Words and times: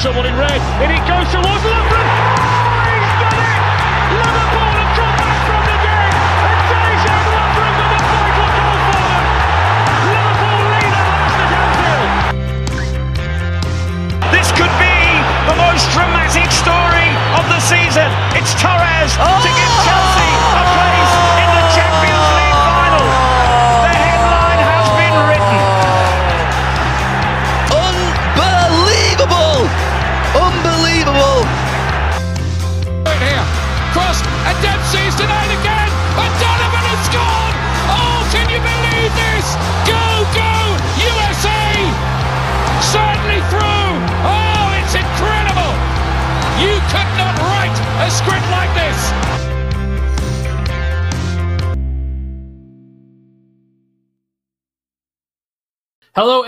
someone 0.00 0.24
in 0.24 0.34
red? 0.34 0.60
And 0.80 0.88
it 0.88 1.04
goes 1.04 1.28
towards 1.28 1.60
Lovren. 1.60 2.08
Oh, 2.08 2.88
he's 2.88 3.12
done 3.20 3.36
it! 3.36 3.60
Liverpool 4.16 4.72
have 4.80 4.96
come 4.96 5.12
back 5.20 5.36
from 5.44 5.60
the 5.68 5.76
dead. 5.84 6.16
And 6.40 6.60
Dejan 6.72 7.20
Lovren 7.36 7.72
with 7.76 7.92
a 7.92 8.00
vital 8.08 8.48
goal 8.56 8.80
for 8.80 8.96
them. 8.96 9.24
Liverpool 10.08 10.60
lead 10.72 10.94
at 10.96 11.04
last 11.04 11.36
at 11.36 11.52
Anfield. 11.52 12.16
This 14.32 14.48
could 14.56 14.72
be 14.80 15.20
the 15.52 15.56
most 15.68 15.84
dramatic 15.92 16.48
story 16.48 17.12
of 17.36 17.44
the 17.52 17.60
season. 17.60 18.08
It's 18.32 18.56
Torres 18.56 19.12
to 19.20 19.52
oh! 19.52 19.59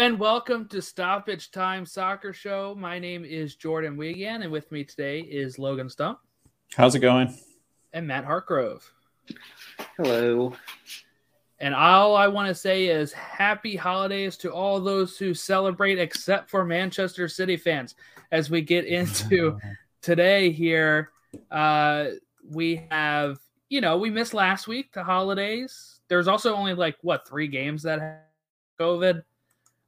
And 0.02 0.18
welcome 0.18 0.66
to 0.66 0.82
Stoppage 0.82 1.52
Time 1.52 1.86
Soccer 1.86 2.32
Show. 2.32 2.74
My 2.76 2.98
name 2.98 3.24
is 3.24 3.54
Jordan 3.54 3.96
Wiegand, 3.96 4.42
and 4.42 4.50
with 4.50 4.72
me 4.72 4.82
today 4.82 5.20
is 5.20 5.60
Logan 5.60 5.88
Stump 5.88 6.18
How's 6.74 6.96
it 6.96 6.98
going? 6.98 7.32
and 7.92 8.08
Matt 8.08 8.26
Hartgrove. 8.26 8.82
Hello. 9.96 10.54
And 11.60 11.72
all 11.72 12.16
I 12.16 12.26
want 12.26 12.48
to 12.48 12.54
say 12.54 12.86
is 12.86 13.12
happy 13.12 13.76
holidays 13.76 14.36
to 14.38 14.52
all 14.52 14.80
those 14.80 15.16
who 15.16 15.34
celebrate, 15.34 16.00
except 16.00 16.50
for 16.50 16.64
Manchester 16.64 17.28
City 17.28 17.56
fans. 17.56 17.94
As 18.32 18.50
we 18.50 18.60
get 18.60 18.84
into 18.86 19.56
today 20.00 20.50
here, 20.50 21.10
uh, 21.52 22.06
we 22.50 22.88
have, 22.90 23.38
you 23.68 23.80
know, 23.80 23.98
we 23.98 24.10
missed 24.10 24.34
last 24.34 24.66
week, 24.66 24.92
the 24.92 25.04
holidays. 25.04 26.00
There's 26.08 26.26
also 26.26 26.56
only 26.56 26.74
like, 26.74 26.96
what, 27.02 27.28
three 27.28 27.46
games 27.46 27.84
that 27.84 28.00
had 28.00 28.18
COVID 28.80 29.22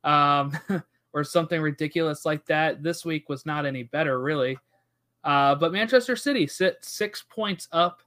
um, 0.05 0.57
or 1.13 1.25
something 1.25 1.61
ridiculous 1.61 2.25
like 2.25 2.47
that. 2.47 2.83
This 2.83 3.05
week 3.05 3.29
was 3.29 3.45
not 3.45 3.67
any 3.67 3.83
better, 3.83 4.21
really. 4.21 4.59
Uh, 5.25 5.55
but 5.55 5.73
Manchester 5.73 6.17
City 6.17 6.47
sit 6.47 6.85
six 6.85 7.25
points 7.29 7.67
up 7.73 8.03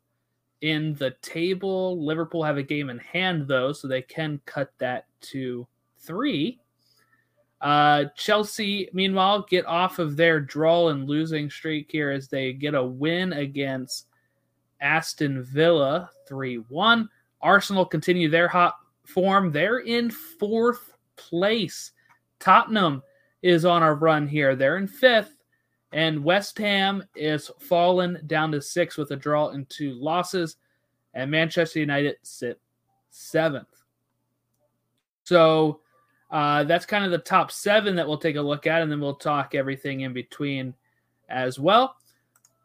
in 0.62 0.94
the 0.96 1.12
table. 1.22 2.04
Liverpool 2.04 2.44
have 2.44 2.58
a 2.58 2.64
game 2.64 2.90
in 2.90 3.00
hand, 3.00 3.48
though, 3.48 3.74
so 3.74 3.88
they 3.88 4.02
can 4.02 4.40
cut 4.46 4.72
that 4.78 5.08
to 5.22 5.68
three. 5.98 6.60
Uh, 7.60 8.06
Chelsea, 8.16 8.88
meanwhile, 8.94 9.46
get 9.50 9.66
off 9.66 9.98
of 9.98 10.16
their 10.16 10.40
draw 10.40 10.90
and 10.90 11.10
losing 11.10 11.50
streak 11.50 11.92
here 11.92 12.12
as 12.12 12.28
they 12.28 12.54
get 12.54 12.76
a 12.76 12.84
win 12.84 13.34
against 13.34 14.08
Aston 14.80 15.44
Villa 15.44 16.10
3 16.28 16.58
1. 16.58 17.10
Arsenal 17.42 17.86
continue 17.86 18.30
their 18.30 18.48
hot 18.48 18.76
form. 19.06 19.52
They're 19.52 19.80
in 19.80 20.12
fourth 20.12 20.97
place. 21.18 21.92
Tottenham 22.40 23.04
is 23.42 23.66
on 23.66 23.84
a 23.84 23.94
run 23.94 24.28
here. 24.28 24.56
They're 24.56 24.78
in 24.78 24.88
fifth. 24.88 25.34
And 25.94 26.24
West 26.24 26.58
Ham 26.58 27.04
is 27.16 27.50
fallen 27.60 28.22
down 28.28 28.52
to 28.52 28.62
six 28.62 28.98
with 28.98 29.12
a 29.12 29.16
draw 29.16 29.50
and 29.50 29.70
two 29.70 29.94
losses. 29.94 30.58
And 31.14 31.32
Manchester 31.32 31.80
United 31.80 32.18
sit 32.24 32.60
seventh. 33.10 33.68
So 35.24 35.80
uh, 36.30 36.64
that's 36.66 36.86
kind 36.86 37.06
of 37.06 37.12
the 37.12 37.18
top 37.18 37.52
seven 37.52 37.96
that 37.96 38.08
we'll 38.08 38.18
take 38.18 38.36
a 38.36 38.42
look 38.42 38.68
at, 38.68 38.82
and 38.82 38.92
then 38.92 39.00
we'll 39.00 39.16
talk 39.16 39.56
everything 39.56 40.02
in 40.02 40.14
between 40.14 40.74
as 41.30 41.58
well. 41.58 41.96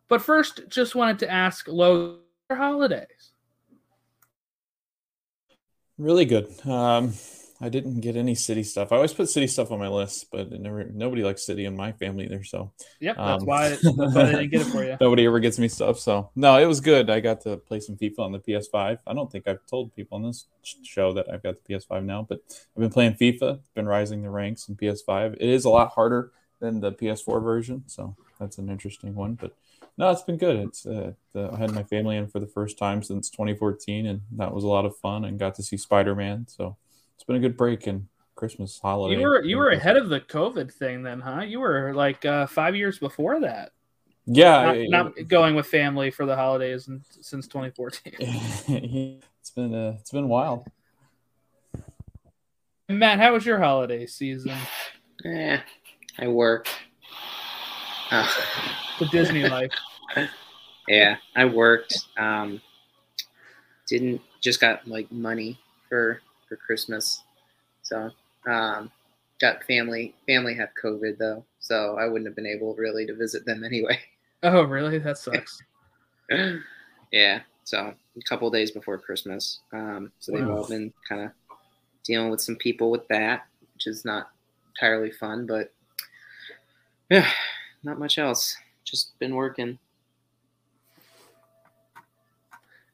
But 0.08 0.20
first, 0.20 0.68
just 0.68 0.94
wanted 0.94 1.18
to 1.20 1.30
ask 1.30 1.68
Logan 1.68 2.18
holidays. 2.50 3.32
Really 5.96 6.24
good. 6.24 6.48
Um, 6.66 7.14
I 7.62 7.68
didn't 7.68 8.00
get 8.00 8.16
any 8.16 8.34
city 8.34 8.64
stuff. 8.64 8.90
I 8.90 8.96
always 8.96 9.14
put 9.14 9.28
city 9.30 9.46
stuff 9.46 9.70
on 9.70 9.78
my 9.78 9.86
list, 9.88 10.26
but 10.32 10.52
it 10.52 10.60
never 10.60 10.82
nobody 10.84 11.22
likes 11.22 11.46
city 11.46 11.64
in 11.64 11.76
my 11.76 11.92
family 11.92 12.24
either. 12.24 12.42
So 12.42 12.72
Yep, 13.00 13.16
that's 13.16 13.42
Um, 13.42 13.46
why 13.46 13.68
that's 13.82 13.84
why 13.84 14.10
they 14.24 14.32
didn't 14.32 14.50
get 14.50 14.60
it 14.62 14.64
for 14.66 14.84
you. 14.84 14.96
nobody 15.00 15.24
ever 15.26 15.38
gets 15.38 15.60
me 15.60 15.68
stuff. 15.68 16.00
So 16.00 16.30
no, 16.34 16.58
it 16.58 16.66
was 16.66 16.80
good. 16.80 17.08
I 17.08 17.20
got 17.20 17.40
to 17.42 17.56
play 17.58 17.78
some 17.78 17.96
FIFA 17.96 18.18
on 18.18 18.32
the 18.32 18.40
PS5. 18.40 18.98
I 19.06 19.14
don't 19.14 19.30
think 19.30 19.46
I've 19.46 19.64
told 19.66 19.94
people 19.94 20.16
on 20.16 20.24
this 20.24 20.46
show 20.82 21.12
that 21.14 21.32
I've 21.32 21.42
got 21.44 21.54
the 21.62 21.74
PS5 21.74 22.04
now, 22.04 22.26
but 22.28 22.40
I've 22.76 22.80
been 22.80 22.90
playing 22.90 23.14
FIFA. 23.14 23.60
Been 23.74 23.86
rising 23.86 24.22
the 24.22 24.30
ranks 24.30 24.68
in 24.68 24.74
PS5. 24.76 25.34
It 25.34 25.48
is 25.48 25.64
a 25.64 25.70
lot 25.70 25.92
harder 25.92 26.32
than 26.58 26.80
the 26.80 26.92
PS4 26.92 27.40
version, 27.42 27.84
so 27.86 28.16
that's 28.40 28.58
an 28.58 28.68
interesting 28.70 29.14
one. 29.14 29.34
But 29.34 29.54
no, 29.98 30.10
it's 30.10 30.22
been 30.22 30.36
good. 30.38 30.56
It's 30.56 30.84
uh, 30.86 31.12
the, 31.32 31.50
I 31.52 31.58
had 31.58 31.72
my 31.72 31.82
family 31.84 32.16
in 32.16 32.26
for 32.26 32.40
the 32.40 32.46
first 32.46 32.76
time 32.78 33.02
since 33.04 33.30
2014, 33.30 34.06
and 34.06 34.22
that 34.32 34.52
was 34.52 34.64
a 34.64 34.68
lot 34.68 34.84
of 34.84 34.96
fun. 34.96 35.24
And 35.24 35.38
got 35.38 35.54
to 35.56 35.62
see 35.62 35.76
Spider 35.76 36.14
Man, 36.14 36.46
so 36.48 36.76
it's 37.22 37.26
been 37.28 37.36
a 37.36 37.40
good 37.40 37.56
break 37.56 37.86
and 37.86 38.08
Christmas 38.34 38.80
holiday. 38.80 39.20
You 39.20 39.22
were 39.22 39.44
you 39.44 39.56
were 39.56 39.70
ahead 39.70 39.96
of 39.96 40.08
the 40.08 40.18
COVID 40.20 40.72
thing 40.72 41.04
then, 41.04 41.20
huh? 41.20 41.42
You 41.42 41.60
were 41.60 41.94
like 41.94 42.24
uh, 42.24 42.48
five 42.48 42.74
years 42.74 42.98
before 42.98 43.38
that. 43.40 43.70
yeah. 44.26 44.62
Not, 44.64 44.76
it- 44.76 44.90
not 44.90 45.28
going 45.28 45.54
with 45.54 45.66
family 45.66 46.10
for 46.10 46.26
the 46.26 46.34
holidays 46.34 46.88
and, 46.88 47.02
since 47.20 47.46
2014. 47.46 48.14
it's 49.38 49.50
been 49.50 49.72
uh, 49.72 49.96
it's 50.00 50.10
been 50.10 50.28
wild. 50.28 50.66
Matt, 52.88 53.20
how 53.20 53.32
was 53.34 53.46
your 53.46 53.58
holiday 53.60 54.04
season? 54.06 54.56
Eh, 55.24 55.58
I 56.18 56.26
work. 56.26 56.66
Uh, 58.10 58.28
The 58.98 59.06
Disney 59.06 59.48
life. 59.48 59.70
yeah, 60.88 61.18
I 61.36 61.44
worked. 61.44 62.00
Um, 62.18 62.60
didn't 63.86 64.20
just 64.40 64.60
got 64.60 64.88
like 64.88 65.10
money 65.12 65.60
for 65.88 66.20
for 66.52 66.56
Christmas, 66.56 67.22
so 67.82 68.10
um, 68.46 68.90
got 69.40 69.64
family. 69.64 70.14
Family 70.26 70.54
had 70.54 70.68
COVID 70.82 71.16
though, 71.16 71.44
so 71.60 71.96
I 71.96 72.06
wouldn't 72.06 72.26
have 72.26 72.36
been 72.36 72.46
able 72.46 72.74
really 72.74 73.06
to 73.06 73.14
visit 73.14 73.46
them 73.46 73.64
anyway. 73.64 73.98
Oh, 74.42 74.62
really? 74.64 74.98
That 74.98 75.16
sucks. 75.16 75.62
yeah, 77.12 77.40
so 77.64 77.78
a 77.78 78.22
couple 78.28 78.50
days 78.50 78.70
before 78.70 78.98
Christmas. 78.98 79.60
Um, 79.72 80.12
so 80.18 80.32
they've 80.32 80.48
all 80.48 80.68
been 80.68 80.92
kind 81.08 81.22
of 81.22 81.30
dealing 82.04 82.30
with 82.30 82.40
some 82.40 82.56
people 82.56 82.90
with 82.90 83.08
that, 83.08 83.46
which 83.74 83.86
is 83.86 84.04
not 84.04 84.30
entirely 84.74 85.10
fun, 85.10 85.46
but 85.46 85.72
yeah, 87.10 87.28
not 87.82 87.98
much 87.98 88.18
else. 88.18 88.56
Just 88.84 89.18
been 89.18 89.34
working. 89.34 89.78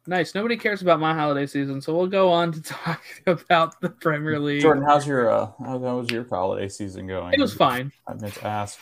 Nice. 0.09 0.35
Nobody 0.35 0.57
cares 0.57 0.81
about 0.81 1.01
my 1.01 1.13
holiday 1.13 1.45
season, 1.45 1.83
so 1.83 1.95
we'll 1.95 2.07
go 2.07 2.33
on 2.33 2.51
to 2.53 2.63
talk 2.63 3.03
about 3.27 3.79
the 3.83 3.91
Premier 3.91 4.39
League. 4.41 4.63
Jordan, 4.63 4.83
how's 4.83 5.07
your 5.07 5.31
uh, 5.31 5.51
how, 5.63 5.77
was 5.77 6.11
your 6.11 6.27
holiday 6.27 6.67
season 6.67 7.07
going? 7.07 7.35
It 7.35 7.41
was 7.41 7.53
fine. 7.53 7.93
I 8.07 8.15
meant 8.15 8.33
to 8.37 8.47
ask. 8.47 8.79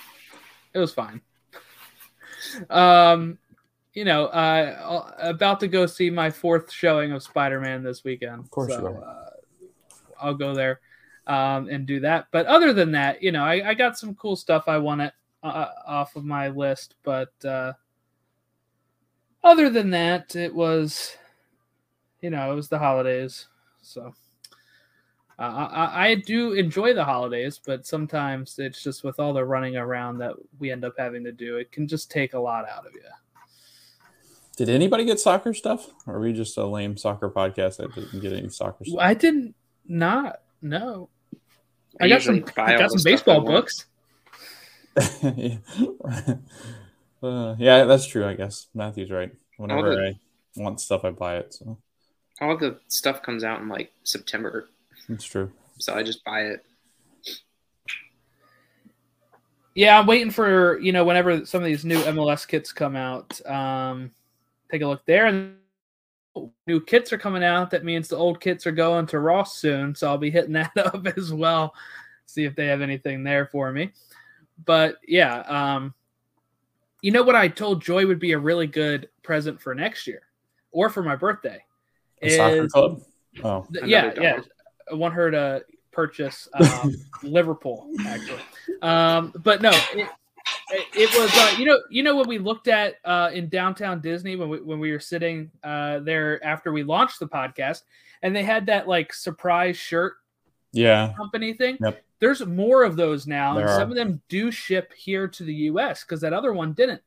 It 0.73 0.79
was 0.79 0.95
fine. 0.95 1.21
Um, 2.71 3.39
you 3.93 4.05
know, 4.05 4.27
uh, 4.27 5.15
about 5.19 5.59
to 5.61 5.67
go 5.67 5.87
see 5.87 6.11
my 6.11 6.31
fourth 6.31 6.71
showing 6.71 7.11
of 7.11 7.25
Spider-Man 7.25 7.83
this 7.83 8.05
weekend. 8.05 8.39
Of 8.39 8.51
course 8.51 8.73
so. 8.73 8.87
Uh, 8.87 9.31
I'll 10.21 10.35
go 10.35 10.55
there 10.55 10.79
um, 11.27 11.69
and 11.69 11.87
do 11.87 11.99
that. 12.01 12.29
But 12.31 12.47
other 12.47 12.73
than 12.73 12.93
that, 12.93 13.21
you 13.21 13.33
know, 13.33 13.43
I, 13.43 13.71
I 13.71 13.75
got 13.75 13.99
some 13.99 14.15
cool 14.15 14.37
stuff 14.37 14.69
I 14.69 14.79
want 14.79 15.01
it 15.01 15.13
uh, 15.43 15.71
off 15.89 16.15
of 16.15 16.25
my 16.25 16.49
list. 16.49 16.95
But 17.03 17.33
uh, 17.45 17.73
other 19.47 19.71
than 19.71 19.91
that, 19.91 20.37
it 20.37 20.55
was, 20.55 21.17
you 22.21 22.31
know, 22.31 22.53
it 22.53 22.55
was 22.55 22.69
the 22.69 22.79
holidays. 22.79 23.47
So 23.81 24.13
uh, 25.39 25.43
I, 25.43 26.09
I 26.09 26.15
do 26.17 26.53
enjoy 26.53 26.95
the 26.95 27.05
holidays, 27.05 27.61
but 27.65 27.87
sometimes 27.87 28.59
it's 28.59 28.83
just 28.83 29.05
with 29.05 29.21
all 29.21 29.33
the 29.33 29.45
running 29.45 29.77
around 29.77 30.19
that 30.19 30.35
we 30.59 30.73
end 30.73 30.85
up 30.85 30.95
having 30.99 31.23
to 31.25 31.33
do, 31.33 31.59
it 31.59 31.71
can 31.71 31.87
just 31.87 32.11
take 32.11 32.35
a 32.35 32.39
lot 32.39 32.69
out 32.69 32.87
of 32.87 32.95
you. 32.95 33.03
Did 34.57 34.71
anybody 34.71 35.05
get 35.05 35.21
soccer 35.21 35.53
stuff? 35.53 35.89
Or 36.07 36.17
are 36.17 36.21
we 36.21 36.33
just 36.33 36.57
a 36.57 36.67
lame 36.67 36.97
soccer 36.97 37.29
podcast 37.29 37.77
that 37.77 37.95
didn't 37.95 38.21
get 38.21 38.33
any 38.33 38.49
soccer 38.49 38.85
stuff? 38.85 38.99
I 38.99 39.15
didn't 39.15 39.55
not 39.87 40.41
no. 40.63 41.11
I, 42.01 42.07
I 42.07 42.09
got 42.09 42.23
some 42.23 42.45
I 42.57 42.77
got 42.79 42.91
some 42.91 43.03
baseball 43.05 43.43
books. 43.43 43.87
yeah. 45.23 45.59
Uh, 47.27 47.57
yeah, 47.59 47.85
that's 47.85 48.07
true. 48.07 48.25
I 48.27 48.35
guess 48.35 48.69
Matthew's 48.75 49.11
right. 49.11 49.33
Whenever 49.57 49.95
the- 49.95 50.07
I 50.09 50.19
want 50.63 50.81
stuff, 50.81 51.05
I 51.05 51.11
buy 51.11 51.37
it. 51.37 51.55
So 51.55 51.79
All 52.41 52.57
the 52.57 52.79
stuff 52.89 53.23
comes 53.23 53.45
out 53.45 53.61
in 53.61 53.69
like 53.69 53.93
September, 54.05 54.69
it's 55.09 55.25
true. 55.25 55.51
so 55.79 55.95
I 55.95 56.03
just 56.03 56.25
buy 56.25 56.43
it. 56.43 56.65
Yeah, 59.75 59.99
I'm 59.99 60.07
waiting 60.07 60.31
for 60.31 60.79
you 60.81 60.93
know 60.93 61.05
whenever 61.05 61.45
some 61.45 61.61
of 61.63 61.67
these 61.67 61.85
new 61.85 61.99
MLS 62.05 62.47
kits 62.47 62.73
come 62.73 62.97
out. 62.97 63.39
Um, 63.47 64.11
take 64.71 64.83
a 64.83 64.87
look 64.87 65.05
there. 65.05 65.27
And 65.27 65.57
new 66.67 66.81
kits 66.81 67.13
are 67.13 67.19
coming 67.19 67.45
out. 67.45 67.71
That 67.71 67.85
means 67.85 68.09
the 68.09 68.17
old 68.17 68.41
kits 68.41 68.67
are 68.67 68.73
going 68.73 69.07
to 69.09 69.19
Ross 69.21 69.57
soon, 69.59 69.95
so 69.95 70.09
I'll 70.09 70.19
be 70.19 70.31
hitting 70.31 70.55
that 70.55 70.73
up 70.79 71.07
as 71.17 71.33
well. 71.33 71.75
See 72.27 72.45
if 72.45 72.57
they 72.57 72.67
have 72.67 72.81
anything 72.81 73.23
there 73.23 73.47
for 73.47 73.71
me. 73.73 73.93
But 74.65 74.97
yeah, 75.07 75.41
um, 75.41 75.93
you 77.07 77.13
know 77.13 77.23
what 77.23 77.37
I 77.37 77.47
told 77.47 77.81
Joy 77.81 78.05
would 78.05 78.19
be 78.19 78.33
a 78.33 78.39
really 78.39 78.67
good 78.67 79.09
present 79.23 79.61
for 79.61 79.77
next 79.77 80.09
year 80.09 80.23
or 80.73 80.91
for 80.91 81.05
my 81.05 81.15
birthday. 81.15 81.63
The 82.21 82.31
soccer 82.31 82.67
club. 82.67 83.03
Oh, 83.45 83.65
th- 83.73 83.87
yeah, 83.87 84.13
yeah. 84.21 84.41
I 84.91 84.95
want 84.97 85.15
her 85.15 85.31
to 85.31 85.65
purchase 85.93 86.49
um, 86.55 86.97
Liverpool 87.23 87.89
actually, 88.05 88.41
um, 88.83 89.33
but 89.45 89.63
no, 89.63 89.71
it, 89.71 90.09
it, 90.73 90.87
it 90.97 91.21
was 91.21 91.31
uh, 91.33 91.55
you 91.57 91.67
know 91.67 91.79
you 91.91 92.03
know 92.03 92.17
when 92.17 92.27
we 92.27 92.39
looked 92.39 92.67
at 92.67 92.97
uh, 93.05 93.31
in 93.33 93.49
downtown 93.51 94.01
Disney 94.01 94.35
when 94.35 94.49
we 94.49 94.61
when 94.61 94.81
we 94.81 94.91
were 94.91 94.99
sitting 94.99 95.49
uh, 95.63 96.01
there 96.01 96.45
after 96.45 96.73
we 96.73 96.83
launched 96.83 97.21
the 97.21 97.29
podcast 97.29 97.83
and 98.23 98.35
they 98.35 98.43
had 98.43 98.67
that 98.67 98.89
like 98.89 99.15
surprise 99.15 99.77
shirt 99.77 100.15
yeah. 100.73 101.13
company 101.17 101.53
thing. 101.53 101.79
Yep. 101.81 102.03
There's 102.19 102.45
more 102.45 102.83
of 102.83 102.97
those 102.97 103.27
now, 103.27 103.51
and 103.51 103.61
There 103.61 103.77
some 103.77 103.89
are. 103.89 103.93
of 103.93 103.95
them 103.95 104.23
do 104.29 104.51
ship 104.51 104.93
here 104.95 105.29
to 105.29 105.45
the 105.45 105.55
U.S. 105.55 106.03
because 106.03 106.21
that 106.23 106.33
other 106.33 106.53
one 106.53 106.73
didn't. 106.73 107.03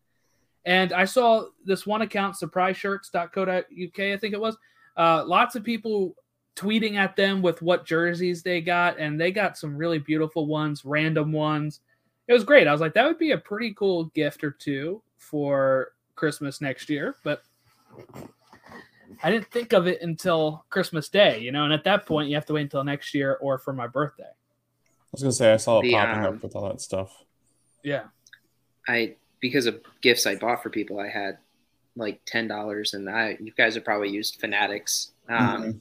And 0.66 0.94
I 0.94 1.06
saw 1.06 1.46
this 1.66 1.88
one 1.88 2.02
account, 2.02 2.36
surpriseshirts.co.uk, 2.36 4.00
I 4.00 4.18
think 4.18 4.34
it 4.34 4.40
was. 4.40 4.58
Uh, 4.96 5.24
lots 5.26 5.56
of 5.56 5.64
people 5.64 6.16
tweeting 6.56 6.96
at 6.96 7.16
them 7.16 7.42
with 7.42 7.62
what 7.62 7.86
jerseys 7.86 8.44
they 8.44 8.62
got, 8.62 9.00
and 9.00 9.20
they 9.20 9.32
got 9.32 9.58
some 9.58 9.78
really 9.78 9.98
beautiful 10.00 10.46
ones, 10.46 10.84
random 10.86 11.32
ones. 11.32 11.80
It 12.28 12.34
was 12.34 12.44
great. 12.44 12.68
I 12.68 12.72
was 12.72 12.82
like, 12.82 12.94
that 12.94 13.06
would 13.06 13.18
be 13.18 13.32
a 13.32 13.38
pretty 13.38 13.74
cool 13.74 14.06
gift 14.14 14.44
or 14.44 14.52
two 14.52 15.02
for 15.18 15.94
Christmas 16.16 16.62
next 16.62 16.90
year, 16.90 17.16
but 17.24 17.42
I 19.24 19.32
didn't 19.32 19.50
think 19.52 19.74
of 19.74 19.88
it 19.88 20.02
until 20.02 20.66
Christmas 20.70 21.10
Day, 21.10 21.40
you 21.40 21.52
know, 21.52 21.64
and 21.64 21.74
at 21.74 21.84
that 21.86 22.06
point, 22.06 22.30
you 22.30 22.36
have 22.36 22.46
to 22.48 22.54
wait 22.54 22.64
until 22.64 22.84
next 22.84 23.14
year 23.14 23.38
or 23.42 23.58
for 23.58 23.74
my 23.74 23.88
birthday. 23.88 24.30
I 25.12 25.14
was 25.14 25.22
gonna 25.24 25.32
say 25.34 25.54
I 25.54 25.58
saw 25.58 25.80
it 25.80 25.84
The, 25.84 25.94
popping 25.94 26.26
um, 26.26 26.36
up 26.36 26.44
with 26.44 26.56
all 26.56 26.70
that 26.70 26.82
stuff. 26.82 27.12
Yeah. 27.84 28.04
I 28.88 29.16
because 29.40 29.66
of 29.66 29.80
gifts 30.02 30.26
I 30.28 30.36
bought 30.36 30.62
for 30.64 30.70
people, 30.70 31.00
I 31.00 31.08
had 31.10 31.38
like 31.96 32.22
ten 32.26 32.48
dollars, 32.48 32.94
and 32.94 33.10
I 33.10 33.38
you 33.40 33.52
guys 33.52 33.76
have 33.76 33.84
probably 33.86 34.10
used 34.10 34.40
Fanatics. 34.40 35.12
Um, 35.28 35.36
Mhm. 35.36 35.80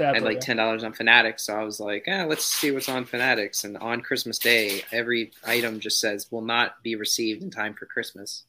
I 0.00 0.14
had 0.14 0.22
like 0.22 0.38
ten 0.38 0.56
dollars 0.56 0.84
on 0.84 0.92
Fanatics, 0.92 1.42
so 1.44 1.58
I 1.58 1.64
was 1.64 1.80
like, 1.80 2.04
ah, 2.06 2.24
let's 2.28 2.44
see 2.44 2.70
what's 2.70 2.88
on 2.88 3.04
Fanatics. 3.04 3.64
And 3.64 3.76
on 3.78 4.00
Christmas 4.00 4.38
Day, 4.38 4.82
every 4.92 5.32
item 5.44 5.80
just 5.80 5.98
says 5.98 6.28
will 6.30 6.40
not 6.42 6.80
be 6.84 6.94
received 6.94 7.42
in 7.42 7.50
time 7.50 7.74
for 7.74 7.86
Christmas. 7.86 8.44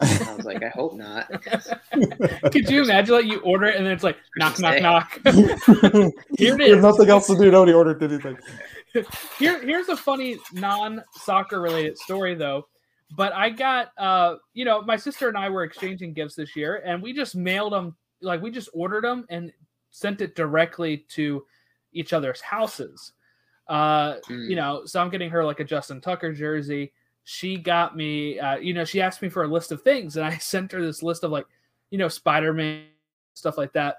And 0.00 0.22
I 0.28 0.34
was 0.34 0.44
like, 0.44 0.64
I 0.64 0.68
hope 0.68 0.94
not. 0.96 1.30
Could 2.52 2.68
you 2.68 2.82
imagine 2.82 3.14
like 3.14 3.24
you 3.26 3.38
order 3.40 3.66
it 3.66 3.76
and 3.76 3.86
then 3.86 3.92
it's 3.92 4.02
like 4.02 4.16
knock 4.36 4.54
Christmas 4.56 4.82
knock 4.82 5.14
Day. 5.22 5.32
knock. 5.32 6.12
Here 6.38 6.54
it 6.54 6.58
There's 6.58 6.78
is. 6.78 6.82
nothing 6.82 7.08
else 7.08 7.28
to 7.28 7.36
do. 7.36 7.52
Nobody 7.52 7.72
ordered 7.72 8.02
anything. 8.02 8.36
Here 9.38 9.60
here's 9.62 9.88
a 9.88 9.96
funny 9.96 10.38
non 10.52 11.02
soccer 11.12 11.60
related 11.60 11.96
story 11.98 12.34
though. 12.34 12.66
But 13.16 13.32
I 13.32 13.50
got 13.50 13.92
uh 13.98 14.36
you 14.54 14.64
know 14.64 14.82
my 14.82 14.96
sister 14.96 15.28
and 15.28 15.36
I 15.36 15.48
were 15.48 15.64
exchanging 15.64 16.12
gifts 16.12 16.34
this 16.34 16.54
year 16.56 16.82
and 16.84 17.02
we 17.02 17.12
just 17.12 17.34
mailed 17.34 17.72
them 17.72 17.96
like 18.22 18.40
we 18.42 18.50
just 18.50 18.68
ordered 18.72 19.04
them 19.04 19.26
and 19.30 19.52
sent 19.90 20.20
it 20.20 20.36
directly 20.36 20.98
to 21.10 21.44
each 21.92 22.12
other's 22.12 22.40
houses. 22.40 23.12
Uh 23.68 24.14
Mm. 24.28 24.48
you 24.50 24.56
know, 24.56 24.84
so 24.84 25.00
I'm 25.00 25.10
getting 25.10 25.30
her 25.30 25.44
like 25.44 25.60
a 25.60 25.64
Justin 25.64 26.00
Tucker 26.00 26.32
jersey. 26.32 26.92
She 27.24 27.56
got 27.58 27.96
me, 27.96 28.40
uh, 28.40 28.56
you 28.56 28.74
know, 28.74 28.84
she 28.84 29.00
asked 29.00 29.22
me 29.22 29.28
for 29.28 29.44
a 29.44 29.48
list 29.48 29.70
of 29.72 29.82
things, 29.82 30.16
and 30.16 30.26
I 30.26 30.36
sent 30.38 30.72
her 30.72 30.82
this 30.82 31.02
list 31.02 31.22
of 31.22 31.30
like, 31.30 31.46
you 31.90 31.98
know, 31.98 32.08
Spider 32.08 32.52
Man 32.52 32.84
stuff 33.34 33.56
like 33.58 33.72
that. 33.74 33.98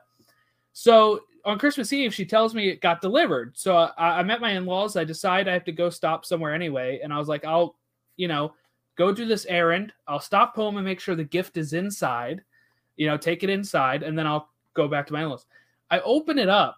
So 0.74 1.22
on 1.46 1.60
Christmas 1.60 1.94
Eve, 1.94 2.14
she 2.14 2.26
tells 2.26 2.54
me 2.54 2.70
it 2.70 2.82
got 2.82 3.02
delivered. 3.02 3.58
So 3.58 3.76
I, 3.76 4.20
I'm 4.20 4.28
my 4.28 4.52
in 4.52 4.66
laws. 4.66 4.96
I 4.96 5.04
decide 5.04 5.48
I 5.48 5.54
have 5.54 5.66
to 5.66 5.72
go 5.72 5.90
stop 5.90 6.26
somewhere 6.26 6.54
anyway, 6.54 7.00
and 7.04 7.14
I 7.14 7.20
was 7.20 7.28
like, 7.28 7.46
I'll, 7.46 7.76
you 8.18 8.28
know, 8.28 8.54
go 8.96 9.12
do 9.12 9.26
this 9.26 9.46
errand. 9.46 9.94
I'll 10.08 10.20
stop 10.20 10.56
home 10.56 10.78
and 10.78 10.86
make 10.86 11.00
sure 11.00 11.16
the 11.16 11.24
gift 11.24 11.58
is 11.58 11.74
inside. 11.74 12.44
You 12.98 13.08
know, 13.08 13.18
take 13.18 13.44
it 13.44 13.50
inside, 13.50 14.04
and 14.04 14.18
then 14.18 14.28
I'll 14.28 14.50
go 14.74 14.88
back 14.88 15.08
to 15.08 15.14
my 15.14 15.24
in 15.24 15.30
laws. 15.30 15.46
I 15.90 16.00
open 16.02 16.40
it 16.40 16.50
up 16.50 16.78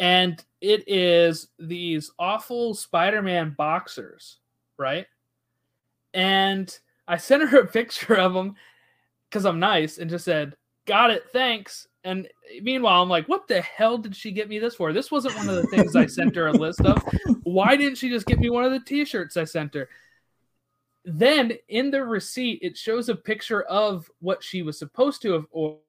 and 0.00 0.42
it 0.62 0.82
is 0.88 1.48
these 1.58 2.10
awful 2.18 2.72
Spider-Man 2.72 3.54
boxers, 3.56 4.38
right? 4.78 5.06
And 6.14 6.76
I 7.06 7.18
sent 7.18 7.48
her 7.48 7.60
a 7.60 7.66
picture 7.70 8.16
of 8.16 8.32
them 8.32 8.56
because 9.28 9.44
I'm 9.44 9.60
nice 9.60 9.98
and 9.98 10.10
just 10.10 10.24
said, 10.24 10.56
"Got 10.86 11.10
it, 11.10 11.24
thanks." 11.32 11.86
And 12.04 12.28
meanwhile, 12.62 13.02
I'm 13.02 13.08
like, 13.08 13.28
"What 13.28 13.46
the 13.46 13.60
hell 13.60 13.98
did 13.98 14.16
she 14.16 14.32
get 14.32 14.48
me 14.48 14.58
this 14.58 14.74
for? 14.74 14.92
This 14.92 15.10
wasn't 15.10 15.36
one 15.36 15.48
of 15.48 15.56
the 15.56 15.66
things 15.66 15.94
I 15.96 16.06
sent 16.06 16.36
her 16.36 16.48
a 16.48 16.52
list 16.52 16.80
of. 16.80 17.02
Why 17.42 17.76
didn't 17.76 17.98
she 17.98 18.08
just 18.08 18.26
get 18.26 18.38
me 18.38 18.48
one 18.48 18.64
of 18.64 18.72
the 18.72 18.80
T-shirts 18.80 19.36
I 19.36 19.44
sent 19.44 19.74
her?" 19.74 19.88
Then 21.04 21.52
in 21.68 21.90
the 21.90 22.04
receipt, 22.04 22.60
it 22.62 22.76
shows 22.76 23.08
a 23.08 23.14
picture 23.14 23.62
of 23.62 24.10
what 24.20 24.42
she 24.42 24.62
was 24.62 24.78
supposed 24.78 25.22
to 25.22 25.32
have 25.32 25.46
ordered, 25.50 25.80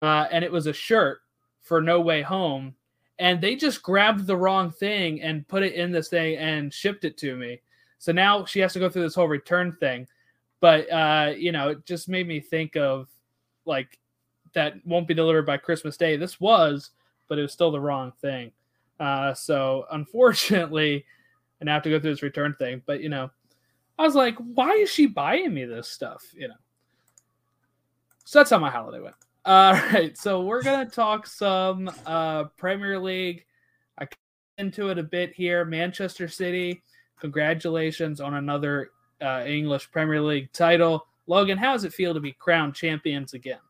uh, 0.00 0.26
and 0.30 0.44
it 0.44 0.52
was 0.52 0.66
a 0.66 0.72
shirt 0.72 1.20
for 1.60 1.80
No 1.80 2.00
Way 2.00 2.22
Home 2.22 2.74
and 3.22 3.40
they 3.40 3.54
just 3.54 3.84
grabbed 3.84 4.26
the 4.26 4.36
wrong 4.36 4.70
thing 4.72 5.22
and 5.22 5.46
put 5.46 5.62
it 5.62 5.74
in 5.74 5.92
this 5.92 6.08
thing 6.08 6.36
and 6.38 6.74
shipped 6.74 7.04
it 7.04 7.16
to 7.18 7.36
me. 7.36 7.60
So 7.98 8.10
now 8.10 8.44
she 8.44 8.58
has 8.58 8.72
to 8.72 8.80
go 8.80 8.88
through 8.88 9.02
this 9.02 9.14
whole 9.14 9.28
return 9.28 9.70
thing. 9.70 10.08
But 10.60 10.90
uh, 10.90 11.32
you 11.36 11.52
know, 11.52 11.68
it 11.68 11.86
just 11.86 12.08
made 12.08 12.26
me 12.26 12.40
think 12.40 12.76
of 12.76 13.08
like 13.64 13.96
that 14.54 14.74
won't 14.86 15.08
be 15.08 15.14
delivered 15.14 15.46
by 15.46 15.56
Christmas 15.56 15.96
Day. 15.96 16.16
This 16.16 16.40
was, 16.40 16.90
but 17.28 17.38
it 17.38 17.42
was 17.42 17.52
still 17.52 17.70
the 17.70 17.80
wrong 17.80 18.12
thing. 18.20 18.52
Uh, 19.00 19.34
so 19.34 19.86
unfortunately, 19.90 21.04
and 21.60 21.70
I 21.70 21.74
have 21.74 21.82
to 21.84 21.90
go 21.90 22.00
through 22.00 22.10
this 22.10 22.22
return 22.22 22.54
thing. 22.58 22.82
But 22.86 23.00
you 23.00 23.08
know, 23.08 23.30
I 23.98 24.02
was 24.02 24.14
like, 24.14 24.36
why 24.36 24.70
is 24.72 24.90
she 24.90 25.06
buying 25.06 25.54
me 25.54 25.64
this 25.64 25.88
stuff? 25.88 26.24
You 26.34 26.48
know. 26.48 26.54
So 28.24 28.38
that's 28.38 28.50
how 28.50 28.58
my 28.58 28.70
holiday 28.70 29.00
went. 29.00 29.16
All 29.44 29.72
right, 29.92 30.16
so 30.16 30.42
we're 30.42 30.62
gonna 30.62 30.88
talk 30.88 31.26
some 31.26 31.90
uh, 32.06 32.44
Premier 32.56 32.98
League. 32.98 33.44
I 33.98 34.06
into 34.58 34.90
it 34.90 34.98
a 34.98 35.02
bit 35.02 35.32
here. 35.34 35.64
Manchester 35.64 36.28
City, 36.28 36.82
congratulations 37.18 38.20
on 38.20 38.34
another 38.34 38.90
uh, 39.20 39.44
English 39.46 39.90
Premier 39.90 40.20
League 40.20 40.52
title. 40.52 41.06
Logan, 41.26 41.58
how 41.58 41.72
does 41.72 41.84
it 41.84 41.92
feel 41.92 42.14
to 42.14 42.20
be 42.20 42.32
crowned 42.32 42.74
champions 42.74 43.34
again? 43.34 43.60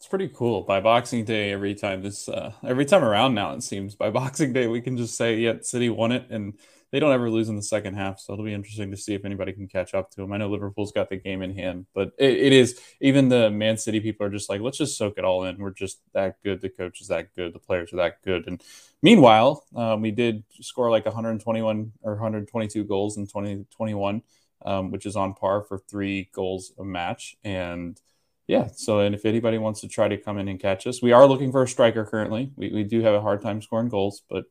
It's 0.00 0.08
pretty 0.08 0.28
cool. 0.28 0.62
By 0.62 0.80
Boxing 0.80 1.26
Day, 1.26 1.52
every 1.52 1.74
time 1.74 2.00
this, 2.00 2.26
uh, 2.26 2.52
every 2.66 2.86
time 2.86 3.04
around 3.04 3.34
now, 3.34 3.52
it 3.52 3.62
seems 3.62 3.94
by 3.94 4.08
Boxing 4.20 4.50
Day 4.50 4.66
we 4.66 4.80
can 4.80 4.96
just 4.96 5.14
say, 5.14 5.36
"Yeah, 5.36 5.56
City 5.60 5.90
won 5.90 6.10
it," 6.10 6.24
and 6.30 6.54
they 6.90 7.00
don't 7.00 7.12
ever 7.12 7.28
lose 7.28 7.50
in 7.50 7.56
the 7.56 7.62
second 7.62 7.96
half. 7.96 8.18
So 8.18 8.32
it'll 8.32 8.46
be 8.46 8.54
interesting 8.54 8.90
to 8.92 8.96
see 8.96 9.12
if 9.12 9.26
anybody 9.26 9.52
can 9.52 9.68
catch 9.68 9.92
up 9.92 10.10
to 10.12 10.22
them. 10.22 10.32
I 10.32 10.38
know 10.38 10.48
Liverpool's 10.48 10.90
got 10.90 11.10
the 11.10 11.16
game 11.16 11.42
in 11.42 11.54
hand, 11.54 11.84
but 11.94 12.12
it, 12.16 12.32
it 12.32 12.52
is 12.54 12.80
even 13.02 13.28
the 13.28 13.50
Man 13.50 13.76
City 13.76 14.00
people 14.00 14.24
are 14.26 14.30
just 14.30 14.48
like, 14.48 14.62
let's 14.62 14.78
just 14.78 14.96
soak 14.96 15.18
it 15.18 15.24
all 15.26 15.44
in. 15.44 15.58
We're 15.58 15.68
just 15.68 16.00
that 16.14 16.42
good. 16.42 16.62
The 16.62 16.70
coach 16.70 17.02
is 17.02 17.08
that 17.08 17.34
good. 17.34 17.52
The 17.52 17.58
players 17.58 17.92
are 17.92 17.96
that 17.96 18.22
good. 18.22 18.46
And 18.46 18.62
meanwhile, 19.02 19.66
um, 19.76 20.00
we 20.00 20.12
did 20.12 20.44
score 20.62 20.90
like 20.90 21.04
121 21.04 21.92
or 22.00 22.12
122 22.14 22.84
goals 22.84 23.18
in 23.18 23.26
2021, 23.26 24.22
um, 24.64 24.92
which 24.92 25.04
is 25.04 25.14
on 25.14 25.34
par 25.34 25.60
for 25.60 25.76
three 25.76 26.30
goals 26.32 26.72
a 26.78 26.84
match. 26.84 27.36
And 27.44 28.00
yeah, 28.46 28.68
so 28.74 29.00
and 29.00 29.14
if 29.14 29.24
anybody 29.24 29.58
wants 29.58 29.80
to 29.82 29.88
try 29.88 30.08
to 30.08 30.16
come 30.16 30.38
in 30.38 30.48
and 30.48 30.58
catch 30.58 30.86
us, 30.86 31.02
we 31.02 31.12
are 31.12 31.26
looking 31.26 31.52
for 31.52 31.62
a 31.62 31.68
striker 31.68 32.04
currently. 32.04 32.52
We, 32.56 32.72
we 32.72 32.84
do 32.84 33.00
have 33.02 33.14
a 33.14 33.20
hard 33.20 33.42
time 33.42 33.62
scoring 33.62 33.88
goals, 33.88 34.22
but 34.28 34.44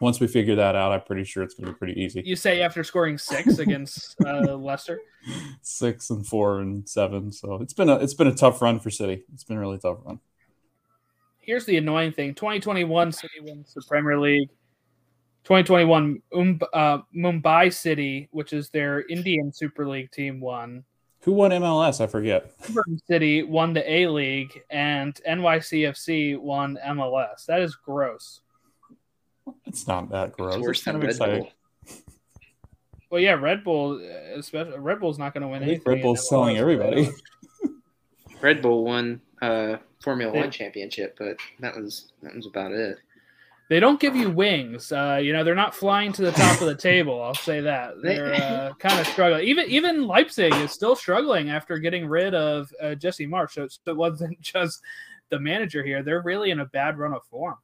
once 0.00 0.20
we 0.20 0.26
figure 0.26 0.56
that 0.56 0.74
out, 0.74 0.92
I'm 0.92 1.02
pretty 1.02 1.24
sure 1.24 1.42
it's 1.42 1.54
going 1.54 1.66
to 1.66 1.72
be 1.72 1.78
pretty 1.78 2.00
easy. 2.00 2.22
You 2.24 2.36
say 2.36 2.62
after 2.62 2.82
scoring 2.82 3.16
six 3.16 3.58
against 3.58 4.16
uh, 4.24 4.54
Leicester. 4.56 5.00
Six 5.62 6.10
and 6.10 6.26
four 6.26 6.60
and 6.60 6.88
seven. 6.88 7.32
So 7.32 7.56
it's 7.62 7.72
been 7.72 7.88
a 7.88 7.96
it's 7.96 8.14
been 8.14 8.26
a 8.26 8.34
tough 8.34 8.60
run 8.60 8.80
for 8.80 8.90
City. 8.90 9.24
It's 9.32 9.44
been 9.44 9.56
a 9.56 9.60
really 9.60 9.78
tough 9.78 9.98
run. 10.04 10.20
Here's 11.40 11.66
the 11.66 11.76
annoying 11.76 12.12
thing: 12.12 12.34
2021 12.34 13.12
City 13.12 13.40
wins 13.40 13.74
the 13.74 13.82
Premier 13.88 14.18
League. 14.18 14.48
2021 15.44 16.22
um, 16.34 16.60
uh, 16.72 16.98
Mumbai 17.14 17.72
City, 17.72 18.28
which 18.32 18.54
is 18.54 18.70
their 18.70 19.02
Indian 19.08 19.52
Super 19.52 19.86
League 19.86 20.10
team, 20.10 20.40
won. 20.40 20.84
Who 21.24 21.32
won 21.32 21.50
MLS? 21.52 22.00
I 22.02 22.06
forget. 22.06 22.52
Melbourne 22.68 23.00
City 23.06 23.42
won 23.42 23.72
the 23.72 23.90
A 23.90 24.06
League, 24.08 24.62
and 24.70 25.18
NYCFC 25.28 26.38
won 26.38 26.78
MLS. 26.86 27.46
That 27.46 27.60
is 27.62 27.74
gross. 27.76 28.40
It's 29.66 29.86
not 29.86 30.10
that 30.10 30.32
gross. 30.32 30.56
It's 30.56 30.62
worse 30.66 30.78
It's 30.78 30.84
kind 30.84 30.94
than 30.96 31.02
of 31.02 31.06
Red 31.06 31.10
exciting. 31.10 31.42
Bull. 31.44 31.50
Well, 33.10 33.22
yeah, 33.22 33.34
Red 33.34 33.62
Bull, 33.62 34.00
uh, 34.02 34.38
especially 34.40 34.76
Red 34.76 34.98
Bull's 34.98 35.20
not 35.20 35.32
going 35.34 35.42
to 35.42 35.46
win 35.48 35.62
I 35.62 35.66
think 35.66 35.70
anything. 35.86 35.92
Red 35.92 36.02
Bull's 36.02 36.28
selling 36.28 36.56
everybody. 36.56 37.10
Red 38.40 38.60
Bull 38.60 38.82
won 38.84 39.20
uh, 39.40 39.76
Formula 40.02 40.32
They- 40.32 40.40
One 40.40 40.50
championship, 40.50 41.14
but 41.16 41.36
that 41.60 41.76
was 41.76 42.10
that 42.22 42.34
was 42.34 42.46
about 42.46 42.72
it. 42.72 42.98
They 43.70 43.80
don't 43.80 43.98
give 43.98 44.14
you 44.14 44.30
wings. 44.30 44.92
Uh, 44.92 45.18
you 45.22 45.32
know, 45.32 45.42
they're 45.42 45.54
not 45.54 45.74
flying 45.74 46.12
to 46.12 46.22
the 46.22 46.32
top 46.32 46.60
of 46.60 46.66
the 46.66 46.74
table. 46.74 47.22
I'll 47.22 47.34
say 47.34 47.60
that 47.62 48.02
they're 48.02 48.34
uh, 48.34 48.74
kind 48.78 49.00
of 49.00 49.06
struggling. 49.06 49.46
Even 49.48 49.68
even 49.70 50.06
Leipzig 50.06 50.54
is 50.56 50.70
still 50.70 50.94
struggling 50.94 51.50
after 51.50 51.78
getting 51.78 52.06
rid 52.06 52.34
of 52.34 52.70
uh, 52.82 52.94
Jesse 52.94 53.26
Marsch. 53.26 53.52
So, 53.52 53.66
so 53.68 53.78
it 53.86 53.96
wasn't 53.96 54.40
just 54.42 54.82
the 55.30 55.40
manager 55.40 55.82
here. 55.82 56.02
They're 56.02 56.22
really 56.22 56.50
in 56.50 56.60
a 56.60 56.66
bad 56.66 56.98
run 56.98 57.14
of 57.14 57.24
form. 57.30 57.56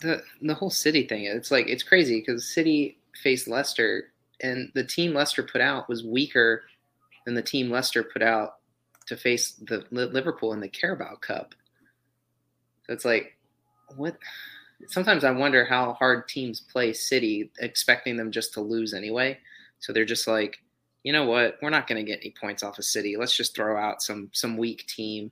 the 0.00 0.22
the 0.42 0.54
whole 0.54 0.70
city 0.70 1.06
thing 1.06 1.24
it's 1.24 1.50
like 1.52 1.68
it's 1.68 1.84
crazy 1.84 2.18
because 2.20 2.52
city 2.52 2.98
faced 3.22 3.46
leicester 3.46 4.12
and 4.40 4.70
the 4.74 4.82
team 4.84 5.14
leicester 5.14 5.42
put 5.44 5.60
out 5.60 5.88
was 5.88 6.02
weaker 6.04 6.64
than 7.24 7.34
the 7.34 7.42
team 7.42 7.70
leicester 7.70 8.02
put 8.02 8.20
out 8.22 8.56
to 9.06 9.16
face 9.16 9.52
the 9.68 9.84
liverpool 9.92 10.52
in 10.52 10.60
the 10.60 10.68
carabao 10.68 11.14
cup 11.16 11.54
so 12.84 12.92
it's 12.92 13.04
like 13.04 13.38
what 13.96 14.16
sometimes 14.88 15.24
i 15.24 15.30
wonder 15.30 15.64
how 15.64 15.92
hard 15.94 16.26
teams 16.28 16.60
play 16.60 16.92
city 16.92 17.50
expecting 17.60 18.16
them 18.16 18.30
just 18.30 18.52
to 18.54 18.60
lose 18.60 18.94
anyway 18.94 19.38
so 19.78 19.92
they're 19.92 20.04
just 20.04 20.26
like 20.26 20.62
you 21.02 21.12
know 21.12 21.24
what 21.24 21.56
we're 21.62 21.70
not 21.70 21.86
going 21.86 22.04
to 22.04 22.08
get 22.10 22.20
any 22.20 22.34
points 22.40 22.62
off 22.62 22.78
of 22.78 22.84
city 22.84 23.16
let's 23.16 23.36
just 23.36 23.54
throw 23.54 23.76
out 23.76 24.02
some 24.02 24.28
some 24.32 24.56
weak 24.56 24.86
team 24.86 25.30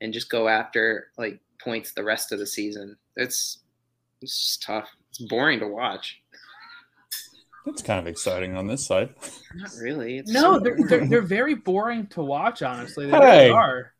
and 0.00 0.12
just 0.12 0.30
go 0.30 0.48
after 0.48 1.08
like 1.18 1.40
points 1.60 1.92
the 1.92 2.04
rest 2.04 2.32
of 2.32 2.38
the 2.38 2.46
season 2.46 2.96
it's 3.16 3.58
it's 4.20 4.42
just 4.42 4.62
tough. 4.62 4.88
It's 5.10 5.18
boring 5.18 5.60
to 5.60 5.68
watch. 5.68 6.20
That's 7.64 7.82
kind 7.82 8.00
of 8.00 8.06
exciting 8.06 8.56
on 8.56 8.66
this 8.66 8.86
side. 8.86 9.14
Not 9.54 9.70
really. 9.80 10.18
It's 10.18 10.30
No, 10.30 10.54
so 10.54 10.60
they're, 10.60 10.76
they're 10.88 11.06
they're 11.06 11.22
very 11.38 11.54
boring 11.54 12.06
to 12.08 12.22
watch. 12.22 12.62
Honestly, 12.62 13.06
they 13.06 13.16
Hey. 13.16 13.44
really 13.44 13.50
are. 13.50 13.92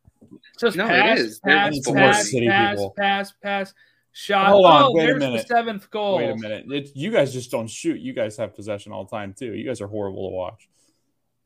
Just 0.58 0.76
No, 0.76 0.86
pass, 0.86 1.18
is. 1.18 1.40
They're 1.44 1.56
pass, 1.56 1.84
the 1.84 1.92
pass, 1.92 2.32
pass, 2.32 2.80
pass, 2.96 3.32
pass, 3.42 3.74
shot. 4.12 4.46
Hold 4.48 4.66
on, 4.66 4.82
oh, 4.84 4.92
wait 4.92 5.10
a 5.10 5.14
minute. 5.16 5.42
the 5.48 5.54
seventh 5.54 5.90
goal. 5.90 6.16
Wait 6.18 6.30
a 6.30 6.36
minute. 6.36 6.66
It, 6.70 6.90
you 6.94 7.10
guys 7.10 7.32
just 7.32 7.50
don't 7.50 7.68
shoot. 7.68 8.00
You 8.00 8.12
guys 8.12 8.36
have 8.36 8.54
possession 8.54 8.92
all 8.92 9.04
the 9.04 9.10
time 9.10 9.34
too. 9.38 9.54
You 9.54 9.64
guys 9.64 9.80
are 9.80 9.86
horrible 9.88 10.28
to 10.30 10.34
watch. 10.34 10.68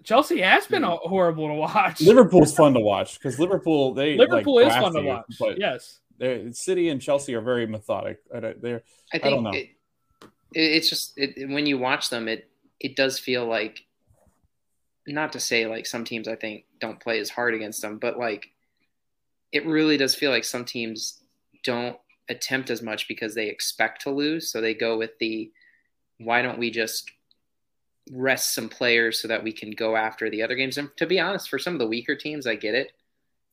Chelsea 0.04 0.40
has 0.40 0.66
been 0.66 0.82
Hmm. 0.82 0.94
horrible 1.02 1.48
to 1.48 1.54
watch. 1.54 2.00
Liverpool's 2.00 2.54
fun 2.54 2.74
to 2.74 2.80
watch 2.80 3.18
because 3.18 3.38
Liverpool 3.38 3.94
they 3.94 4.16
Liverpool 4.16 4.56
like, 4.56 4.66
is 4.68 4.74
fun 4.76 4.92
to 4.94 5.02
watch. 5.02 5.24
But 5.38 5.58
Yes. 5.60 6.00
City 6.52 6.88
and 6.88 7.00
Chelsea 7.00 7.34
are 7.34 7.40
very 7.40 7.66
methodic. 7.66 8.18
I 8.34 8.40
They're 8.40 8.82
I 9.12 9.18
don't 9.18 9.42
think 9.42 9.42
know. 9.44 9.50
it, 9.50 9.68
it, 10.54 10.60
it's 10.76 10.88
just 10.88 11.16
it, 11.18 11.36
it- 11.36 11.48
when 11.48 11.66
you 11.66 11.78
watch 11.78 12.10
them, 12.10 12.26
it 12.28 12.48
it 12.80 12.96
does 12.96 13.18
feel 13.18 13.46
like 13.46 13.84
not 15.06 15.32
to 15.32 15.40
say 15.40 15.66
like 15.66 15.86
some 15.86 16.04
teams 16.04 16.26
I 16.28 16.36
think 16.36 16.64
don't 16.80 17.00
play 17.00 17.18
as 17.20 17.30
hard 17.30 17.54
against 17.54 17.82
them, 17.82 17.98
but 17.98 18.18
like 18.18 18.50
it 19.52 19.66
really 19.66 19.96
does 19.96 20.14
feel 20.14 20.30
like 20.30 20.44
some 20.44 20.64
teams 20.64 21.20
don't 21.64 21.96
attempt 22.28 22.70
as 22.70 22.82
much 22.82 23.08
because 23.08 23.34
they 23.34 23.48
expect 23.48 24.02
to 24.02 24.10
lose, 24.10 24.50
so 24.50 24.60
they 24.60 24.74
go 24.74 24.96
with 24.96 25.18
the 25.18 25.50
why 26.18 26.42
don't 26.42 26.58
we 26.58 26.70
just 26.70 27.10
rest 28.10 28.54
some 28.54 28.68
players 28.68 29.20
so 29.20 29.28
that 29.28 29.44
we 29.44 29.52
can 29.52 29.70
go 29.70 29.96
after 29.96 30.28
the 30.28 30.42
other 30.42 30.56
games. 30.56 30.78
And 30.78 30.90
to 30.96 31.06
be 31.06 31.20
honest, 31.20 31.48
for 31.48 31.58
some 31.58 31.74
of 31.74 31.78
the 31.78 31.86
weaker 31.86 32.16
teams, 32.16 32.46
I 32.46 32.56
get 32.56 32.74
it. 32.74 32.92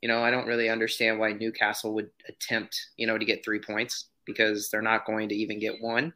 You 0.02 0.08
know, 0.08 0.24
I 0.24 0.32
don't 0.32 0.48
really 0.48 0.70
understand 0.70 1.20
why 1.20 1.34
Newcastle 1.34 1.94
would 1.94 2.10
attempt, 2.28 2.88
you 2.98 3.06
know, 3.06 3.18
to 3.18 3.26
get 3.26 3.44
three 3.44 3.60
points 3.60 4.06
because 4.26 4.70
they're 4.70 4.82
not 4.82 5.06
going 5.06 5.30
to 5.30 5.36
even 5.36 5.60
get 5.60 5.82
one. 5.82 6.14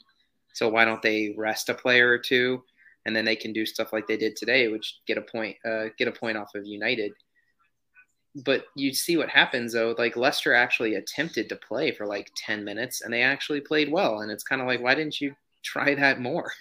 So 0.53 0.69
why 0.69 0.85
don't 0.85 1.01
they 1.01 1.33
rest 1.37 1.69
a 1.69 1.73
player 1.73 2.09
or 2.09 2.17
two, 2.17 2.63
and 3.05 3.15
then 3.15 3.25
they 3.25 3.35
can 3.35 3.53
do 3.53 3.65
stuff 3.65 3.91
like 3.91 4.07
they 4.07 4.17
did 4.17 4.35
today, 4.35 4.67
which 4.67 4.99
get 5.05 5.17
a 5.17 5.21
point, 5.21 5.57
uh, 5.65 5.85
get 5.97 6.07
a 6.07 6.11
point 6.11 6.37
off 6.37 6.55
of 6.55 6.65
United. 6.65 7.11
But 8.35 8.65
you 8.75 8.93
see 8.93 9.15
what 9.15 9.29
happens 9.29 9.73
though. 9.73 9.93
Like 9.97 10.17
Leicester 10.17 10.53
actually 10.53 10.95
attempted 10.95 11.49
to 11.49 11.55
play 11.55 11.91
for 11.91 12.05
like 12.05 12.31
ten 12.35 12.63
minutes, 12.63 13.01
and 13.01 13.13
they 13.13 13.21
actually 13.21 13.61
played 13.61 13.91
well. 13.91 14.21
And 14.21 14.31
it's 14.31 14.43
kind 14.43 14.61
of 14.61 14.67
like, 14.67 14.81
why 14.81 14.95
didn't 14.95 15.21
you 15.21 15.35
try 15.63 15.93
that 15.95 16.19
more? 16.19 16.51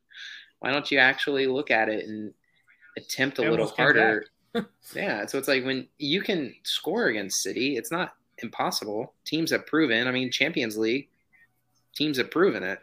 why 0.60 0.72
don't 0.72 0.90
you 0.90 0.98
actually 0.98 1.46
look 1.46 1.70
at 1.70 1.88
it 1.88 2.08
and 2.08 2.32
attempt 2.96 3.38
a 3.38 3.42
little 3.42 3.68
harder? 3.68 4.24
yeah, 4.94 5.24
so 5.26 5.38
it's 5.38 5.48
like 5.48 5.64
when 5.64 5.88
you 5.98 6.20
can 6.20 6.54
score 6.64 7.06
against 7.06 7.42
City, 7.42 7.76
it's 7.76 7.90
not 7.90 8.14
impossible. 8.42 9.14
Teams 9.24 9.50
have 9.50 9.66
proven. 9.66 10.08
I 10.08 10.10
mean, 10.10 10.30
Champions 10.30 10.76
League 10.76 11.08
teams 11.94 12.18
have 12.18 12.30
proven 12.30 12.62
it. 12.62 12.80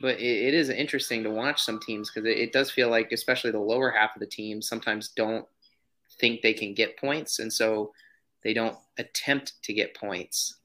But 0.00 0.18
it, 0.20 0.48
it 0.48 0.54
is 0.54 0.70
interesting 0.70 1.22
to 1.24 1.30
watch 1.30 1.62
some 1.62 1.80
teams 1.80 2.10
because 2.10 2.26
it, 2.26 2.38
it 2.38 2.52
does 2.52 2.70
feel 2.70 2.88
like, 2.88 3.12
especially 3.12 3.50
the 3.50 3.58
lower 3.58 3.90
half 3.90 4.14
of 4.14 4.20
the 4.20 4.26
team, 4.26 4.62
sometimes 4.62 5.08
don't 5.08 5.46
think 6.18 6.42
they 6.42 6.52
can 6.54 6.74
get 6.74 6.98
points, 6.98 7.38
and 7.38 7.52
so 7.52 7.92
they 8.42 8.52
don't 8.52 8.76
attempt 8.98 9.54
to 9.64 9.72
get 9.72 9.94
points. 9.96 10.56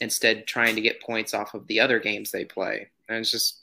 Instead, 0.00 0.46
trying 0.46 0.74
to 0.74 0.80
get 0.82 1.00
points 1.00 1.32
off 1.32 1.54
of 1.54 1.66
the 1.68 1.80
other 1.80 1.98
games 1.98 2.30
they 2.30 2.44
play, 2.44 2.88
and 3.08 3.18
it's 3.18 3.30
just 3.30 3.62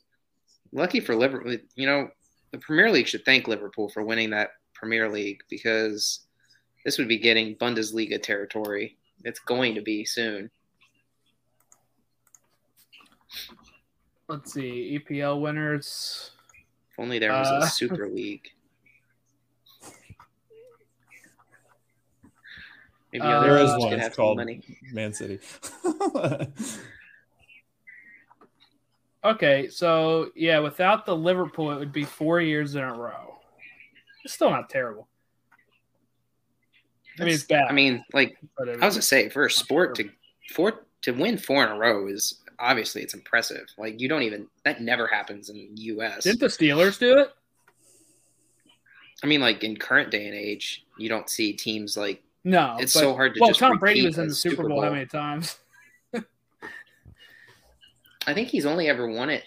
lucky 0.71 0.99
for 0.99 1.15
Liverpool. 1.15 1.57
You 1.75 1.85
know, 1.85 2.09
the 2.51 2.57
Premier 2.57 2.91
League 2.91 3.07
should 3.07 3.25
thank 3.25 3.47
Liverpool 3.47 3.89
for 3.89 4.03
winning 4.03 4.31
that 4.31 4.51
Premier 4.73 5.09
League 5.09 5.41
because 5.49 6.21
this 6.83 6.97
would 6.97 7.07
be 7.07 7.19
getting 7.19 7.55
Bundesliga 7.55 8.21
territory. 8.21 8.97
It's 9.23 9.39
going 9.39 9.75
to 9.75 9.81
be 9.81 10.03
soon. 10.05 10.49
Let's 14.27 14.53
see. 14.53 14.99
EPL 14.99 15.41
winners. 15.41 16.31
If 16.91 16.99
only 16.99 17.19
there 17.19 17.31
was 17.31 17.47
Uh, 17.47 17.61
a 17.63 17.67
Super 17.67 18.07
League. 18.07 18.49
Maybe 23.13 23.25
Uh, 23.25 23.39
there 23.41 23.57
is 23.59 23.69
one. 23.77 23.93
It's 23.93 24.15
called 24.15 24.37
money. 24.37 24.61
Man 24.91 25.13
City. 25.13 25.39
Okay, 29.25 29.69
so 29.69 30.31
yeah, 30.35 30.59
without 30.59 31.05
the 31.05 31.15
Liverpool, 31.15 31.71
it 31.71 31.79
would 31.79 31.93
be 31.93 32.03
four 32.03 32.41
years 32.41 32.75
in 32.75 32.83
a 32.83 32.93
row. 32.93 33.39
It's 34.25 34.33
still 34.33 34.49
not 34.49 34.69
terrible. 34.69 35.07
I 37.19 37.23
mean, 37.23 37.33
it's 37.35 37.43
bad. 37.43 37.67
I 37.69 37.71
mean, 37.71 38.03
like 38.11 38.37
but 38.57 38.67
it- 38.67 38.81
I 38.81 38.85
was 38.85 38.95
gonna 38.95 39.01
say, 39.03 39.29
for 39.29 39.45
a 39.45 39.49
sport 39.51 39.95
to 39.95 40.09
for 40.53 40.85
to 41.03 41.11
win 41.13 41.37
four 41.37 41.63
in 41.63 41.71
a 41.71 41.77
row 41.77 42.07
is 42.07 42.41
obviously 42.59 43.01
it's 43.01 43.13
impressive. 43.13 43.65
Like 43.77 44.01
you 44.01 44.09
don't 44.09 44.23
even 44.23 44.47
that 44.65 44.81
never 44.81 45.07
happens 45.07 45.49
in 45.49 45.55
the 45.55 45.81
U.S. 45.83 46.25
didn't 46.25 46.41
the 46.41 46.47
Steelers 46.47 46.99
do 46.99 47.19
it? 47.19 47.29
I 49.23 49.27
mean, 49.27 49.39
like 49.39 49.63
in 49.63 49.77
current 49.77 50.11
day 50.11 50.25
and 50.25 50.35
age, 50.35 50.85
you 50.97 51.07
don't 51.07 51.29
see 51.29 51.53
teams 51.53 51.95
like 51.95 52.21
No, 52.43 52.77
It's 52.79 52.93
but- 52.93 52.99
so 52.99 53.13
hard 53.15 53.35
to 53.35 53.39
Well, 53.41 53.53
Tom 53.53 53.77
Brady 53.77 54.05
was 54.05 54.17
in 54.17 54.27
the 54.27 54.35
Super 54.35 54.57
Super 54.57 54.69
Bowl, 54.69 54.81
how 54.81 54.91
many 54.91 55.05
times? 55.05 55.57
I 58.25 58.33
think 58.33 58.49
he's 58.49 58.65
only 58.65 58.87
ever 58.89 59.07
won 59.07 59.29
it. 59.29 59.43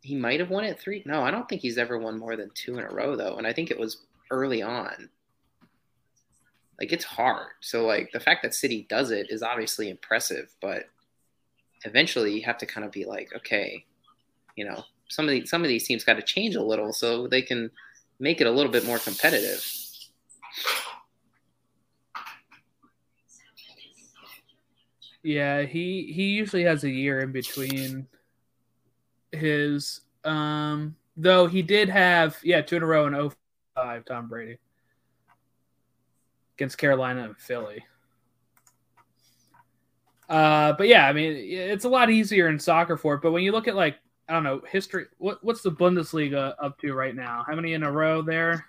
He 0.00 0.14
might 0.14 0.40
have 0.40 0.50
won 0.50 0.64
it 0.64 0.78
three. 0.80 1.02
No, 1.06 1.22
I 1.22 1.30
don't 1.30 1.48
think 1.48 1.60
he's 1.62 1.78
ever 1.78 1.98
won 1.98 2.18
more 2.18 2.36
than 2.36 2.50
two 2.54 2.78
in 2.78 2.84
a 2.84 2.88
row 2.88 3.16
though, 3.16 3.36
and 3.36 3.46
I 3.46 3.52
think 3.52 3.70
it 3.70 3.78
was 3.78 3.98
early 4.30 4.62
on. 4.62 5.08
Like 6.80 6.92
it's 6.92 7.04
hard. 7.04 7.48
So 7.60 7.84
like 7.86 8.10
the 8.12 8.20
fact 8.20 8.42
that 8.42 8.54
City 8.54 8.86
does 8.88 9.10
it 9.10 9.30
is 9.30 9.42
obviously 9.42 9.90
impressive, 9.90 10.54
but 10.60 10.84
eventually 11.84 12.32
you 12.34 12.42
have 12.44 12.58
to 12.58 12.66
kind 12.66 12.84
of 12.86 12.92
be 12.92 13.04
like, 13.04 13.30
okay, 13.36 13.84
you 14.56 14.64
know, 14.64 14.84
some 15.08 15.26
of 15.26 15.30
these 15.30 15.50
some 15.50 15.62
of 15.62 15.68
these 15.68 15.86
teams 15.86 16.04
got 16.04 16.14
to 16.14 16.22
change 16.22 16.56
a 16.56 16.62
little 16.62 16.92
so 16.92 17.26
they 17.26 17.42
can 17.42 17.70
make 18.18 18.40
it 18.40 18.46
a 18.46 18.50
little 18.50 18.72
bit 18.72 18.86
more 18.86 18.98
competitive. 18.98 19.62
Yeah, 25.24 25.62
he 25.62 26.12
he 26.14 26.28
usually 26.34 26.64
has 26.64 26.84
a 26.84 26.90
year 26.90 27.20
in 27.20 27.32
between 27.32 28.06
his 29.32 30.02
um 30.22 30.94
though 31.16 31.46
he 31.46 31.62
did 31.62 31.88
have 31.88 32.38
yeah, 32.44 32.60
two 32.60 32.76
in 32.76 32.82
a 32.82 32.86
row 32.86 33.06
in 33.06 33.30
05 33.74 34.04
Tom 34.04 34.28
Brady 34.28 34.58
against 36.56 36.76
Carolina 36.76 37.24
and 37.24 37.38
Philly. 37.38 37.82
Uh 40.28 40.74
but 40.74 40.88
yeah, 40.88 41.08
I 41.08 41.14
mean 41.14 41.32
it's 41.34 41.86
a 41.86 41.88
lot 41.88 42.10
easier 42.10 42.48
in 42.48 42.58
soccer 42.58 42.98
for 42.98 43.14
it, 43.14 43.22
but 43.22 43.32
when 43.32 43.42
you 43.42 43.52
look 43.52 43.66
at 43.66 43.74
like 43.74 43.96
I 44.28 44.34
don't 44.34 44.44
know, 44.44 44.60
history 44.70 45.06
what 45.16 45.42
what's 45.42 45.62
the 45.62 45.72
Bundesliga 45.72 46.54
up 46.62 46.78
to 46.80 46.92
right 46.92 47.16
now? 47.16 47.46
How 47.48 47.54
many 47.54 47.72
in 47.72 47.82
a 47.82 47.90
row 47.90 48.20
there? 48.20 48.66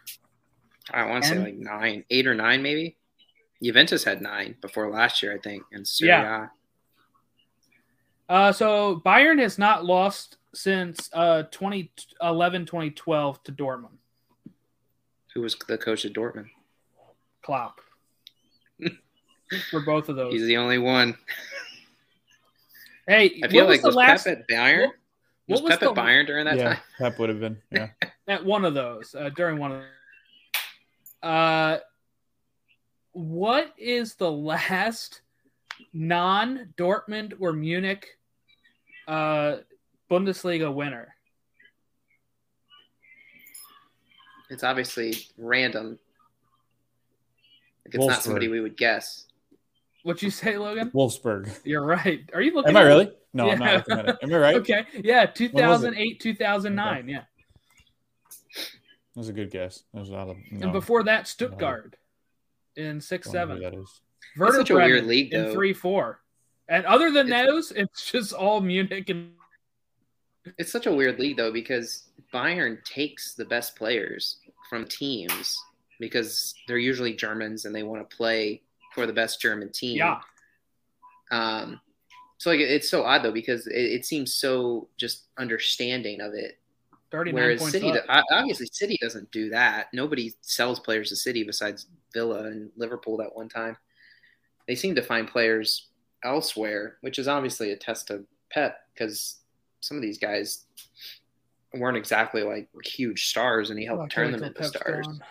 I 0.94 1.04
want 1.04 1.26
to 1.26 1.30
say 1.32 1.38
like 1.38 1.56
nine, 1.56 2.06
eight 2.10 2.28
or 2.28 2.34
nine, 2.34 2.62
maybe. 2.62 2.96
Juventus 3.64 4.04
had 4.04 4.22
nine 4.22 4.56
before 4.62 4.90
last 4.92 5.24
year, 5.24 5.34
I 5.34 5.38
think, 5.40 5.64
in 5.72 5.86
Serie 5.86 6.10
Yeah. 6.10 6.48
Uh, 8.28 8.52
so 8.52 9.02
Bayern 9.06 9.40
has 9.40 9.58
not 9.60 9.86
lost 9.86 10.38
since 10.54 11.10
uh 11.14 11.44
2011 11.52 12.66
2012 12.66 13.44
to 13.44 13.52
Dortmund. 13.52 13.98
Who 15.34 15.42
was 15.42 15.56
the 15.68 15.78
coach 15.78 16.06
at 16.06 16.14
Dortmund? 16.14 16.50
Klopp. 17.44 17.82
For 19.70 19.82
both 19.82 20.10
of 20.10 20.16
those. 20.16 20.34
He's 20.34 20.48
the 20.48 20.58
only 20.58 20.78
one. 20.80 21.16
hey, 23.08 23.40
I 23.44 23.48
feel 23.48 23.66
what 23.66 23.70
was 23.70 23.76
like 23.78 23.82
the 23.82 23.88
was 23.88 23.96
last 23.96 24.24
Pep 24.26 24.40
at 24.40 24.48
Bayern? 24.48 24.86
what- 24.88 24.96
what 25.48 25.62
was, 25.62 25.62
was 25.62 25.70
Pep 25.72 25.80
the- 25.82 25.90
at 25.92 25.96
Bayern 25.96 26.26
during 26.26 26.46
that 26.46 26.58
yeah, 26.58 26.64
time? 26.74 26.78
Pep 26.98 27.20
would 27.20 27.30
have 27.30 27.40
been. 27.40 27.62
Yeah. 27.72 27.90
at 28.28 28.44
one 28.44 28.66
of 28.66 28.74
those 28.74 29.14
uh, 29.14 29.30
during 29.30 29.60
one 29.60 29.72
of 29.74 29.84
uh 31.22 31.78
what 33.16 33.74
is 33.78 34.16
the 34.16 34.30
last 34.30 35.22
non 35.94 36.74
Dortmund 36.78 37.34
or 37.40 37.54
Munich 37.54 38.18
uh, 39.08 39.58
Bundesliga 40.12 40.74
winner. 40.74 41.16
It's 44.50 44.64
obviously 44.66 45.16
random. 45.38 45.98
Like 47.86 47.96
it's 47.96 48.06
not 48.06 48.22
somebody 48.22 48.50
we 48.50 48.60
would 48.60 48.76
guess. 48.76 49.28
What'd 50.04 50.22
you 50.22 50.30
say, 50.30 50.58
Logan? 50.58 50.92
Wolfsburg. 50.94 51.50
You're 51.64 51.86
right. 51.86 52.30
Are 52.34 52.42
you 52.42 52.54
looking? 52.54 52.70
Am 52.70 52.78
I 52.78 52.82
at- 52.82 52.86
really? 52.86 53.12
No, 53.34 53.50
I'm 53.50 53.60
not 53.60 53.88
looking 53.88 54.00
at 54.00 54.10
it. 54.10 54.18
Am 54.24 54.34
I 54.34 54.38
right? 54.38 54.56
Okay. 54.58 54.86
Yeah, 54.94 55.26
2008, 55.26 56.20
2009. 56.20 57.10
Yeah. 57.10 57.16
That 57.18 57.26
was 59.16 59.30
a 59.30 59.34
good 59.34 59.52
guess. 59.52 59.84
That 59.94 60.02
was 60.02 60.12
out 60.12 60.30
of. 60.30 60.38
No, 60.52 60.64
And 60.66 60.72
before 60.74 61.04
that, 61.04 61.28
Stuttgart 61.28 61.96
in 62.76 63.00
six 63.02 63.28
don't 63.28 63.34
know 63.50 63.56
who 63.56 63.62
seven. 63.62 63.64
That 63.74 63.82
is. 63.82 64.02
It's 64.38 64.56
such 64.58 64.70
a 64.70 64.74
Werder 64.74 64.86
weird 64.86 65.04
Bremen 65.06 65.08
league, 65.08 65.34
in 65.34 65.52
three 65.54 65.74
four. 65.74 66.22
And 66.68 66.86
other 66.86 67.12
than 67.12 67.28
It's- 67.28 67.46
those, 67.48 67.72
it's 67.72 68.12
just 68.12 68.34
all 68.34 68.60
Munich 68.62 69.10
and 69.10 69.32
It's 70.58 70.72
such 70.72 70.86
a 70.88 70.94
weird 70.94 71.20
league 71.20 71.38
though 71.38 71.52
because 71.52 72.10
Bayern 72.34 72.84
takes 72.84 73.34
the 73.36 73.46
best 73.46 73.76
players 73.76 74.38
from 74.70 74.86
teams 74.88 75.58
because 76.00 76.54
they're 76.68 76.78
usually 76.78 77.14
Germans 77.14 77.66
and 77.66 77.74
they 77.74 77.84
want 77.84 78.08
to 78.08 78.16
play 78.16 78.62
for 78.94 79.06
the 79.06 79.14
best 79.14 79.42
German 79.42 79.72
team. 79.72 79.98
yeah. 79.98 80.20
Um, 81.32 81.80
so 82.38 82.50
like 82.52 82.60
it's 82.60 82.90
so 82.90 83.04
odd 83.04 83.24
though 83.24 83.32
because 83.32 83.66
it, 83.68 83.74
it 83.76 84.06
seems 84.06 84.34
so 84.34 84.88
just 84.98 85.26
understanding 85.38 86.20
of 86.22 86.34
it. 86.34 86.60
Thirty 87.16 87.32
nine 87.32 87.44
Whereas 87.44 87.60
points 87.62 87.72
City, 87.72 87.92
up. 87.92 88.26
obviously 88.30 88.68
City 88.74 88.98
doesn't 89.02 89.32
do 89.32 89.50
that. 89.52 89.88
Nobody 89.94 90.34
sells 90.42 90.82
players 90.82 91.08
to 91.10 91.16
City 91.16 91.44
besides 91.44 91.88
Villa 92.14 92.44
and 92.44 92.70
Liverpool 92.76 93.16
that 93.18 93.34
one 93.34 93.48
time. 93.48 93.78
They 94.68 94.76
seem 94.76 94.96
to 94.96 95.02
find 95.02 95.26
players 95.26 95.88
elsewhere, 96.26 96.98
which 97.00 97.18
is 97.18 97.30
obviously 97.30 97.72
a 97.72 97.78
test 97.78 98.10
of 98.10 98.26
Pep 98.52 98.80
because 98.94 99.38
some 99.80 99.96
of 99.96 100.04
these 100.04 100.18
guys 100.18 100.66
weren't 101.74 101.96
exactly 101.96 102.44
like 102.44 102.68
huge 102.84 103.28
stars, 103.28 103.70
and 103.70 103.80
he 103.80 103.86
helped 103.86 104.12
turn 104.12 104.34
them 104.34 104.44
into 104.44 104.60
Pep's 104.60 104.76
stars. 104.76 105.08
gone. 105.08 105.24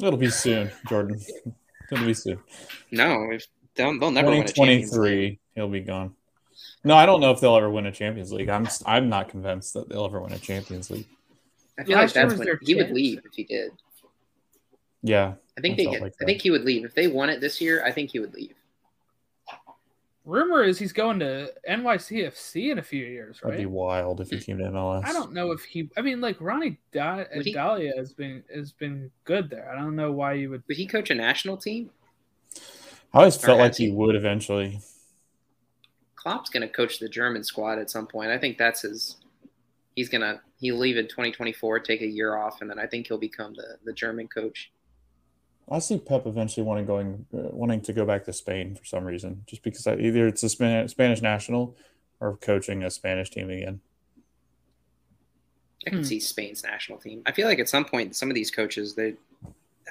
It'll 0.00 0.18
be 0.18 0.28
soon, 0.28 0.72
Jordan. 0.88 1.20
It'll 1.92 2.04
be 2.04 2.14
soon. 2.14 2.40
No, 2.90 3.30
if 3.30 3.46
they'll, 3.76 3.96
they'll 4.00 4.10
never 4.10 4.30
win 4.30 4.42
a 4.42 4.48
Champions 4.48 4.98
League. 4.98 5.38
2023, 5.38 5.38
he'll 5.54 5.68
be 5.68 5.80
gone. 5.82 6.16
No, 6.84 6.94
I 6.94 7.06
don't 7.06 7.20
know 7.20 7.30
if 7.30 7.40
they'll 7.40 7.56
ever 7.56 7.70
win 7.70 7.86
a 7.86 7.92
Champions 7.92 8.32
League. 8.32 8.48
I'm 8.50 8.68
I'm 8.84 9.08
not 9.08 9.30
convinced 9.30 9.74
that 9.74 9.88
they'll 9.88 10.04
ever 10.04 10.20
win 10.20 10.32
a 10.32 10.38
Champions 10.38 10.90
League. 10.90 11.06
I 11.78 11.84
feel 11.84 11.96
Last 11.96 12.14
like 12.14 12.28
that's 12.28 12.38
when 12.38 12.46
their 12.46 12.60
he 12.62 12.74
would 12.74 12.90
leave 12.90 13.20
if 13.24 13.32
he 13.34 13.44
did. 13.44 13.72
Yeah, 15.02 15.34
I 15.58 15.60
think 15.60 15.74
I 15.74 15.76
they 15.76 15.86
get, 15.86 16.02
like 16.02 16.14
I 16.20 16.24
think 16.24 16.42
he 16.42 16.50
would 16.50 16.64
leave 16.64 16.84
if 16.84 16.94
they 16.94 17.08
won 17.08 17.30
it 17.30 17.40
this 17.40 17.60
year. 17.60 17.84
I 17.84 17.90
think 17.90 18.10
he 18.10 18.20
would 18.20 18.34
leave. 18.34 18.54
Rumor 20.24 20.62
is 20.62 20.78
he's 20.78 20.94
going 20.94 21.18
to 21.18 21.52
NYCFC 21.68 22.72
in 22.72 22.78
a 22.78 22.82
few 22.82 23.04
years, 23.04 23.42
right? 23.42 23.50
that'd 23.50 23.62
be 23.62 23.66
wild 23.66 24.22
if 24.22 24.30
he 24.30 24.38
came 24.40 24.56
to 24.56 24.64
MLS. 24.64 25.04
I 25.04 25.12
don't 25.12 25.34
know 25.34 25.52
if 25.52 25.62
he. 25.64 25.90
I 25.98 26.00
mean, 26.00 26.22
like 26.22 26.40
Ronnie 26.40 26.78
da- 26.92 27.24
Would 27.36 27.44
he- 27.44 27.54
Deila 27.54 27.94
has 27.96 28.12
been 28.12 28.42
has 28.54 28.72
been 28.72 29.10
good 29.24 29.50
there. 29.50 29.70
I 29.70 29.76
don't 29.76 29.96
know 29.96 30.12
why 30.12 30.34
you 30.34 30.50
would. 30.50 30.62
Would 30.66 30.76
he 30.78 30.86
coach 30.86 31.10
a 31.10 31.14
national 31.14 31.58
team? 31.58 31.90
I 33.12 33.18
always 33.18 33.36
felt 33.36 33.58
like 33.58 33.76
he 33.76 33.86
he? 33.86 33.92
would 33.92 34.16
eventually. 34.16 34.80
Klopp's 36.16 36.50
going 36.50 36.62
to 36.62 36.68
coach 36.68 36.98
the 36.98 37.08
German 37.08 37.44
squad 37.44 37.78
at 37.78 37.90
some 37.90 38.06
point. 38.06 38.30
I 38.30 38.38
think 38.38 38.58
that's 38.58 38.82
his. 38.82 39.16
He's 39.96 40.08
gonna 40.08 40.40
he'll 40.58 40.76
leave 40.76 40.96
in 40.96 41.04
2024, 41.06 41.78
take 41.80 42.00
a 42.00 42.06
year 42.06 42.36
off, 42.36 42.60
and 42.60 42.68
then 42.70 42.78
I 42.80 42.86
think 42.86 43.06
he'll 43.06 43.18
become 43.18 43.54
the 43.54 43.76
the 43.84 43.92
German 43.92 44.26
coach. 44.28 44.72
I 45.70 45.78
see 45.78 45.98
Pep 45.98 46.26
eventually 46.26 46.66
wanting 46.66 46.84
going 46.86 47.26
uh, 47.32 47.48
wanting 47.52 47.80
to 47.82 47.92
go 47.92 48.04
back 48.04 48.24
to 48.24 48.32
Spain 48.32 48.74
for 48.74 48.84
some 48.84 49.04
reason, 49.04 49.44
just 49.46 49.62
because 49.62 49.86
I, 49.86 49.94
either 49.96 50.26
it's 50.26 50.42
a 50.42 50.48
Spanish, 50.48 50.90
Spanish 50.90 51.22
national 51.22 51.76
or 52.20 52.36
coaching 52.36 52.82
a 52.82 52.90
Spanish 52.90 53.30
team 53.30 53.50
again. 53.50 53.80
I 55.86 55.90
can 55.90 55.98
Hmm. 56.00 56.04
see 56.04 56.20
Spain's 56.20 56.62
national 56.62 56.98
team. 56.98 57.22
I 57.26 57.32
feel 57.32 57.46
like 57.46 57.58
at 57.58 57.68
some 57.68 57.84
point, 57.84 58.16
some 58.16 58.30
of 58.30 58.34
these 58.34 58.50
coaches, 58.50 58.94
they, 58.94 59.14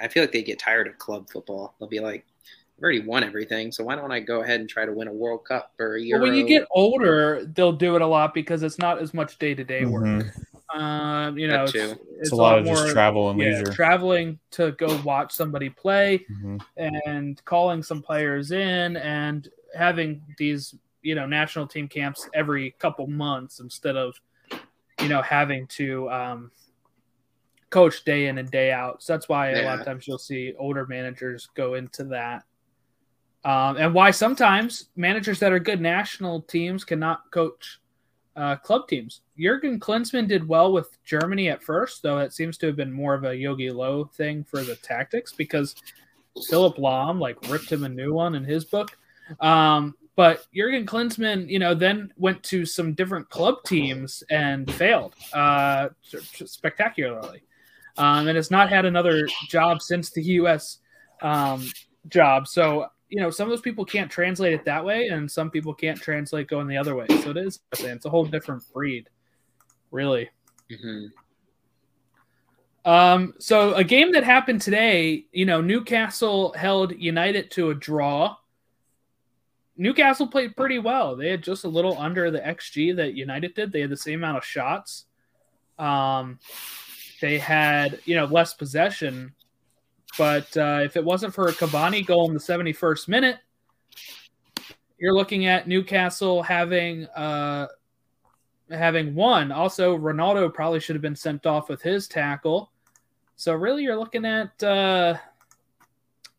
I 0.01 0.07
feel 0.07 0.23
like 0.23 0.31
they 0.31 0.41
get 0.43 0.59
tired 0.59 0.87
of 0.87 0.97
club 0.97 1.29
football. 1.29 1.75
They'll 1.79 1.87
be 1.87 1.99
like, 1.99 2.25
"I've 2.25 2.62
already 2.83 2.99
won 2.99 3.23
everything, 3.23 3.71
so 3.71 3.83
why 3.83 3.95
don't 3.95 4.11
I 4.11 4.19
go 4.19 4.41
ahead 4.41 4.59
and 4.59 4.69
try 4.69 4.85
to 4.85 4.91
win 4.91 5.07
a 5.07 5.13
World 5.13 5.45
Cup 5.45 5.73
or 5.79 5.95
a 5.95 6.01
Euro?" 6.01 6.21
Well, 6.21 6.31
when 6.31 6.39
you 6.39 6.45
get 6.47 6.67
older, 6.71 7.45
they'll 7.53 7.71
do 7.71 7.95
it 7.95 8.01
a 8.01 8.07
lot 8.07 8.33
because 8.33 8.61
it's 8.63 8.77
not 8.77 8.99
as 8.99 9.13
much 9.13 9.39
day 9.39 9.55
to 9.55 9.63
day 9.63 9.85
work. 9.85 10.25
Um, 10.73 11.37
you 11.37 11.47
know, 11.47 11.65
it's, 11.65 11.75
it's, 11.75 11.95
It's, 12.19 12.31
a 12.31 12.35
lot 12.35 12.57
of 12.57 12.65
more, 12.65 12.75
just 12.75 12.89
travel 12.89 13.29
and 13.29 13.39
yeah, 13.39 13.49
leisure. 13.49 13.71
traveling 13.71 14.39
to 14.51 14.71
go 14.73 14.99
watch 15.03 15.31
somebody 15.31 15.69
play 15.69 16.25
Mhm. 16.29 16.61
and 16.77 17.45
calling 17.45 17.83
some 17.83 18.01
players 18.01 18.51
in 18.51 18.97
and 18.97 19.47
having 19.75 20.21
these 20.37 20.75
you 21.03 21.15
know 21.15 21.25
national 21.25 21.67
team 21.67 21.87
camps 21.87 22.27
every 22.33 22.71
couple 22.79 23.05
months 23.07 23.59
instead 23.59 23.95
of 23.95 24.19
you 25.01 25.07
know 25.09 25.21
having 25.21 25.67
to 25.67 26.09
um, 26.09 26.51
coach 27.69 28.03
day 28.03 28.27
in 28.27 28.37
and 28.37 28.49
day 28.49 28.71
out. 28.71 29.03
So 29.03 29.13
that's 29.13 29.27
why 29.29 29.49
a 29.51 29.63
lot 29.63 29.79
of 29.79 29.85
times 29.85 30.07
you'll 30.07 30.17
see 30.17 30.53
older 30.57 30.85
managers 30.85 31.49
go 31.55 31.73
into 31.73 32.05
that. 32.05 32.43
Um, 33.45 33.77
and 33.77 33.93
why 33.93 34.11
sometimes 34.11 34.85
managers 34.95 35.39
that 35.39 35.51
are 35.51 35.59
good 35.59 35.81
national 35.81 36.43
teams 36.43 36.85
cannot 36.85 37.29
coach 37.31 37.79
uh, 38.35 38.55
club 38.57 38.87
teams. 38.87 39.21
Jurgen 39.37 39.79
Klinsmann 39.79 40.27
did 40.27 40.47
well 40.47 40.71
with 40.71 40.97
Germany 41.03 41.49
at 41.49 41.61
first, 41.61 42.01
though 42.01 42.19
it 42.19 42.33
seems 42.33 42.57
to 42.59 42.67
have 42.67 42.75
been 42.75 42.91
more 42.91 43.13
of 43.13 43.23
a 43.23 43.35
Jogi 43.35 43.71
Löw 43.71 44.11
thing 44.13 44.43
for 44.43 44.63
the 44.63 44.75
tactics 44.77 45.33
because 45.33 45.75
Philipp 46.49 46.77
Lahm 46.77 47.19
like 47.19 47.37
ripped 47.49 47.71
him 47.71 47.83
a 47.83 47.89
new 47.89 48.13
one 48.13 48.35
in 48.35 48.43
his 48.43 48.65
book. 48.65 48.97
Um, 49.39 49.95
but 50.15 50.45
Jurgen 50.55 50.85
Klinsmann, 50.85 51.49
you 51.49 51.59
know, 51.59 51.73
then 51.73 52.13
went 52.17 52.43
to 52.43 52.65
some 52.65 52.93
different 52.93 53.29
club 53.29 53.63
teams 53.65 54.23
and 54.29 54.71
failed 54.73 55.15
uh, 55.33 55.89
spectacularly, 56.45 57.43
um, 57.97 58.27
and 58.27 58.35
has 58.35 58.51
not 58.51 58.69
had 58.69 58.85
another 58.85 59.27
job 59.47 59.81
since 59.81 60.11
the 60.11 60.21
U.S. 60.23 60.79
Um, 61.21 61.67
job. 62.09 62.47
So 62.47 62.87
you 63.13 63.21
know, 63.21 63.29
some 63.29 63.47
of 63.47 63.51
those 63.51 63.61
people 63.61 63.85
can't 63.85 64.09
translate 64.09 64.53
it 64.53 64.65
that 64.65 64.83
way, 64.83 65.09
and 65.09 65.29
some 65.29 65.51
people 65.51 65.71
can't 65.71 66.01
translate 66.01 66.47
going 66.47 66.65
the 66.65 66.75
other 66.75 66.95
way. 66.95 67.05
So 67.21 67.29
it 67.29 67.37
is, 67.37 67.59
it's 67.77 68.05
a 68.05 68.09
whole 68.09 68.25
different 68.25 68.63
breed, 68.73 69.07
really. 69.91 70.31
Mhm. 70.71 71.11
Um, 72.85 73.35
so 73.37 73.75
a 73.75 73.83
game 73.83 74.13
that 74.13 74.23
happened 74.23 74.63
today, 74.63 75.27
you 75.31 75.45
know, 75.45 75.61
Newcastle 75.61 76.53
held 76.53 76.99
United 76.99 77.51
to 77.51 77.69
a 77.69 77.75
draw. 77.75 78.35
Newcastle 79.77 80.25
played 80.25 80.57
pretty 80.57 80.79
well. 80.79 81.15
They 81.15 81.29
had 81.29 81.43
just 81.43 81.65
a 81.65 81.69
little 81.69 81.95
under 81.99 82.31
the 82.31 82.39
XG 82.39 82.93
that 82.93 83.13
United 83.13 83.53
did. 83.53 83.71
They 83.71 83.81
had 83.81 83.91
the 83.91 83.95
same 83.97 84.21
amount 84.21 84.39
of 84.39 84.43
shots. 84.43 85.05
Um, 85.77 86.39
they 87.21 87.37
had, 87.37 87.99
you 88.05 88.15
know, 88.15 88.25
less 88.25 88.55
possession. 88.55 89.35
But 90.17 90.55
uh, 90.55 90.81
if 90.83 90.95
it 90.95 91.03
wasn't 91.03 91.33
for 91.33 91.47
a 91.47 91.53
Cavani 91.53 92.05
goal 92.05 92.27
in 92.27 92.33
the 92.33 92.39
71st 92.39 93.07
minute, 93.07 93.39
you're 94.97 95.13
looking 95.13 95.47
at 95.47 95.67
Newcastle 95.67 96.43
having 96.43 97.05
uh, 97.07 97.67
having 98.69 99.15
won. 99.15 99.51
Also, 99.51 99.97
Ronaldo 99.97 100.53
probably 100.53 100.79
should 100.79 100.95
have 100.95 101.01
been 101.01 101.15
sent 101.15 101.45
off 101.45 101.69
with 101.69 101.81
his 101.81 102.07
tackle. 102.07 102.71
So 103.35 103.53
really, 103.53 103.83
you're 103.83 103.97
looking 103.97 104.25
at 104.25 104.63
uh, 104.63 105.17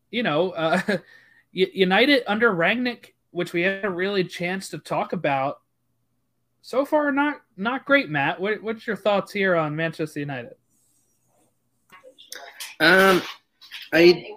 you 0.09 0.23
know 0.23 0.51
uh, 0.51 0.81
United 1.51 2.23
under 2.27 2.53
Rangnick, 2.53 3.13
which 3.31 3.53
we 3.53 3.61
had 3.61 3.85
a 3.85 3.89
really 3.89 4.23
chance 4.23 4.69
to 4.69 4.79
talk 4.79 5.13
about. 5.13 5.61
So 6.61 6.85
far, 6.85 7.11
not 7.11 7.41
not 7.57 7.85
great, 7.85 8.09
Matt. 8.09 8.39
What, 8.39 8.63
what's 8.63 8.87
your 8.87 8.95
thoughts 8.95 9.31
here 9.31 9.55
on 9.55 9.75
Manchester 9.75 10.21
United? 10.21 10.55
Um, 12.79 13.21
I 13.95 14.27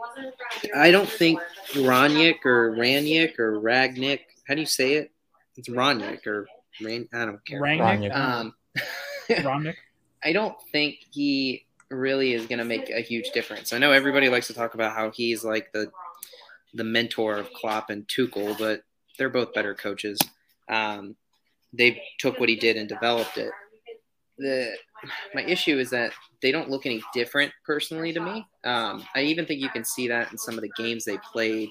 I 0.75 0.90
don't 0.90 1.09
think 1.09 1.40
Ranick 1.73 2.44
or 2.44 2.73
Ranick 2.73 3.38
or 3.38 3.61
Ragnick. 3.61 4.21
How 4.47 4.55
do 4.55 4.61
you 4.61 4.66
say 4.66 4.94
it? 4.94 5.11
It's 5.57 5.68
Ranick 5.68 6.27
or 6.27 6.47
Ran. 6.81 7.09
I 7.12 7.25
don't 7.25 7.44
care. 7.44 7.61
Rangnick, 7.61 8.12
Rangnick. 8.12 8.16
Um, 8.16 8.55
Rangnick. 9.29 9.75
I 10.23 10.33
don't 10.33 10.57
think 10.73 10.97
he 11.11 11.66
really 11.90 12.35
is 12.35 12.47
going 12.47 12.59
to 12.59 12.64
make 12.64 12.90
a 12.90 13.01
huge 13.01 13.31
difference. 13.31 13.73
I 13.73 13.79
know 13.79 13.92
everybody 13.92 14.29
likes 14.29 14.47
to 14.49 14.55
talk 14.55 14.75
about 14.75 14.94
how 14.94 15.11
he's 15.11 15.44
like 15.44 15.73
the 15.73 15.90
the 16.75 16.85
mentor 16.85 17.37
of 17.37 17.53
Klopp 17.53 17.90
and 17.90 18.07
Tuchel, 18.07 18.57
but 18.59 18.83
they're 19.18 19.31
both 19.31 19.55
better 19.55 19.75
coaches. 19.75 20.18
Um, 20.68 21.16
they 21.73 22.03
took 22.18 22.38
what 22.38 22.49
he 22.49 22.57
did 22.57 22.77
and 22.77 22.88
developed 22.88 23.38
it. 23.38 23.51
The 24.38 24.77
my 25.34 25.42
issue 25.42 25.78
is 25.78 25.90
that 25.90 26.12
they 26.42 26.52
don't 26.52 26.70
look 26.70 26.87
any 26.87 27.02
different 27.14 27.52
personally 27.64 28.12
to 28.12 28.20
me. 28.20 28.46
Um, 28.64 29.04
I 29.14 29.22
even 29.22 29.46
think 29.46 29.61
you 29.61 29.68
can 29.68 29.84
see 29.84 30.08
that 30.08 30.30
in 30.32 30.38
some 30.38 30.54
of 30.54 30.62
the 30.62 30.70
games 30.76 31.04
they 31.04 31.18
played 31.18 31.70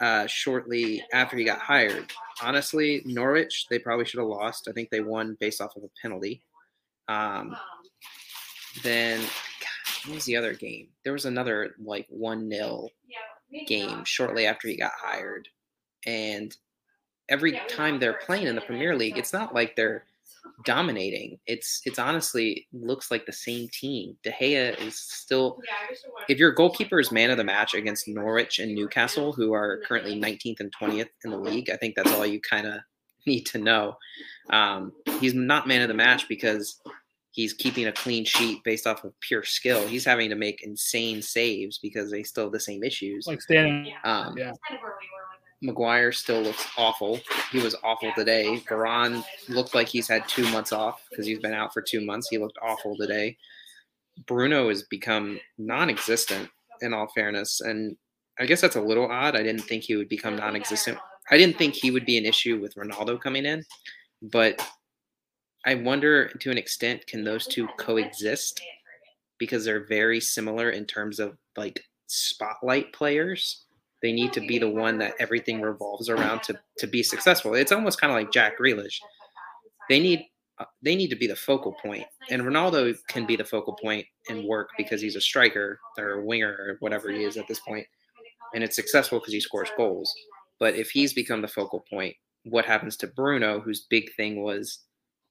uh, 0.00 0.26
shortly 0.26 1.02
after 1.12 1.36
he 1.36 1.44
got 1.44 1.58
hired. 1.60 2.12
Honestly, 2.42 3.02
Norwich 3.04 3.66
they 3.70 3.78
probably 3.78 4.04
should 4.04 4.18
have 4.18 4.28
lost. 4.28 4.68
I 4.68 4.72
think 4.72 4.90
they 4.90 5.00
won 5.00 5.36
based 5.40 5.60
off 5.60 5.76
of 5.76 5.84
a 5.84 5.90
penalty. 6.00 6.42
Um, 7.08 7.56
then 8.82 9.20
God, 9.20 10.08
what 10.08 10.14
was 10.16 10.24
the 10.24 10.36
other 10.36 10.54
game? 10.54 10.88
There 11.04 11.12
was 11.12 11.24
another 11.24 11.74
like 11.78 12.06
one 12.08 12.50
0 12.50 12.88
game 13.66 14.04
shortly 14.04 14.46
after 14.46 14.66
he 14.66 14.76
got 14.76 14.92
hired, 14.96 15.48
and 16.06 16.56
every 17.28 17.60
time 17.68 17.98
they're 17.98 18.14
playing 18.14 18.46
in 18.46 18.54
the 18.54 18.60
Premier 18.60 18.96
League, 18.96 19.18
it's 19.18 19.32
not 19.32 19.54
like 19.54 19.76
they're 19.76 20.04
dominating. 20.64 21.38
It's 21.46 21.80
it's 21.84 21.98
honestly 21.98 22.66
looks 22.72 23.10
like 23.10 23.26
the 23.26 23.32
same 23.32 23.68
team. 23.72 24.16
De 24.22 24.30
Gea 24.30 24.80
is 24.80 24.98
still. 24.98 25.58
If 26.28 26.38
your 26.38 26.52
goalkeeper 26.52 27.00
is 27.00 27.12
man 27.12 27.30
of 27.30 27.36
the 27.36 27.44
match 27.44 27.74
against 27.74 28.08
Norwich 28.08 28.58
and 28.58 28.74
Newcastle, 28.74 29.32
who 29.32 29.52
are 29.52 29.80
currently 29.86 30.18
19th 30.18 30.60
and 30.60 30.72
20th 30.80 31.08
in 31.24 31.30
the 31.30 31.38
league, 31.38 31.70
I 31.70 31.76
think 31.76 31.94
that's 31.94 32.12
all 32.12 32.26
you 32.26 32.40
kind 32.40 32.66
of 32.66 32.80
need 33.26 33.44
to 33.46 33.58
know. 33.58 33.96
Um, 34.50 34.92
he's 35.20 35.34
not 35.34 35.68
man 35.68 35.82
of 35.82 35.88
the 35.88 35.94
match 35.94 36.28
because 36.28 36.80
he's 37.32 37.52
keeping 37.54 37.86
a 37.86 37.92
clean 37.92 38.24
sheet 38.24 38.62
based 38.62 38.86
off 38.86 39.04
of 39.04 39.18
pure 39.20 39.42
skill. 39.42 39.86
He's 39.86 40.04
having 40.04 40.28
to 40.30 40.36
make 40.36 40.62
insane 40.62 41.22
saves 41.22 41.78
because 41.78 42.10
they 42.10 42.22
still 42.22 42.44
have 42.44 42.52
the 42.52 42.60
same 42.60 42.84
issues. 42.84 43.26
Like 43.26 43.42
standing. 43.42 43.92
Um, 44.04 44.36
Yeah. 44.36 44.52
Maguire 45.62 46.12
still 46.12 46.42
looks 46.42 46.66
awful. 46.76 47.20
He 47.52 47.60
was 47.60 47.76
awful 47.84 48.12
today. 48.16 48.60
Varane 48.68 49.24
looked 49.48 49.74
like 49.74 49.88
he's 49.88 50.08
had 50.08 50.28
two 50.28 50.46
months 50.50 50.72
off 50.72 51.00
because 51.08 51.24
he's 51.24 51.38
been 51.38 51.54
out 51.54 51.72
for 51.72 51.80
two 51.80 52.04
months. 52.04 52.28
He 52.28 52.38
looked 52.38 52.58
awful 52.60 52.96
today. 52.96 53.36
Bruno 54.26 54.68
has 54.68 54.82
become 54.82 55.38
non-existent 55.58 56.50
in 56.80 56.92
all 56.92 57.08
fairness, 57.14 57.60
and 57.60 57.96
I 58.38 58.46
guess 58.46 58.60
that's 58.60 58.76
a 58.76 58.80
little 58.80 59.10
odd. 59.10 59.36
I 59.36 59.42
didn't 59.42 59.62
think 59.62 59.84
he 59.84 59.96
would 59.96 60.08
become 60.08 60.36
non-existent. 60.36 60.98
I 61.30 61.38
didn't 61.38 61.56
think 61.56 61.74
he 61.74 61.90
would 61.90 62.04
be 62.04 62.18
an 62.18 62.26
issue 62.26 62.60
with 62.60 62.74
Ronaldo 62.74 63.20
coming 63.20 63.46
in, 63.46 63.64
but 64.20 64.60
I 65.64 65.76
wonder 65.76 66.28
to 66.28 66.50
an 66.50 66.58
extent 66.58 67.06
can 67.06 67.22
those 67.22 67.46
two 67.46 67.68
coexist 67.78 68.60
because 69.38 69.64
they're 69.64 69.86
very 69.86 70.20
similar 70.20 70.70
in 70.70 70.86
terms 70.86 71.20
of 71.20 71.36
like 71.56 71.84
spotlight 72.08 72.92
players. 72.92 73.61
They 74.02 74.12
need 74.12 74.32
to 74.32 74.40
be 74.40 74.58
the 74.58 74.68
one 74.68 74.98
that 74.98 75.14
everything 75.20 75.60
revolves 75.60 76.08
around 76.08 76.42
to 76.44 76.58
to 76.78 76.86
be 76.86 77.02
successful. 77.02 77.54
It's 77.54 77.72
almost 77.72 78.00
kind 78.00 78.12
of 78.12 78.18
like 78.18 78.32
Jack 78.32 78.58
Grealish. 78.58 78.98
They 79.88 80.00
need 80.00 80.24
uh, 80.58 80.64
they 80.82 80.96
need 80.96 81.08
to 81.08 81.16
be 81.16 81.26
the 81.26 81.36
focal 81.36 81.72
point, 81.72 82.04
and 82.30 82.42
Ronaldo 82.42 82.96
can 83.08 83.26
be 83.26 83.36
the 83.36 83.44
focal 83.44 83.74
point 83.74 84.06
and 84.28 84.44
work 84.44 84.70
because 84.76 85.00
he's 85.00 85.16
a 85.16 85.20
striker 85.20 85.78
or 85.98 86.10
a 86.12 86.24
winger 86.24 86.56
or 86.58 86.76
whatever 86.80 87.10
he 87.10 87.24
is 87.24 87.36
at 87.36 87.46
this 87.48 87.60
point, 87.60 87.86
and 88.54 88.64
it's 88.64 88.76
successful 88.76 89.18
because 89.18 89.32
he 89.32 89.40
scores 89.40 89.70
goals. 89.76 90.12
But 90.58 90.74
if 90.74 90.90
he's 90.90 91.12
become 91.12 91.42
the 91.42 91.48
focal 91.48 91.84
point, 91.90 92.14
what 92.44 92.64
happens 92.64 92.96
to 92.98 93.06
Bruno, 93.06 93.60
whose 93.60 93.86
big 93.88 94.12
thing 94.16 94.42
was 94.42 94.80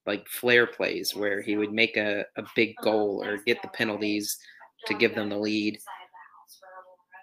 like 0.05 0.27
flair 0.27 0.65
plays 0.65 1.13
where 1.15 1.41
he 1.41 1.57
would 1.57 1.71
make 1.71 1.97
a, 1.97 2.25
a 2.37 2.43
big 2.55 2.73
goal 2.83 3.23
or 3.23 3.37
get 3.37 3.61
the 3.61 3.67
penalties 3.69 4.37
to 4.87 4.93
give 4.93 5.13
them 5.13 5.29
the 5.29 5.37
lead. 5.37 5.77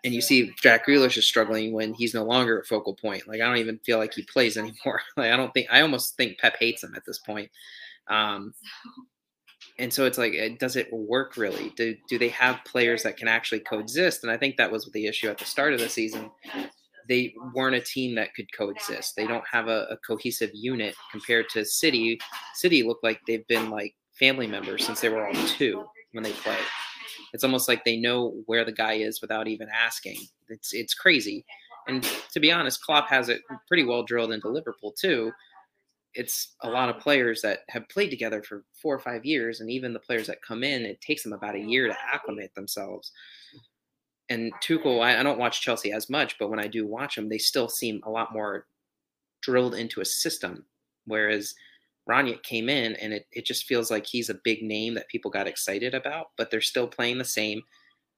And 0.04 0.14
you 0.14 0.20
see 0.20 0.52
Jack 0.62 0.86
Grealish 0.86 1.18
is 1.18 1.26
struggling 1.26 1.72
when 1.72 1.94
he's 1.94 2.14
no 2.14 2.24
longer 2.24 2.60
a 2.60 2.64
focal 2.64 2.94
point. 2.94 3.26
Like 3.26 3.40
I 3.40 3.46
don't 3.46 3.58
even 3.58 3.78
feel 3.80 3.98
like 3.98 4.14
he 4.14 4.22
plays 4.22 4.56
anymore. 4.56 5.02
Like 5.16 5.32
I 5.32 5.36
don't 5.36 5.52
think 5.52 5.68
I 5.70 5.80
almost 5.80 6.16
think 6.16 6.38
Pep 6.38 6.56
hates 6.58 6.84
him 6.84 6.94
at 6.94 7.04
this 7.04 7.18
point. 7.18 7.50
Um, 8.08 8.54
and 9.78 9.92
so 9.92 10.06
it's 10.06 10.18
like, 10.18 10.34
uh, 10.34 10.48
does 10.58 10.76
it 10.76 10.92
work 10.92 11.36
really? 11.36 11.72
Do 11.76 11.96
do 12.08 12.18
they 12.18 12.28
have 12.30 12.64
players 12.64 13.02
that 13.04 13.16
can 13.16 13.28
actually 13.28 13.60
coexist? 13.60 14.22
And 14.22 14.32
I 14.32 14.36
think 14.36 14.56
that 14.56 14.70
was 14.70 14.88
the 14.92 15.06
issue 15.06 15.28
at 15.28 15.38
the 15.38 15.44
start 15.44 15.72
of 15.72 15.80
the 15.80 15.88
season. 15.88 16.30
They 17.08 17.34
weren't 17.54 17.76
a 17.76 17.80
team 17.80 18.14
that 18.16 18.34
could 18.34 18.52
coexist. 18.52 19.16
They 19.16 19.26
don't 19.26 19.44
have 19.50 19.68
a, 19.68 19.86
a 19.90 19.96
cohesive 20.06 20.50
unit 20.52 20.94
compared 21.10 21.48
to 21.50 21.64
City. 21.64 22.18
City 22.54 22.82
look 22.82 22.98
like 23.02 23.20
they've 23.26 23.46
been 23.46 23.70
like 23.70 23.94
family 24.18 24.46
members 24.46 24.84
since 24.84 25.00
they 25.00 25.08
were 25.08 25.26
all 25.26 25.46
two 25.46 25.84
when 26.12 26.24
they 26.24 26.32
play. 26.32 26.58
It's 27.32 27.44
almost 27.44 27.68
like 27.68 27.84
they 27.84 27.96
know 27.96 28.42
where 28.46 28.64
the 28.64 28.72
guy 28.72 28.94
is 28.94 29.20
without 29.20 29.48
even 29.48 29.68
asking. 29.68 30.18
It's 30.48 30.72
it's 30.72 30.94
crazy. 30.94 31.44
And 31.86 32.06
to 32.32 32.40
be 32.40 32.52
honest, 32.52 32.82
Klopp 32.82 33.08
has 33.08 33.28
it 33.28 33.40
pretty 33.66 33.84
well 33.84 34.02
drilled 34.02 34.32
into 34.32 34.48
Liverpool 34.48 34.92
too. 34.92 35.32
It's 36.14 36.54
a 36.62 36.70
lot 36.70 36.88
of 36.88 37.00
players 37.00 37.42
that 37.42 37.60
have 37.68 37.88
played 37.88 38.10
together 38.10 38.42
for 38.42 38.64
four 38.80 38.94
or 38.94 38.98
five 38.98 39.24
years, 39.24 39.60
and 39.60 39.70
even 39.70 39.92
the 39.92 39.98
players 40.00 40.26
that 40.26 40.42
come 40.42 40.62
in, 40.64 40.82
it 40.82 41.00
takes 41.00 41.22
them 41.22 41.32
about 41.32 41.54
a 41.54 41.60
year 41.60 41.86
to 41.86 41.96
acclimate 42.12 42.54
themselves. 42.54 43.12
And 44.30 44.52
Tuchel, 44.62 45.02
I, 45.02 45.18
I 45.18 45.22
don't 45.22 45.38
watch 45.38 45.62
Chelsea 45.62 45.92
as 45.92 46.10
much, 46.10 46.38
but 46.38 46.50
when 46.50 46.58
I 46.58 46.66
do 46.66 46.86
watch 46.86 47.16
them, 47.16 47.28
they 47.28 47.38
still 47.38 47.68
seem 47.68 48.00
a 48.04 48.10
lot 48.10 48.32
more 48.32 48.66
drilled 49.42 49.74
into 49.74 50.00
a 50.00 50.04
system. 50.04 50.64
Whereas 51.06 51.54
Ranić 52.08 52.42
came 52.42 52.68
in 52.68 52.96
and 52.96 53.12
it, 53.12 53.26
it 53.32 53.44
just 53.44 53.66
feels 53.66 53.90
like 53.90 54.06
he's 54.06 54.30
a 54.30 54.40
big 54.42 54.62
name 54.62 54.94
that 54.94 55.08
people 55.08 55.30
got 55.30 55.46
excited 55.46 55.94
about, 55.94 56.28
but 56.36 56.50
they're 56.50 56.60
still 56.60 56.86
playing 56.86 57.18
the 57.18 57.24
same. 57.24 57.62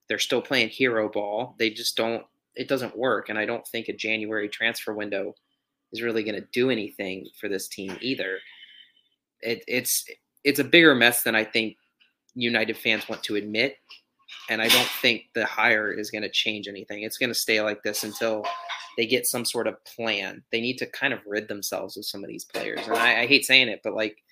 They're 0.09 0.18
still 0.18 0.42
playing 0.42 0.68
hero 0.68 1.09
ball. 1.09 1.57
They 1.59 1.70
just 1.70 1.96
don't, 1.96 2.24
it 2.55 2.68
doesn't 2.68 2.96
work. 2.96 3.29
And 3.29 3.38
I 3.38 3.46
don't 3.46 3.66
think 3.66 3.88
a 3.88 3.92
January 3.92 4.48
transfer 4.48 4.94
window 4.94 5.35
is 5.92 6.03
really 6.03 6.22
going 6.22 6.40
to 6.40 6.46
do 6.53 6.70
anything 6.70 7.29
for 7.40 7.48
this 7.48 7.68
team 7.68 7.96
either. 8.00 8.38
It, 9.40 9.64
it's, 9.66 10.05
it's 10.44 10.61
a 10.61 10.64
bigger 10.64 10.94
mess 10.94 11.22
than 11.22 11.35
I 11.35 11.44
think 11.44 11.76
United 12.35 12.76
fans 12.76 13.09
want 13.09 13.22
to 13.24 13.37
admit. 13.37 13.76
And 14.48 14.62
I 14.62 14.68
don't 14.68 14.88
think 15.03 15.24
the 15.35 15.44
hire 15.44 15.92
is 15.92 16.11
going 16.11 16.22
to 16.22 16.31
change 16.31 16.68
anything. 16.68 17.03
It's 17.03 17.18
going 17.18 17.31
to 17.31 17.35
stay 17.35 17.61
like 17.61 17.83
this 17.83 18.05
until 18.05 18.44
they 18.96 19.07
get 19.07 19.26
some 19.26 19.44
sort 19.44 19.66
of 19.66 19.83
plan. 19.85 20.42
They 20.50 20.61
need 20.61 20.79
to 20.79 20.87
kind 20.87 21.12
of 21.12 21.20
rid 21.26 21.48
themselves 21.48 21.96
of 21.96 22.05
some 22.05 22.24
of 22.24 22.29
these 22.29 22.44
players. 22.44 22.81
And 22.87 22.96
I, 22.96 23.22
I 23.22 23.26
hate 23.26 23.44
saying 23.44 23.68
it, 23.68 23.81
but 23.83 23.94
like 23.94 24.22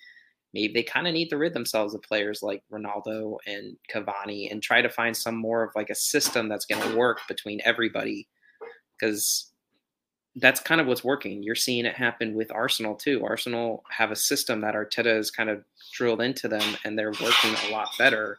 maybe 0.53 0.73
they 0.73 0.83
kind 0.83 1.07
of 1.07 1.13
need 1.13 1.29
to 1.29 1.37
rid 1.37 1.53
themselves 1.53 1.93
of 1.93 2.01
players 2.01 2.41
like 2.41 2.63
Ronaldo 2.71 3.37
and 3.45 3.77
Cavani 3.93 4.51
and 4.51 4.61
try 4.61 4.81
to 4.81 4.89
find 4.89 5.15
some 5.15 5.35
more 5.35 5.63
of 5.63 5.71
like 5.75 5.89
a 5.89 5.95
system 5.95 6.49
that's 6.49 6.65
going 6.65 6.81
to 6.81 6.97
work 6.97 7.19
between 7.27 7.61
everybody 7.63 8.27
because 8.99 9.51
that's 10.35 10.59
kind 10.59 10.79
of 10.79 10.87
what's 10.87 11.03
working. 11.03 11.43
You're 11.43 11.55
seeing 11.55 11.85
it 11.85 11.95
happen 11.95 12.35
with 12.35 12.51
Arsenal 12.51 12.95
too. 12.95 13.25
Arsenal 13.25 13.83
have 13.89 14.11
a 14.11 14.15
system 14.15 14.61
that 14.61 14.75
Arteta 14.75 15.15
has 15.15 15.31
kind 15.31 15.49
of 15.49 15.63
drilled 15.93 16.21
into 16.21 16.47
them 16.47 16.77
and 16.83 16.97
they're 16.97 17.11
working 17.11 17.55
a 17.67 17.71
lot 17.71 17.89
better 17.97 18.37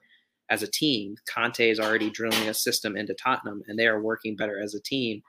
as 0.49 0.63
a 0.63 0.71
team. 0.71 1.17
Conte 1.29 1.69
is 1.69 1.81
already 1.81 2.11
drilling 2.11 2.49
a 2.49 2.55
system 2.55 2.97
into 2.97 3.15
Tottenham 3.15 3.63
and 3.69 3.79
they 3.79 3.87
are 3.87 4.01
working 4.01 4.37
better 4.37 4.61
as 4.61 4.75
a 4.75 4.81
team. 4.81 5.23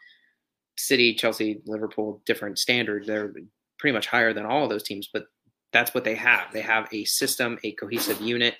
City, 0.81 1.13
Chelsea, 1.13 1.61
Liverpool, 1.65 2.21
different 2.25 2.59
standards. 2.59 3.07
They're 3.07 3.33
pretty 3.79 3.93
much 3.93 4.07
higher 4.07 4.33
than 4.33 4.45
all 4.45 4.63
of 4.63 4.69
those 4.69 4.83
teams, 4.83 5.09
but 5.11 5.25
that's 5.73 5.93
what 5.93 6.03
they 6.03 6.15
have. 6.15 6.51
They 6.51 6.61
have 6.61 6.87
a 6.91 7.05
system, 7.05 7.57
a 7.63 7.71
cohesive 7.73 8.19
unit. 8.21 8.55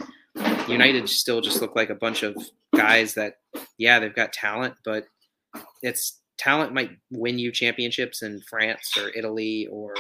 United 0.68 1.10
still 1.10 1.42
just 1.42 1.62
look 1.62 1.76
like 1.76 1.90
a 1.90 1.96
bunch 1.96 2.24
of 2.24 2.36
guys 2.76 3.16
that, 3.16 3.36
yeah, 3.78 4.00
they've 4.00 4.16
got 4.16 4.32
talent, 4.32 4.76
but 4.86 5.06
it's 5.82 6.22
talent 6.38 6.74
might 6.74 6.92
win 7.12 7.38
you 7.38 7.52
championships 7.52 8.22
in 8.22 8.42
France 8.50 8.98
or 8.98 9.10
Italy 9.16 9.68
or 9.72 9.94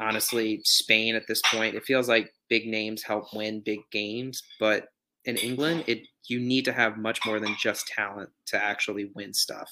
honestly 0.00 0.60
Spain 0.64 1.14
at 1.14 1.26
this 1.28 1.42
point. 1.50 1.74
It 1.74 1.84
feels 1.84 2.08
like 2.08 2.32
big 2.48 2.66
names 2.66 3.02
help 3.02 3.34
win 3.34 3.60
big 3.64 3.80
games, 3.92 4.42
but 4.58 4.86
in 5.24 5.36
England, 5.36 5.84
it 5.86 6.06
you 6.28 6.40
need 6.40 6.64
to 6.64 6.72
have 6.72 6.96
much 6.96 7.20
more 7.26 7.38
than 7.38 7.54
just 7.60 7.86
talent 7.88 8.30
to 8.46 8.62
actually 8.62 9.10
win 9.14 9.34
stuff. 9.34 9.70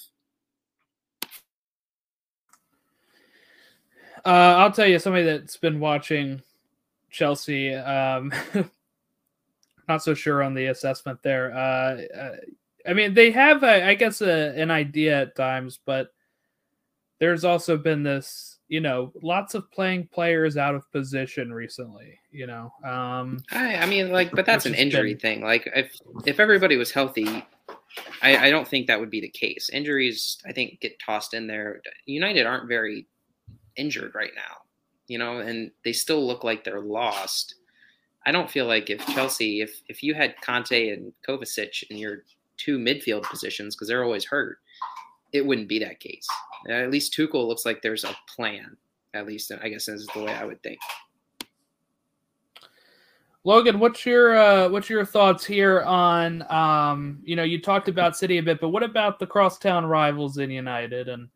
Uh, 4.25 4.55
I'll 4.57 4.71
tell 4.71 4.87
you, 4.87 4.97
somebody 4.97 5.23
that's 5.23 5.57
been 5.57 5.79
watching 5.79 6.41
Chelsea, 7.11 7.73
um, 7.75 8.33
not 9.87 10.01
so 10.01 10.13
sure 10.13 10.41
on 10.41 10.55
the 10.55 10.67
assessment 10.67 11.21
there. 11.21 11.53
Uh, 11.55 12.01
uh, 12.17 12.35
I 12.87 12.93
mean, 12.93 13.13
they 13.13 13.31
have, 13.31 13.63
I 13.63 13.93
guess, 13.95 14.21
a, 14.21 14.59
an 14.59 14.71
idea 14.71 15.21
at 15.21 15.35
times, 15.35 15.79
but 15.85 16.11
there's 17.19 17.45
also 17.45 17.77
been 17.77 18.03
this, 18.03 18.57
you 18.67 18.81
know, 18.81 19.11
lots 19.21 19.53
of 19.53 19.71
playing 19.71 20.07
players 20.07 20.57
out 20.57 20.75
of 20.75 20.91
position 20.91 21.53
recently. 21.53 22.19
You 22.31 22.47
know, 22.47 22.73
um, 22.83 23.43
I, 23.51 23.75
I 23.77 23.85
mean, 23.85 24.11
like, 24.11 24.31
but 24.31 24.45
that's 24.45 24.65
an 24.65 24.75
injury 24.75 25.13
been- 25.13 25.19
thing. 25.19 25.41
Like, 25.43 25.71
if 25.75 25.95
if 26.25 26.39
everybody 26.39 26.77
was 26.77 26.91
healthy, 26.91 27.45
I, 28.21 28.47
I 28.47 28.49
don't 28.49 28.67
think 28.67 28.87
that 28.87 28.99
would 28.99 29.09
be 29.09 29.21
the 29.21 29.29
case. 29.29 29.69
Injuries, 29.69 30.37
I 30.45 30.51
think, 30.51 30.79
get 30.79 30.99
tossed 30.99 31.33
in 31.33 31.47
there. 31.47 31.81
United 32.05 32.45
aren't 32.45 32.67
very 32.67 33.07
injured 33.77 34.13
right 34.15 34.31
now, 34.35 34.63
you 35.07 35.17
know, 35.17 35.39
and 35.39 35.71
they 35.83 35.93
still 35.93 36.25
look 36.25 36.43
like 36.43 36.63
they're 36.63 36.81
lost. 36.81 37.55
I 38.25 38.31
don't 38.31 38.49
feel 38.49 38.65
like 38.65 38.89
if 38.89 39.05
Chelsea, 39.07 39.61
if 39.61 39.81
if 39.87 40.01
you 40.01 40.13
had 40.13 40.35
Kanté 40.41 40.93
and 40.93 41.13
Kovacic 41.27 41.83
in 41.89 41.97
your 41.97 42.23
two 42.57 42.77
midfield 42.79 43.23
positions 43.23 43.75
because 43.75 43.87
they're 43.87 44.03
always 44.03 44.25
hurt, 44.25 44.57
it 45.31 45.45
wouldn't 45.45 45.69
be 45.69 45.79
that 45.79 45.99
case. 45.99 46.27
At 46.69 46.89
least 46.89 47.13
Tuchel 47.13 47.47
looks 47.47 47.65
like 47.65 47.81
there's 47.81 48.03
a 48.03 48.15
plan. 48.33 48.77
At 49.13 49.27
least, 49.27 49.51
I 49.61 49.69
guess 49.69 49.87
is 49.87 50.07
the 50.13 50.23
way 50.23 50.33
I 50.33 50.43
would 50.43 50.61
think. 50.63 50.79
Logan, 53.45 53.79
what's 53.79 54.05
your 54.07 54.35
uh, 54.35 54.69
what's 54.69 54.89
your 54.89 55.05
thoughts 55.05 55.45
here 55.45 55.81
on 55.83 56.41
um, 56.51 57.19
you 57.23 57.35
know 57.35 57.43
you 57.43 57.61
talked 57.61 57.87
about 57.87 58.17
City 58.17 58.39
a 58.39 58.43
bit, 58.43 58.59
but 58.59 58.69
what 58.69 58.81
about 58.81 59.19
the 59.19 59.27
crosstown 59.27 59.85
rivals 59.85 60.39
in 60.39 60.49
United 60.49 61.07
and 61.09 61.29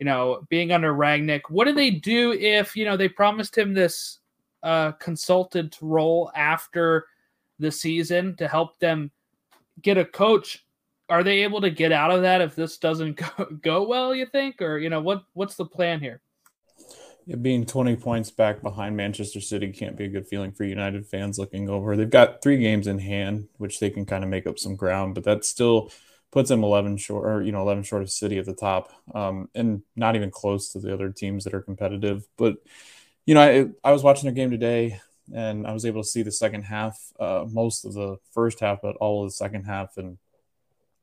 you 0.00 0.06
know 0.06 0.44
being 0.48 0.72
under 0.72 0.92
Rangnick? 0.92 1.42
What 1.48 1.66
do 1.66 1.74
they 1.74 1.90
do 1.90 2.32
if 2.32 2.74
you 2.74 2.84
know 2.84 2.96
they 2.96 3.08
promised 3.08 3.56
him 3.56 3.72
this 3.72 4.18
uh, 4.62 4.92
consultant 4.92 5.78
role 5.80 6.32
after 6.34 7.06
the 7.58 7.70
season 7.70 8.34
to 8.36 8.48
help 8.48 8.78
them 8.80 9.12
get 9.82 9.98
a 9.98 10.04
coach? 10.04 10.66
Are 11.08 11.22
they 11.22 11.40
able 11.40 11.60
to 11.60 11.70
get 11.70 11.92
out 11.92 12.10
of 12.10 12.22
that 12.22 12.40
if 12.40 12.56
this 12.56 12.78
doesn't 12.78 13.16
go, 13.36 13.44
go 13.62 13.86
well? 13.86 14.14
You 14.14 14.26
think, 14.26 14.62
or 14.62 14.78
you 14.78 14.88
know 14.88 15.02
what 15.02 15.22
what's 15.34 15.54
the 15.54 15.66
plan 15.66 16.00
here? 16.00 16.20
being 17.42 17.64
20 17.64 17.94
points 17.96 18.28
back 18.28 18.60
behind 18.60 18.96
Manchester 18.96 19.40
City 19.40 19.70
can't 19.70 19.96
be 19.96 20.06
a 20.06 20.08
good 20.08 20.26
feeling 20.26 20.50
for 20.50 20.64
United 20.64 21.06
fans 21.06 21.38
looking 21.38 21.68
over. 21.68 21.96
They've 21.96 22.10
got 22.10 22.42
three 22.42 22.56
games 22.58 22.88
in 22.88 22.98
hand, 22.98 23.46
which 23.58 23.78
they 23.78 23.88
can 23.88 24.04
kind 24.04 24.24
of 24.24 24.30
make 24.30 24.48
up 24.48 24.58
some 24.58 24.74
ground, 24.74 25.14
but 25.14 25.22
that's 25.22 25.48
still 25.48 25.92
puts 26.32 26.48
them 26.48 26.64
11 26.64 26.96
short, 26.96 27.26
or 27.26 27.42
you 27.42 27.52
know, 27.52 27.62
11 27.62 27.82
short 27.84 28.02
of 28.02 28.10
City 28.10 28.38
at 28.38 28.46
the 28.46 28.54
top, 28.54 28.92
um, 29.14 29.48
and 29.54 29.82
not 29.96 30.16
even 30.16 30.30
close 30.30 30.72
to 30.72 30.78
the 30.78 30.92
other 30.92 31.10
teams 31.10 31.44
that 31.44 31.54
are 31.54 31.62
competitive. 31.62 32.26
But 32.36 32.56
you 33.26 33.34
know, 33.34 33.40
I, 33.42 33.88
I 33.88 33.92
was 33.92 34.02
watching 34.02 34.24
their 34.24 34.34
game 34.34 34.50
today, 34.50 35.00
and 35.32 35.66
I 35.66 35.72
was 35.72 35.84
able 35.84 36.02
to 36.02 36.08
see 36.08 36.22
the 36.22 36.32
second 36.32 36.62
half, 36.62 36.98
uh, 37.18 37.44
most 37.50 37.84
of 37.84 37.94
the 37.94 38.16
first 38.32 38.60
half, 38.60 38.82
but 38.82 38.96
all 38.96 39.22
of 39.22 39.30
the 39.30 39.34
second 39.34 39.64
half, 39.64 39.96
and 39.96 40.18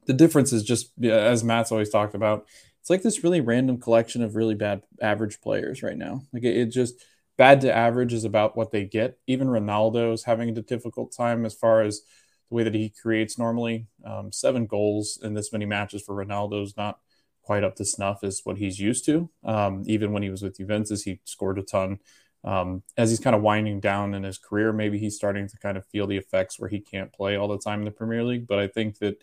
the 0.06 0.14
difference 0.14 0.54
is 0.54 0.64
just 0.64 0.92
as 1.04 1.44
Matt's 1.44 1.72
always 1.72 1.90
talked 1.90 2.16
about 2.16 2.48
it's 2.88 2.90
like 2.90 3.02
this 3.02 3.22
really 3.22 3.42
random 3.42 3.78
collection 3.82 4.24
of 4.24 4.38
really 4.38 4.56
bad 4.56 4.82
average 5.02 5.42
players 5.42 5.84
right 5.84 5.98
now. 5.98 6.24
Like 6.32 6.44
it, 6.44 6.56
it 6.56 6.66
just 6.68 7.04
bad 7.36 7.60
to 7.62 7.76
average 7.76 8.14
is 8.14 8.24
about 8.24 8.56
what 8.56 8.72
they 8.72 8.86
get. 8.86 9.18
Even 9.28 9.50
Ronaldo 9.50 10.14
is 10.14 10.24
having 10.24 10.48
a 10.48 10.62
difficult 10.62 11.12
time 11.12 11.46
as 11.46 11.54
far 11.54 11.82
as 11.82 12.04
the 12.50 12.56
way 12.56 12.64
that 12.64 12.74
he 12.74 12.90
creates 12.90 13.38
normally. 13.38 13.88
Um, 14.04 14.32
seven 14.32 14.66
goals 14.66 15.20
in 15.22 15.34
this 15.34 15.52
many 15.52 15.66
matches 15.66 16.02
for 16.02 16.16
Ronaldo 16.16 16.64
is 16.64 16.76
not 16.78 17.00
quite 17.44 17.64
up 17.64 17.76
to 17.76 17.86
snuff 17.86 18.24
as 18.24 18.42
what 18.44 18.58
he's 18.58 18.80
used 18.80 19.06
to. 19.06 19.30
Um, 19.44 19.84
even 19.86 20.12
when 20.12 20.24
he 20.24 20.30
was 20.30 20.42
with 20.42 20.58
Juventus, 20.58 21.04
he 21.04 21.22
scored 21.24 21.58
a 21.58 21.64
ton. 21.64 22.00
Um, 22.44 22.84
as 22.98 23.10
he's 23.10 23.20
kind 23.20 23.36
of 23.36 23.42
winding 23.42 23.80
down 23.80 24.14
in 24.14 24.24
his 24.24 24.38
career, 24.38 24.72
maybe 24.72 24.98
he's 25.00 25.16
starting 25.16 25.48
to 25.48 25.58
kind 25.58 25.78
of 25.78 25.86
feel 25.86 26.08
the 26.08 26.18
effects 26.18 26.60
where 26.60 26.70
he 26.70 26.80
can't 26.80 27.12
play 27.12 27.36
all 27.36 27.48
the 27.48 27.58
time 27.58 27.80
in 27.80 27.86
the 27.86 27.92
Premier 27.92 28.24
League. 28.24 28.48
But 28.48 28.60
I 28.60 28.68
think 28.68 29.00
that 29.00 29.22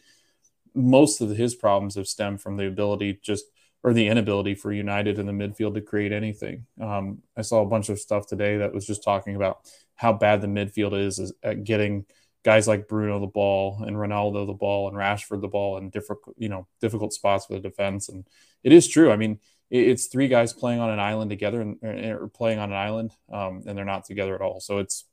most 0.74 1.20
of 1.20 1.30
his 1.30 1.54
problems 1.54 1.94
have 1.94 2.08
stemmed 2.08 2.40
from 2.40 2.56
the 2.56 2.66
ability 2.66 3.20
just 3.22 3.44
or 3.82 3.92
the 3.92 4.08
inability 4.08 4.54
for 4.54 4.72
United 4.72 5.18
in 5.18 5.26
the 5.26 5.32
midfield 5.32 5.74
to 5.74 5.80
create 5.82 6.10
anything. 6.10 6.64
Um, 6.80 7.18
I 7.36 7.42
saw 7.42 7.60
a 7.60 7.66
bunch 7.66 7.90
of 7.90 7.98
stuff 7.98 8.26
today 8.26 8.56
that 8.56 8.72
was 8.72 8.86
just 8.86 9.04
talking 9.04 9.36
about 9.36 9.70
how 9.94 10.14
bad 10.14 10.40
the 10.40 10.46
midfield 10.46 10.98
is, 10.98 11.18
is 11.18 11.34
at 11.42 11.64
getting 11.64 12.06
guys 12.44 12.68
like 12.68 12.88
Bruno 12.88 13.18
the 13.20 13.26
ball 13.26 13.82
and 13.86 13.96
Ronaldo 13.96 14.46
the 14.46 14.52
ball 14.52 14.88
and 14.88 14.96
Rashford 14.96 15.40
the 15.40 15.48
ball 15.48 15.78
in 15.78 15.90
different, 15.90 16.20
you 16.36 16.48
know, 16.48 16.66
difficult 16.80 17.12
spots 17.12 17.46
for 17.46 17.54
the 17.54 17.60
defense. 17.60 18.08
And 18.08 18.26
it 18.62 18.72
is 18.72 18.86
true. 18.86 19.10
I 19.10 19.16
mean, 19.16 19.40
it's 19.70 20.06
three 20.06 20.28
guys 20.28 20.52
playing 20.52 20.78
on 20.78 20.90
an 20.90 21.00
island 21.00 21.30
together 21.30 21.60
and 21.60 21.78
or 21.82 22.28
playing 22.28 22.58
on 22.58 22.70
an 22.70 22.76
island, 22.76 23.12
um, 23.32 23.62
and 23.66 23.76
they're 23.76 23.84
not 23.84 24.04
together 24.04 24.34
at 24.34 24.42
all. 24.42 24.60
So 24.60 24.78
it's, 24.78 25.04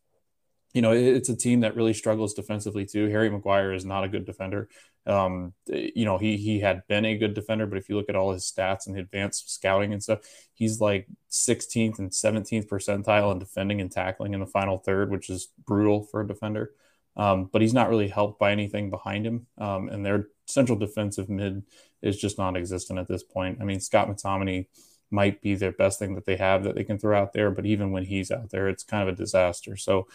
you 0.74 0.82
know, 0.82 0.91
it's 0.91 1.30
a 1.30 1.36
team 1.36 1.62
that 1.62 1.76
really 1.76 1.94
struggles 1.94 2.34
defensively 2.34 2.86
too. 2.86 3.08
Harry 3.08 3.30
Maguire 3.30 3.74
is 3.74 3.86
not 3.86 4.04
a 4.04 4.10
good 4.10 4.26
defender. 4.26 4.70
Um, 5.08 5.54
you 5.67 6.06
know, 6.06 6.17
he 6.17 6.38
he 6.38 6.60
had 6.60 6.84
been 6.88 7.06
a 7.06 7.17
good 7.17 7.34
defender, 7.34 7.65
but 7.65 7.78
if 7.78 7.89
you 7.89 7.96
look 7.96 8.10
at 8.10 8.15
all 8.15 8.34
his 8.34 8.44
stats 8.44 8.88
and 8.88 8.98
advanced 8.98 9.52
scouting 9.52 9.94
and 9.94 10.04
stuff, 10.04 10.20
he's 10.54 10.80
like 10.80 11.08
16th 11.32 11.98
and 11.98 12.12
17th 12.12 12.67
percentile 12.67 13.32
in 13.32 13.39
defending 13.39 13.82
and 13.82 13.91
tackling 13.91 14.34
in 14.34 14.41
the 14.41 14.46
final 14.46 14.78
third, 14.78 15.10
which 15.10 15.30
is 15.30 15.48
brutal 15.65 16.04
for 16.04 16.22
a 16.22 16.28
defender. 16.28 16.72
Um, 17.17 17.50
but 17.52 17.62
he's 17.62 17.74
not 17.74 17.89
really 17.89 18.08
helped 18.08 18.39
by 18.39 18.52
anything 18.52 18.89
behind 18.89 19.26
him. 19.26 19.47
Um, 19.58 19.89
and 19.89 20.06
their 20.06 20.28
central 20.45 20.78
defensive 20.78 21.30
mid 21.30 21.63
is 22.02 22.17
just 22.17 22.38
non-existent 22.38 23.00
at 23.00 23.08
this 23.08 23.24
point. 23.24 23.60
I 23.62 23.65
mean, 23.65 23.80
Scott 23.80 24.08
McTominay 24.08 24.67
might 25.12 25.41
be 25.41 25.56
their 25.56 25.74
best 25.74 26.00
thing 26.00 26.15
that 26.15 26.26
they 26.26 26.38
have 26.38 26.63
that 26.63 26.76
they 26.76 26.86
can 26.86 26.97
throw 26.97 27.19
out 27.19 27.34
there, 27.34 27.52
but 27.52 27.65
even 27.65 27.91
when 27.91 28.06
he's 28.06 28.32
out 28.32 28.50
there, 28.50 28.69
it's 28.69 28.84
kind 28.84 29.08
of 29.08 29.13
a 29.13 29.17
disaster. 29.17 29.76
So, 29.76 30.08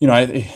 you 0.00 0.08
know, 0.08 0.14
I 0.14 0.52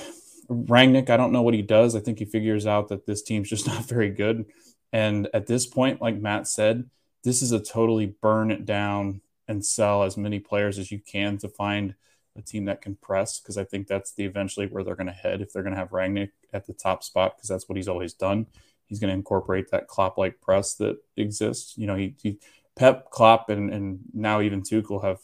Rangnick, 0.48 1.10
I 1.10 1.16
don't 1.16 1.32
know 1.32 1.42
what 1.42 1.54
he 1.54 1.62
does. 1.62 1.96
I 1.96 2.00
think 2.00 2.18
he 2.18 2.24
figures 2.24 2.66
out 2.66 2.88
that 2.88 3.06
this 3.06 3.22
team's 3.22 3.48
just 3.48 3.66
not 3.68 3.84
very 3.86 4.10
good. 4.10 4.46
And 4.92 5.28
at 5.34 5.46
this 5.46 5.66
point, 5.66 6.02
like 6.02 6.16
Matt 6.16 6.46
said, 6.46 6.88
this 7.22 7.42
is 7.42 7.52
a 7.52 7.60
totally 7.60 8.06
burn 8.06 8.50
it 8.50 8.64
down 8.64 9.22
and 9.48 9.64
sell 9.64 10.02
as 10.02 10.16
many 10.16 10.38
players 10.38 10.78
as 10.78 10.90
you 10.90 11.00
can 11.00 11.38
to 11.38 11.48
find 11.48 11.94
a 12.36 12.42
team 12.42 12.64
that 12.66 12.82
can 12.82 12.96
press. 12.96 13.40
Because 13.40 13.56
I 13.56 13.64
think 13.64 13.86
that's 13.86 14.12
the 14.12 14.24
eventually 14.24 14.66
where 14.66 14.84
they're 14.84 14.94
going 14.94 15.06
to 15.06 15.12
head 15.12 15.40
if 15.40 15.52
they're 15.52 15.62
going 15.62 15.74
to 15.74 15.80
have 15.80 15.90
Rangnick 15.90 16.30
at 16.52 16.66
the 16.66 16.72
top 16.72 17.02
spot, 17.02 17.36
because 17.36 17.48
that's 17.48 17.68
what 17.68 17.76
he's 17.76 17.88
always 17.88 18.12
done. 18.12 18.46
He's 18.86 19.00
going 19.00 19.08
to 19.08 19.14
incorporate 19.14 19.70
that 19.70 19.88
Klopp 19.88 20.18
like 20.18 20.40
press 20.40 20.74
that 20.74 20.98
exists. 21.16 21.74
You 21.76 21.86
know, 21.86 21.96
he, 21.96 22.14
he 22.22 22.38
Pep, 22.76 23.10
Klopp, 23.10 23.50
and, 23.50 23.72
and 23.72 24.00
now 24.12 24.40
even 24.40 24.62
Tuchel 24.62 25.04
have 25.04 25.20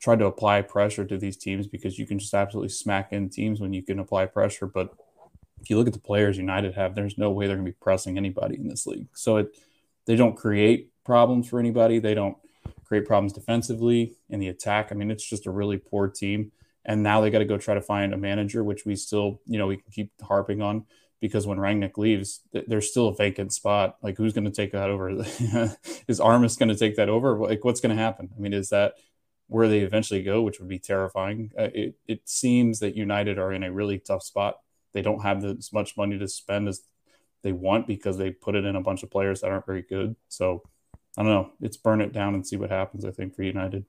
tried 0.00 0.18
to 0.18 0.26
apply 0.26 0.62
pressure 0.62 1.04
to 1.04 1.16
these 1.16 1.36
teams 1.36 1.66
because 1.66 1.98
you 1.98 2.06
can 2.06 2.18
just 2.18 2.34
absolutely 2.34 2.68
smack 2.68 3.12
in 3.12 3.28
teams 3.28 3.60
when 3.60 3.72
you 3.72 3.82
can 3.82 3.98
apply 3.98 4.26
pressure. 4.26 4.66
But 4.66 4.92
if 5.60 5.70
you 5.70 5.76
look 5.76 5.86
at 5.86 5.92
the 5.92 5.98
players 5.98 6.38
United 6.38 6.74
have, 6.74 6.94
there's 6.94 7.18
no 7.18 7.30
way 7.30 7.46
they're 7.46 7.56
going 7.56 7.66
to 7.66 7.72
be 7.72 7.78
pressing 7.80 8.16
anybody 8.16 8.56
in 8.56 8.68
this 8.68 8.86
league. 8.86 9.08
So 9.14 9.38
it 9.38 9.56
they 10.08 10.16
don't 10.16 10.36
create 10.36 10.90
problems 11.04 11.48
for 11.48 11.60
anybody. 11.60 11.98
They 11.98 12.14
don't 12.14 12.38
create 12.88 13.06
problems 13.06 13.32
defensively 13.32 14.14
in 14.30 14.40
the 14.40 14.48
attack. 14.48 14.88
I 14.90 14.94
mean, 14.94 15.10
it's 15.10 15.28
just 15.28 15.46
a 15.46 15.50
really 15.50 15.76
poor 15.76 16.08
team. 16.08 16.52
And 16.84 17.02
now 17.02 17.20
they 17.20 17.30
got 17.30 17.40
to 17.40 17.44
go 17.44 17.58
try 17.58 17.74
to 17.74 17.82
find 17.82 18.14
a 18.14 18.16
manager, 18.16 18.64
which 18.64 18.86
we 18.86 18.96
still, 18.96 19.40
you 19.46 19.58
know, 19.58 19.66
we 19.66 19.76
can 19.76 19.92
keep 19.92 20.10
harping 20.22 20.62
on 20.62 20.86
because 21.20 21.46
when 21.46 21.58
Rangnick 21.58 21.98
leaves, 21.98 22.40
there's 22.52 22.90
still 22.90 23.08
a 23.08 23.14
vacant 23.14 23.52
spot. 23.52 23.96
Like, 24.02 24.16
who's 24.16 24.32
going 24.32 24.44
to 24.44 24.50
take 24.50 24.72
that 24.72 24.88
over? 24.88 25.10
is 26.08 26.20
Armas 26.20 26.56
going 26.56 26.70
to 26.70 26.76
take 26.76 26.96
that 26.96 27.08
over? 27.08 27.36
Like, 27.36 27.64
what's 27.64 27.80
going 27.80 27.94
to 27.94 28.02
happen? 28.02 28.30
I 28.34 28.40
mean, 28.40 28.54
is 28.54 28.70
that 28.70 28.94
where 29.48 29.68
they 29.68 29.80
eventually 29.80 30.22
go, 30.22 30.42
which 30.42 30.60
would 30.60 30.68
be 30.68 30.78
terrifying. 30.78 31.50
Uh, 31.58 31.68
it, 31.74 31.94
it 32.06 32.28
seems 32.28 32.78
that 32.80 32.96
United 32.96 33.38
are 33.38 33.52
in 33.52 33.64
a 33.64 33.72
really 33.72 33.98
tough 33.98 34.22
spot. 34.22 34.58
They 34.92 35.02
don't 35.02 35.22
have 35.22 35.44
as 35.44 35.72
much 35.72 35.96
money 35.96 36.18
to 36.18 36.28
spend 36.28 36.68
as 36.68 36.82
they 37.42 37.52
want 37.52 37.86
because 37.86 38.18
they 38.18 38.30
put 38.30 38.54
it 38.54 38.64
in 38.64 38.76
a 38.76 38.82
bunch 38.82 39.02
of 39.02 39.10
players 39.10 39.40
that 39.40 39.50
aren't 39.50 39.66
very 39.66 39.82
good. 39.82 40.16
So 40.28 40.62
I 41.16 41.22
don't 41.22 41.32
know. 41.32 41.52
It's 41.60 41.76
burn 41.76 42.00
it 42.00 42.12
down 42.12 42.34
and 42.34 42.46
see 42.46 42.56
what 42.56 42.70
happens, 42.70 43.04
I 43.04 43.10
think, 43.10 43.34
for 43.34 43.42
United. 43.42 43.84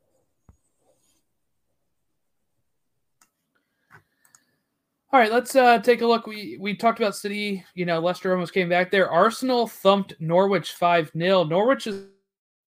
All 5.12 5.20
right, 5.20 5.32
let's 5.32 5.56
uh, 5.56 5.80
take 5.80 6.02
a 6.02 6.08
look. 6.08 6.28
We 6.28 6.58
we 6.60 6.76
talked 6.76 7.00
about 7.00 7.16
City. 7.16 7.66
You 7.74 7.86
know, 7.86 8.00
Leicester 8.00 8.32
almost 8.32 8.54
came 8.54 8.70
back 8.70 8.92
there. 8.92 9.10
Arsenal 9.10 9.66
thumped 9.66 10.14
Norwich 10.20 10.74
five 10.74 11.12
0 11.18 11.46
Norwich 11.46 11.88
is 11.88 12.06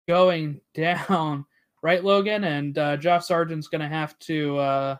going 0.06 0.61
down 0.72 1.44
right, 1.82 2.04
Logan? 2.04 2.44
And 2.44 2.78
uh, 2.78 2.96
Josh 2.96 3.26
Sargent's 3.26 3.66
going 3.66 3.80
to 3.80 3.88
have 3.88 4.18
to 4.20 4.56
uh, 4.58 4.96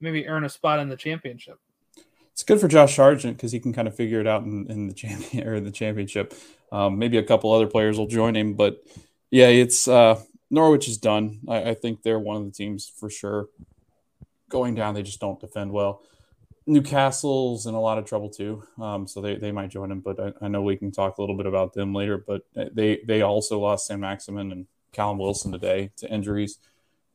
maybe 0.00 0.26
earn 0.26 0.44
a 0.44 0.48
spot 0.48 0.80
in 0.80 0.88
the 0.88 0.96
championship. 0.96 1.58
It's 2.38 2.44
good 2.44 2.60
for 2.60 2.68
Josh 2.68 2.94
Sargent 2.94 3.36
because 3.36 3.50
he 3.50 3.58
can 3.58 3.72
kind 3.72 3.88
of 3.88 3.96
figure 3.96 4.20
it 4.20 4.28
out 4.28 4.44
in, 4.44 4.70
in 4.70 4.86
the 4.86 4.94
champion 4.94 5.48
or 5.48 5.58
the 5.58 5.72
championship. 5.72 6.32
Um, 6.70 6.96
maybe 6.96 7.18
a 7.18 7.22
couple 7.24 7.52
other 7.52 7.66
players 7.66 7.98
will 7.98 8.06
join 8.06 8.36
him, 8.36 8.54
but 8.54 8.80
yeah, 9.28 9.48
it's 9.48 9.88
uh, 9.88 10.22
Norwich 10.48 10.86
is 10.86 10.98
done. 10.98 11.40
I, 11.48 11.70
I 11.70 11.74
think 11.74 12.04
they're 12.04 12.20
one 12.20 12.36
of 12.36 12.44
the 12.44 12.52
teams 12.52 12.88
for 12.88 13.10
sure 13.10 13.48
going 14.48 14.76
down. 14.76 14.94
They 14.94 15.02
just 15.02 15.18
don't 15.18 15.40
defend 15.40 15.72
well. 15.72 16.04
Newcastle's 16.64 17.66
in 17.66 17.74
a 17.74 17.80
lot 17.80 17.98
of 17.98 18.04
trouble 18.04 18.30
too, 18.30 18.62
um, 18.80 19.08
so 19.08 19.20
they, 19.20 19.34
they 19.34 19.50
might 19.50 19.70
join 19.70 19.90
him. 19.90 19.98
But 19.98 20.20
I, 20.20 20.44
I, 20.44 20.46
know 20.46 20.62
we 20.62 20.76
can 20.76 20.92
talk 20.92 21.18
a 21.18 21.20
little 21.20 21.36
bit 21.36 21.46
about 21.46 21.74
them 21.74 21.92
later. 21.92 22.18
But 22.18 22.42
they 22.54 23.00
they 23.04 23.20
also 23.20 23.58
lost 23.58 23.88
Saint-Maximin 23.88 24.52
and 24.52 24.66
Callum 24.92 25.18
Wilson 25.18 25.50
today 25.50 25.90
to 25.96 26.08
injuries. 26.08 26.60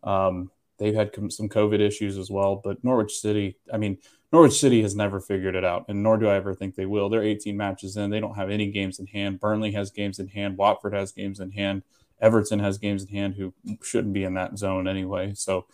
Um, 0.03 0.51
they've 0.79 0.93
had 0.93 1.11
some 1.31 1.47
COVID 1.47 1.79
issues 1.79 2.17
as 2.17 2.29
well. 2.29 2.57
But 2.61 2.83
Norwich 2.83 3.13
City, 3.13 3.55
I 3.73 3.77
mean, 3.77 3.99
Norwich 4.33 4.59
City 4.59 4.81
has 4.81 4.95
never 4.95 5.19
figured 5.19 5.55
it 5.55 5.63
out, 5.63 5.85
and 5.87 6.01
nor 6.01 6.17
do 6.17 6.27
I 6.27 6.35
ever 6.35 6.55
think 6.55 6.73
they 6.73 6.87
will. 6.87 7.07
They're 7.07 7.23
18 7.23 7.55
matches 7.55 7.95
in; 7.95 8.09
they 8.09 8.19
don't 8.19 8.35
have 8.35 8.49
any 8.49 8.71
games 8.71 8.97
in 8.97 9.05
hand. 9.05 9.39
Burnley 9.39 9.73
has 9.73 9.91
games 9.91 10.17
in 10.17 10.27
hand. 10.27 10.57
Watford 10.57 10.95
has 10.95 11.11
games 11.11 11.39
in 11.39 11.51
hand. 11.51 11.83
Everton 12.19 12.57
has 12.57 12.79
games 12.79 13.03
in 13.03 13.09
hand 13.09 13.35
who 13.35 13.53
shouldn't 13.83 14.13
be 14.13 14.23
in 14.23 14.33
that 14.33 14.57
zone 14.57 14.87
anyway. 14.87 15.33
So 15.35 15.67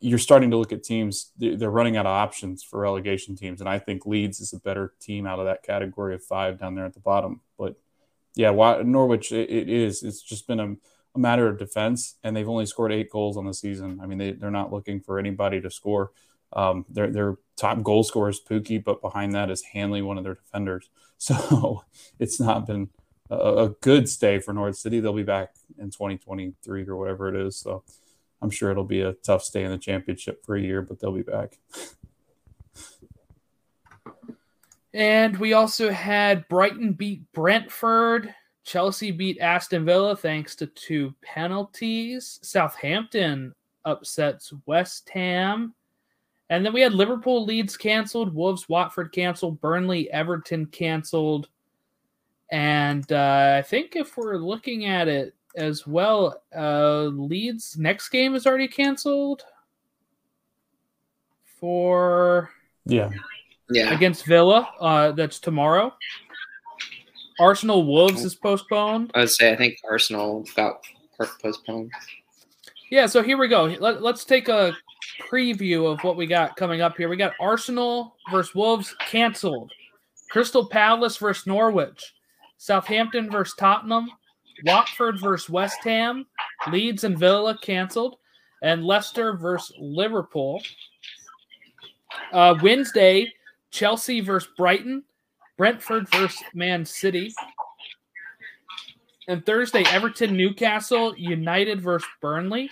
you're 0.00 0.18
starting 0.18 0.50
to 0.50 0.58
look 0.58 0.70
at 0.70 0.84
teams; 0.84 1.32
they're 1.38 1.70
running 1.70 1.96
out 1.96 2.04
of 2.04 2.12
options 2.12 2.62
for 2.62 2.78
relegation 2.78 3.36
teams, 3.36 3.60
and 3.60 3.70
I 3.70 3.78
think 3.78 4.04
Leeds 4.04 4.38
is 4.40 4.52
a 4.52 4.60
better 4.60 4.92
team 5.00 5.26
out 5.26 5.38
of 5.38 5.46
that 5.46 5.62
category 5.62 6.14
of 6.14 6.22
five 6.22 6.58
down 6.60 6.74
there 6.74 6.84
at 6.84 6.92
the 6.92 7.00
bottom. 7.00 7.40
But 7.56 7.76
yeah, 8.34 8.50
Norwich, 8.50 9.32
it 9.32 9.70
is. 9.70 10.02
It's 10.02 10.20
just 10.20 10.46
been 10.46 10.60
a 10.60 10.76
a 11.14 11.18
matter 11.18 11.48
of 11.48 11.58
defense, 11.58 12.16
and 12.22 12.36
they've 12.36 12.48
only 12.48 12.66
scored 12.66 12.92
eight 12.92 13.10
goals 13.10 13.36
on 13.36 13.46
the 13.46 13.54
season. 13.54 13.98
I 14.02 14.06
mean, 14.06 14.18
they, 14.18 14.32
they're 14.32 14.50
not 14.50 14.72
looking 14.72 15.00
for 15.00 15.18
anybody 15.18 15.60
to 15.60 15.70
score. 15.70 16.12
Um, 16.52 16.86
their, 16.88 17.10
their 17.10 17.36
top 17.56 17.82
goal 17.82 18.02
scorer 18.04 18.30
is 18.30 18.40
Pukki, 18.40 18.82
but 18.82 19.02
behind 19.02 19.34
that 19.34 19.50
is 19.50 19.62
Hanley, 19.62 20.02
one 20.02 20.18
of 20.18 20.24
their 20.24 20.34
defenders. 20.34 20.88
So 21.20 21.82
it's 22.20 22.38
not 22.38 22.64
been 22.64 22.90
a, 23.28 23.34
a 23.34 23.68
good 23.80 24.08
stay 24.08 24.38
for 24.38 24.52
North 24.52 24.76
City. 24.76 25.00
They'll 25.00 25.12
be 25.12 25.24
back 25.24 25.52
in 25.76 25.90
2023 25.90 26.86
or 26.86 26.94
whatever 26.94 27.28
it 27.28 27.34
is. 27.34 27.56
So 27.56 27.82
I'm 28.40 28.50
sure 28.50 28.70
it'll 28.70 28.84
be 28.84 29.00
a 29.00 29.14
tough 29.14 29.42
stay 29.42 29.64
in 29.64 29.72
the 29.72 29.78
championship 29.78 30.46
for 30.46 30.54
a 30.54 30.60
year, 30.60 30.80
but 30.80 31.00
they'll 31.00 31.10
be 31.10 31.22
back. 31.22 31.58
And 34.94 35.36
we 35.38 35.54
also 35.54 35.90
had 35.90 36.46
Brighton 36.46 36.92
beat 36.92 37.32
Brentford 37.32 38.32
Chelsea 38.68 39.10
beat 39.10 39.38
Aston 39.40 39.86
Villa 39.86 40.14
thanks 40.14 40.54
to 40.56 40.66
two 40.66 41.14
penalties. 41.22 42.38
Southampton 42.42 43.54
upsets 43.86 44.52
West 44.66 45.08
Ham. 45.08 45.74
And 46.50 46.64
then 46.64 46.72
we 46.72 46.80
had 46.80 46.94
Liverpool 46.94 47.44
Leeds 47.44 47.76
canceled, 47.76 48.34
Wolves 48.34 48.68
Watford 48.68 49.12
canceled, 49.12 49.60
Burnley 49.60 50.10
Everton 50.10 50.66
canceled. 50.66 51.48
And 52.50 53.10
uh, 53.12 53.56
I 53.58 53.62
think 53.62 53.96
if 53.96 54.16
we're 54.16 54.38
looking 54.38 54.86
at 54.86 55.08
it 55.08 55.34
as 55.56 55.86
well. 55.86 56.42
Uh, 56.56 57.02
Leeds 57.04 57.76
next 57.78 58.08
game 58.08 58.34
is 58.34 58.46
already 58.46 58.68
canceled 58.68 59.42
for 61.60 62.50
Yeah. 62.86 63.10
Yeah. 63.70 63.92
against 63.92 64.24
Villa. 64.24 64.68
Uh, 64.80 65.12
that's 65.12 65.38
tomorrow. 65.38 65.94
Arsenal 67.40 67.86
Wolves 67.86 68.24
is 68.24 68.34
postponed. 68.34 69.10
I 69.14 69.20
would 69.20 69.30
say 69.30 69.52
I 69.52 69.56
think 69.56 69.78
Arsenal 69.88 70.44
got 70.56 70.80
postponed. 71.40 71.92
Yeah, 72.90 73.06
so 73.06 73.22
here 73.22 73.36
we 73.36 73.48
go. 73.48 73.64
Let, 73.64 74.02
let's 74.02 74.24
take 74.24 74.48
a 74.48 74.72
preview 75.20 75.90
of 75.90 76.02
what 76.04 76.16
we 76.16 76.26
got 76.26 76.56
coming 76.56 76.80
up 76.80 76.96
here. 76.96 77.08
We 77.08 77.16
got 77.16 77.34
Arsenal 77.40 78.16
versus 78.30 78.54
Wolves 78.54 78.94
canceled. 79.00 79.72
Crystal 80.30 80.66
Palace 80.66 81.16
versus 81.16 81.46
Norwich. 81.46 82.14
Southampton 82.58 83.30
versus 83.30 83.54
Tottenham. 83.56 84.10
Watford 84.64 85.20
versus 85.20 85.48
West 85.48 85.78
Ham. 85.84 86.26
Leeds 86.70 87.04
and 87.04 87.18
Villa 87.18 87.58
canceled. 87.62 88.16
And 88.62 88.84
Leicester 88.84 89.34
versus 89.34 89.74
Liverpool. 89.78 90.60
Uh, 92.32 92.56
Wednesday, 92.62 93.32
Chelsea 93.70 94.20
versus 94.20 94.50
Brighton. 94.56 95.04
Brentford 95.56 96.08
versus 96.10 96.42
Man 96.54 96.84
City. 96.84 97.32
And 99.28 99.44
Thursday, 99.44 99.84
Everton, 99.88 100.36
Newcastle, 100.36 101.14
United 101.16 101.82
versus 101.82 102.08
Burnley. 102.22 102.70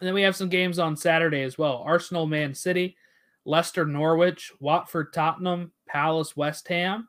And 0.00 0.06
then 0.06 0.14
we 0.14 0.22
have 0.22 0.36
some 0.36 0.48
games 0.48 0.78
on 0.78 0.96
Saturday 0.96 1.42
as 1.42 1.56
well 1.56 1.82
Arsenal, 1.86 2.26
Man 2.26 2.54
City, 2.54 2.96
Leicester, 3.44 3.84
Norwich, 3.84 4.52
Watford, 4.60 5.12
Tottenham, 5.12 5.72
Palace, 5.86 6.36
West 6.36 6.68
Ham. 6.68 7.08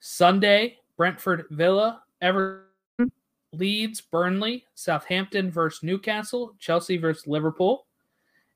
Sunday, 0.00 0.78
Brentford, 0.96 1.44
Villa, 1.50 2.02
Everton, 2.22 3.12
Leeds, 3.52 4.00
Burnley, 4.00 4.64
Southampton 4.74 5.50
versus 5.50 5.82
Newcastle, 5.82 6.54
Chelsea 6.58 6.96
versus 6.96 7.26
Liverpool. 7.26 7.86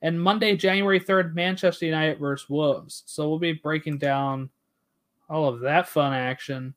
And 0.02 0.20
Monday, 0.20 0.56
January 0.56 1.00
3rd, 1.00 1.34
Manchester 1.34 1.86
United 1.86 2.18
versus 2.18 2.48
Wolves. 2.48 3.02
So 3.06 3.28
we'll 3.28 3.38
be 3.38 3.52
breaking 3.52 3.98
down 3.98 4.50
all 5.28 5.48
of 5.48 5.60
that 5.60 5.88
fun 5.88 6.12
action 6.12 6.74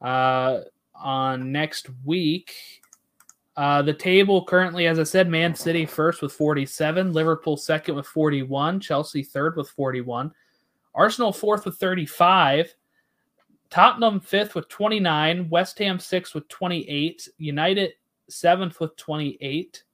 uh, 0.00 0.60
on 0.94 1.52
next 1.52 1.88
week. 2.04 2.81
Uh, 3.56 3.82
the 3.82 3.92
table 3.92 4.44
currently, 4.44 4.86
as 4.86 4.98
I 4.98 5.02
said, 5.02 5.28
Man 5.28 5.54
City 5.54 5.84
first 5.84 6.22
with 6.22 6.32
47, 6.32 7.12
Liverpool 7.12 7.56
second 7.56 7.96
with 7.96 8.06
41, 8.06 8.80
Chelsea 8.80 9.22
third 9.22 9.56
with 9.56 9.68
41, 9.70 10.32
Arsenal 10.94 11.32
fourth 11.32 11.66
with 11.66 11.76
35, 11.76 12.74
Tottenham 13.68 14.20
fifth 14.20 14.54
with 14.54 14.68
29, 14.68 15.50
West 15.50 15.78
Ham 15.78 15.98
sixth 15.98 16.34
with 16.34 16.48
28, 16.48 17.28
United 17.36 17.92
seventh 18.28 18.80
with 18.80 18.96
28, 18.96 19.84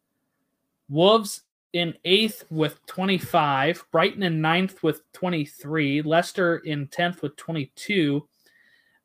Wolves 0.88 1.42
in 1.72 1.94
eighth 2.04 2.44
with 2.50 2.84
25, 2.86 3.84
Brighton 3.90 4.22
in 4.22 4.40
ninth 4.40 4.82
with 4.82 5.02
23, 5.12 6.02
Leicester 6.02 6.58
in 6.58 6.86
10th 6.88 7.22
with 7.22 7.36
22. 7.36 8.26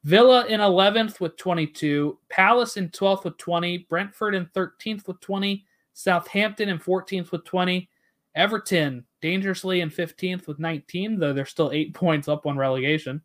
Villa 0.03 0.45
in 0.47 0.59
11th 0.59 1.19
with 1.21 1.37
22, 1.37 2.17
Palace 2.29 2.75
in 2.77 2.89
12th 2.89 3.23
with 3.23 3.37
20, 3.37 3.79
Brentford 3.89 4.35
in 4.35 4.45
13th 4.47 5.07
with 5.07 5.19
20, 5.21 5.65
Southampton 5.93 6.69
in 6.69 6.77
14th 6.77 7.31
with 7.31 7.45
20, 7.45 7.89
Everton 8.35 9.05
dangerously 9.21 9.79
in 9.81 9.89
15th 9.89 10.47
with 10.47 10.59
19, 10.59 11.19
though 11.19 11.31
they're 11.31 11.45
still 11.45 11.71
eight 11.71 11.93
points 11.93 12.27
up 12.27 12.45
on 12.45 12.57
relegation. 12.57 13.21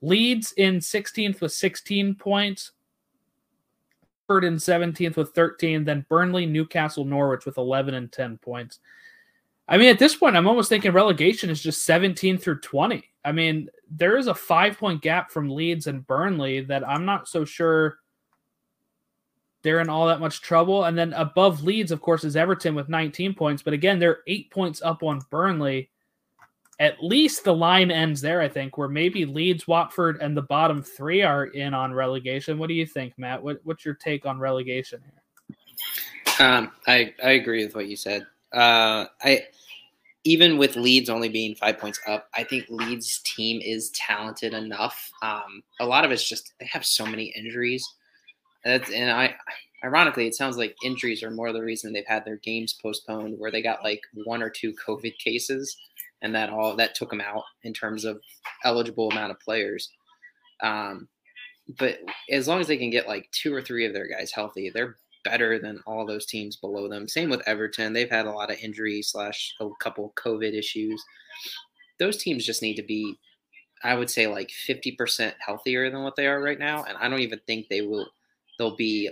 Leeds 0.00 0.52
in 0.52 0.76
16th 0.76 1.40
with 1.40 1.52
16 1.52 2.14
points, 2.14 2.72
Brentford 4.26 4.44
in 4.44 4.56
17th 4.56 5.16
with 5.16 5.30
13, 5.30 5.84
then 5.84 6.06
Burnley, 6.08 6.46
Newcastle, 6.46 7.04
Norwich 7.04 7.46
with 7.46 7.58
11 7.58 7.94
and 7.94 8.12
10 8.12 8.38
points. 8.38 8.78
I 9.68 9.78
mean, 9.78 9.88
at 9.88 9.98
this 9.98 10.14
point, 10.14 10.36
I'm 10.36 10.46
almost 10.46 10.68
thinking 10.68 10.92
relegation 10.92 11.50
is 11.50 11.60
just 11.60 11.84
17 11.84 12.38
through 12.38 12.60
20. 12.60 13.04
I 13.26 13.32
mean, 13.32 13.68
there 13.90 14.16
is 14.16 14.28
a 14.28 14.34
five 14.34 14.78
point 14.78 15.02
gap 15.02 15.32
from 15.32 15.50
Leeds 15.50 15.88
and 15.88 16.06
Burnley 16.06 16.60
that 16.62 16.88
I'm 16.88 17.04
not 17.04 17.28
so 17.28 17.44
sure 17.44 17.98
they're 19.62 19.80
in 19.80 19.88
all 19.88 20.06
that 20.06 20.20
much 20.20 20.42
trouble. 20.42 20.84
And 20.84 20.96
then 20.96 21.12
above 21.12 21.64
Leeds, 21.64 21.90
of 21.90 22.00
course, 22.00 22.22
is 22.22 22.36
Everton 22.36 22.76
with 22.76 22.88
19 22.88 23.34
points. 23.34 23.64
But 23.64 23.74
again, 23.74 23.98
they're 23.98 24.20
eight 24.28 24.48
points 24.52 24.80
up 24.80 25.02
on 25.02 25.20
Burnley. 25.28 25.90
At 26.78 27.02
least 27.02 27.42
the 27.42 27.54
line 27.54 27.90
ends 27.90 28.20
there, 28.20 28.40
I 28.40 28.48
think, 28.48 28.78
where 28.78 28.88
maybe 28.88 29.24
Leeds, 29.24 29.66
Watford, 29.66 30.18
and 30.20 30.36
the 30.36 30.42
bottom 30.42 30.80
three 30.82 31.22
are 31.22 31.46
in 31.46 31.74
on 31.74 31.92
relegation. 31.92 32.58
What 32.58 32.68
do 32.68 32.74
you 32.74 32.86
think, 32.86 33.14
Matt? 33.18 33.42
What, 33.42 33.58
what's 33.64 33.84
your 33.84 33.94
take 33.94 34.24
on 34.24 34.38
relegation 34.38 35.02
here? 35.02 36.46
Um, 36.46 36.70
I 36.86 37.14
I 37.24 37.30
agree 37.30 37.64
with 37.64 37.74
what 37.74 37.88
you 37.88 37.96
said. 37.96 38.26
Uh, 38.52 39.06
I 39.22 39.46
even 40.26 40.58
with 40.58 40.74
Leeds 40.74 41.08
only 41.08 41.28
being 41.28 41.54
five 41.54 41.78
points 41.78 42.00
up, 42.08 42.28
I 42.34 42.42
think 42.42 42.66
Leeds' 42.68 43.20
team 43.24 43.60
is 43.62 43.90
talented 43.90 44.54
enough. 44.54 45.08
Um, 45.22 45.62
a 45.78 45.86
lot 45.86 46.04
of 46.04 46.10
it's 46.10 46.28
just 46.28 46.52
they 46.58 46.66
have 46.66 46.84
so 46.84 47.06
many 47.06 47.32
injuries. 47.36 47.86
That's, 48.64 48.90
and 48.90 49.08
I, 49.08 49.36
ironically, 49.84 50.26
it 50.26 50.34
sounds 50.34 50.56
like 50.56 50.74
injuries 50.84 51.22
are 51.22 51.30
more 51.30 51.52
the 51.52 51.62
reason 51.62 51.92
they've 51.92 52.04
had 52.08 52.24
their 52.24 52.38
games 52.38 52.76
postponed, 52.82 53.38
where 53.38 53.52
they 53.52 53.62
got 53.62 53.84
like 53.84 54.00
one 54.24 54.42
or 54.42 54.50
two 54.50 54.74
COVID 54.84 55.16
cases, 55.18 55.76
and 56.22 56.34
that 56.34 56.50
all 56.50 56.74
that 56.74 56.96
took 56.96 57.10
them 57.10 57.20
out 57.20 57.44
in 57.62 57.72
terms 57.72 58.04
of 58.04 58.20
eligible 58.64 59.08
amount 59.12 59.30
of 59.30 59.38
players. 59.38 59.92
Um, 60.60 61.06
but 61.78 61.98
as 62.32 62.48
long 62.48 62.60
as 62.60 62.66
they 62.66 62.76
can 62.76 62.90
get 62.90 63.06
like 63.06 63.28
two 63.30 63.54
or 63.54 63.62
three 63.62 63.86
of 63.86 63.92
their 63.92 64.08
guys 64.08 64.32
healthy, 64.32 64.70
they're 64.74 64.96
better 65.26 65.58
than 65.58 65.82
all 65.86 66.06
those 66.06 66.26
teams 66.26 66.56
below 66.56 66.88
them. 66.88 67.08
Same 67.08 67.28
with 67.28 67.46
Everton; 67.46 67.92
they've 67.92 68.10
had 68.10 68.26
a 68.26 68.32
lot 68.32 68.50
of 68.50 68.58
injury 68.62 69.02
slash 69.02 69.54
a 69.60 69.68
couple 69.80 70.14
COVID 70.16 70.54
issues. 70.54 71.02
Those 71.98 72.16
teams 72.16 72.46
just 72.46 72.62
need 72.62 72.76
to 72.76 72.82
be, 72.82 73.16
I 73.82 73.94
would 73.94 74.08
say, 74.10 74.26
like 74.28 74.50
fifty 74.50 74.92
percent 74.92 75.34
healthier 75.44 75.90
than 75.90 76.02
what 76.04 76.14
they 76.14 76.26
are 76.26 76.40
right 76.40 76.58
now, 76.58 76.84
and 76.84 76.96
I 76.98 77.08
don't 77.08 77.20
even 77.20 77.40
think 77.46 77.68
they 77.68 77.82
will. 77.82 78.06
They'll 78.58 78.76
be 78.76 79.10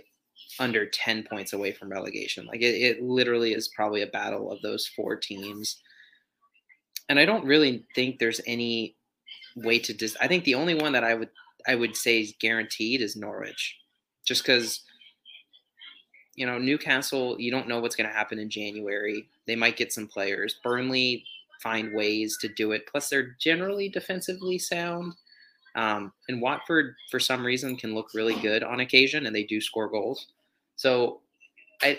under 0.60 0.86
ten 0.86 1.24
points 1.24 1.52
away 1.52 1.72
from 1.72 1.90
relegation. 1.90 2.46
Like 2.46 2.62
it, 2.62 2.80
it 2.80 3.02
literally 3.02 3.52
is 3.52 3.68
probably 3.68 4.02
a 4.02 4.06
battle 4.06 4.52
of 4.52 4.62
those 4.62 4.86
four 4.86 5.16
teams, 5.16 5.82
and 7.08 7.18
I 7.18 7.24
don't 7.24 7.44
really 7.44 7.84
think 7.94 8.18
there's 8.18 8.40
any 8.46 8.96
way 9.56 9.78
to 9.80 9.92
dis. 9.92 10.16
I 10.20 10.28
think 10.28 10.44
the 10.44 10.54
only 10.54 10.74
one 10.74 10.92
that 10.92 11.04
I 11.04 11.14
would 11.14 11.30
I 11.66 11.74
would 11.74 11.96
say 11.96 12.20
is 12.20 12.34
guaranteed 12.40 13.00
is 13.00 13.16
Norwich, 13.16 13.76
just 14.26 14.42
because 14.42 14.80
you 16.36 16.46
know, 16.46 16.58
Newcastle, 16.58 17.36
you 17.38 17.50
don't 17.50 17.68
know 17.68 17.80
what's 17.80 17.96
going 17.96 18.08
to 18.08 18.14
happen 18.14 18.38
in 18.38 18.50
January. 18.50 19.28
They 19.46 19.56
might 19.56 19.76
get 19.76 19.92
some 19.92 20.06
players. 20.06 20.56
Burnley 20.62 21.24
find 21.62 21.94
ways 21.94 22.36
to 22.38 22.48
do 22.48 22.72
it. 22.72 22.86
Plus, 22.90 23.08
they're 23.08 23.36
generally 23.40 23.88
defensively 23.88 24.58
sound. 24.58 25.14
Um, 25.76 26.12
and 26.28 26.40
Watford, 26.40 26.94
for 27.10 27.18
some 27.18 27.44
reason, 27.44 27.76
can 27.76 27.94
look 27.94 28.14
really 28.14 28.34
good 28.40 28.62
on 28.62 28.80
occasion, 28.80 29.26
and 29.26 29.34
they 29.34 29.44
do 29.44 29.60
score 29.60 29.88
goals. 29.88 30.26
So, 30.76 31.20
I 31.82 31.98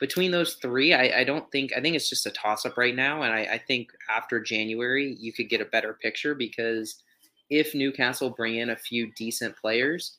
between 0.00 0.30
those 0.30 0.54
three, 0.54 0.92
I, 0.92 1.20
I 1.20 1.24
don't 1.24 1.50
think 1.50 1.72
I 1.76 1.80
think 1.80 1.96
it's 1.96 2.10
just 2.10 2.26
a 2.26 2.30
toss 2.30 2.66
up 2.66 2.76
right 2.76 2.94
now. 2.94 3.22
And 3.22 3.32
I, 3.32 3.54
I 3.54 3.58
think 3.58 3.90
after 4.10 4.40
January, 4.40 5.16
you 5.18 5.32
could 5.32 5.48
get 5.48 5.60
a 5.60 5.66
better 5.66 5.94
picture 5.94 6.34
because 6.34 7.02
if 7.50 7.74
Newcastle 7.74 8.30
bring 8.30 8.56
in 8.56 8.70
a 8.70 8.76
few 8.76 9.12
decent 9.14 9.56
players, 9.56 10.16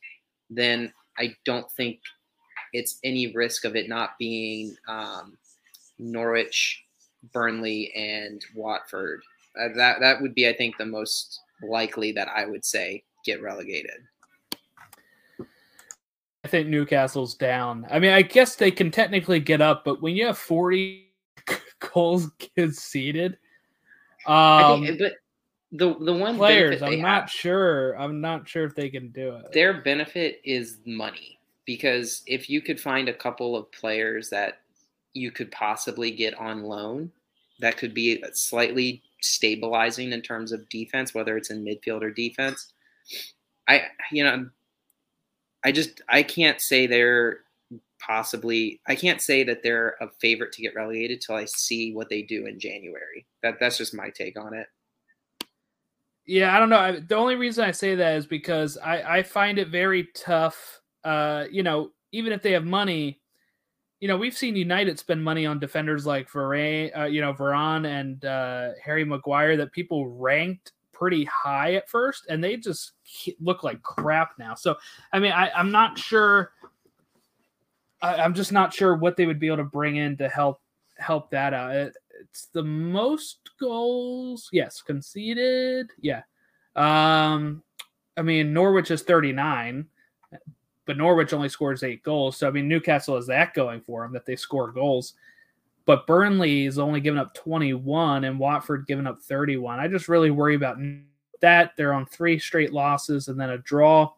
then 0.50 0.92
I 1.20 1.36
don't 1.46 1.70
think 1.72 2.00
it's 2.76 3.00
any 3.04 3.28
risk 3.28 3.64
of 3.64 3.76
it 3.76 3.88
not 3.88 4.18
being 4.20 4.76
um, 4.88 5.38
Norwich, 5.98 6.84
Burnley, 7.32 7.94
and 7.96 8.44
Watford. 8.54 9.22
Uh, 9.60 9.70
that 9.78 10.02
that 10.02 10.22
would 10.22 10.36
be, 10.36 10.48
I 10.48 10.54
think, 10.54 10.78
the 10.78 10.86
most 10.86 11.40
likely 11.64 12.12
that 12.12 12.28
I 12.28 12.46
would 12.46 12.66
say 12.66 13.04
get 13.26 13.42
relegated. 13.42 14.02
I 16.44 16.48
think 16.48 16.68
Newcastle's 16.68 17.34
down. 17.34 17.88
I 17.90 17.98
mean, 17.98 18.12
I 18.12 18.22
guess 18.22 18.56
they 18.56 18.70
can 18.70 18.92
technically 18.92 19.40
get 19.40 19.62
up, 19.62 19.84
but 19.84 20.02
when 20.02 20.16
you 20.16 20.28
have 20.28 20.38
40 20.38 21.08
goals 21.94 22.30
conceded, 22.56 23.38
um, 24.28 24.86
think, 24.86 25.00
but 25.00 25.14
the 25.72 25.96
the 26.00 26.14
one 26.14 26.36
players, 26.36 26.82
I'm 26.82 27.00
not 27.00 27.22
have, 27.22 27.32
sure. 27.32 27.94
I'm 27.94 28.20
not 28.20 28.50
sure 28.50 28.66
if 28.66 28.76
they 28.76 28.90
can 28.90 29.10
do 29.12 29.36
it. 29.36 29.54
Their 29.54 29.82
benefit 29.82 30.42
is 30.44 30.80
money 30.86 31.36
because 31.66 32.24
if 32.28 32.50
you 32.50 32.62
could 32.62 32.80
find 32.80 33.10
a 33.10 33.14
couple 33.14 33.56
of 33.56 33.72
players 33.72 34.30
that 34.30 34.60
you 35.14 35.32
could 35.32 35.52
possibly 35.52 36.12
get 36.12 36.34
on 36.36 36.64
loan 36.64 37.12
that 37.60 37.78
could 37.78 37.94
be 37.94 38.24
slightly 38.34 39.02
stabilizing 39.22 40.12
in 40.12 40.22
terms 40.22 40.52
of 40.52 40.68
defense 40.70 41.14
whether 41.14 41.38
it's 41.38 41.50
in 41.50 41.64
midfield 41.64 42.02
or 42.02 42.12
defense. 42.12 42.74
I 43.68 43.84
you 44.12 44.24
know 44.24 44.50
i 45.64 45.72
just 45.72 46.02
i 46.10 46.22
can't 46.22 46.62
say 46.62 46.86
they're 46.86 47.40
possibly 48.00 48.80
i 48.88 48.94
can't 48.94 49.22
say 49.22 49.44
that 49.44 49.64
they're 49.64 49.96
a 50.02 50.10
favorite 50.20 50.52
to 50.52 50.62
get 50.62 50.76
relegated 50.76 51.22
till 51.22 51.36
i 51.36 51.46
see 51.46 51.94
what 51.94 52.10
they 52.10 52.22
do 52.22 52.46
in 52.46 52.60
january. 52.60 53.26
That 53.42 53.60
that's 53.60 53.78
just 53.78 53.94
my 53.94 54.10
take 54.10 54.40
on 54.40 54.54
it. 54.54 54.68
Yeah 56.28 56.56
i 56.56 56.60
don't 56.60 56.70
know. 56.70 56.80
I, 56.80 57.00
the 57.00 57.16
only 57.16 57.36
reason 57.36 57.64
i 57.64 57.72
say 57.72 57.96
that 57.96 58.18
is 58.18 58.28
because 58.28 58.78
i 58.78 59.18
i 59.18 59.24
find 59.24 59.58
it 59.58 59.70
very 59.70 60.10
tough 60.14 60.82
uh, 61.06 61.46
you 61.52 61.64
know, 61.64 61.92
even 62.12 62.34
if 62.34 62.42
they 62.42 62.52
have 62.52 62.66
money, 62.66 63.22
you 64.00 64.08
know, 64.08 64.18
we've 64.18 64.36
seen 64.36 64.56
United 64.56 65.00
spend 65.00 65.24
money 65.24 65.46
on 65.46 65.60
defenders 65.60 66.06
like 66.06 66.30
Varane, 66.30 66.98
uh, 66.98 67.06
you 67.06 67.22
know, 67.22 67.34
Varane 67.34 67.88
and 67.88 68.26
uh, 68.26 68.72
Harry 68.84 69.06
Maguire 69.06 69.56
that 69.58 69.72
people 69.72 70.08
ranked 70.10 70.74
pretty 70.92 71.24
high 71.26 71.76
at 71.76 71.90
first, 71.90 72.26
and 72.28 72.44
they 72.44 72.58
just 72.58 72.94
look 73.40 73.64
like 73.64 73.82
crap 73.84 74.32
now. 74.40 74.56
So, 74.56 74.76
I 75.14 75.20
mean, 75.20 75.32
I, 75.32 75.52
I'm 75.52 75.72
not 75.72 75.98
sure. 75.98 76.52
I, 78.02 78.16
I'm 78.16 78.34
just 78.34 78.52
not 78.52 78.74
sure 78.74 78.96
what 78.96 79.16
they 79.16 79.26
would 79.26 79.40
be 79.40 79.48
able 79.48 79.58
to 79.58 79.64
bring 79.64 79.98
in 79.98 80.18
to 80.18 80.28
help 80.28 80.62
help 80.98 81.30
that 81.32 81.54
out. 81.54 81.76
It, 81.76 81.96
it's 82.22 82.48
the 82.48 82.64
most 82.64 83.50
goals, 83.60 84.50
yes, 84.52 84.82
conceded, 84.82 85.92
yeah. 86.02 86.24
Um, 86.76 87.64
I 88.18 88.22
mean, 88.22 88.54
Norwich 88.54 88.92
is 88.92 89.04
39, 89.04 89.88
but 90.86 90.98
Norwich 90.98 91.34
only 91.34 91.50
scores 91.50 91.84
eight 91.84 92.04
goals. 92.04 92.38
So 92.38 92.48
I 92.48 92.52
mean, 92.52 92.68
Newcastle 92.68 93.16
has 93.16 93.28
that 93.28 93.54
going 93.54 93.82
for 93.82 94.04
them 94.04 94.14
that 94.14 94.26
they 94.26 94.36
score 94.36 94.72
goals. 94.72 95.14
But 95.86 96.08
Burnley 96.08 96.66
is 96.66 96.80
only 96.80 97.00
giving 97.00 97.20
up 97.20 97.34
21 97.36 98.24
and 98.24 98.40
Watford 98.40 98.88
giving 98.88 99.06
up 99.06 99.22
31. 99.22 99.80
I 99.80 99.88
just 99.88 100.08
really 100.08 100.32
worry 100.32 100.56
about 100.56 100.78
that. 101.42 101.74
They're 101.78 101.94
on 101.94 102.08
three 102.08 102.40
straight 102.40 102.74
losses 102.74 103.28
and 103.28 103.40
then 103.40 103.52
a 103.52 103.60
draw. 103.60 104.12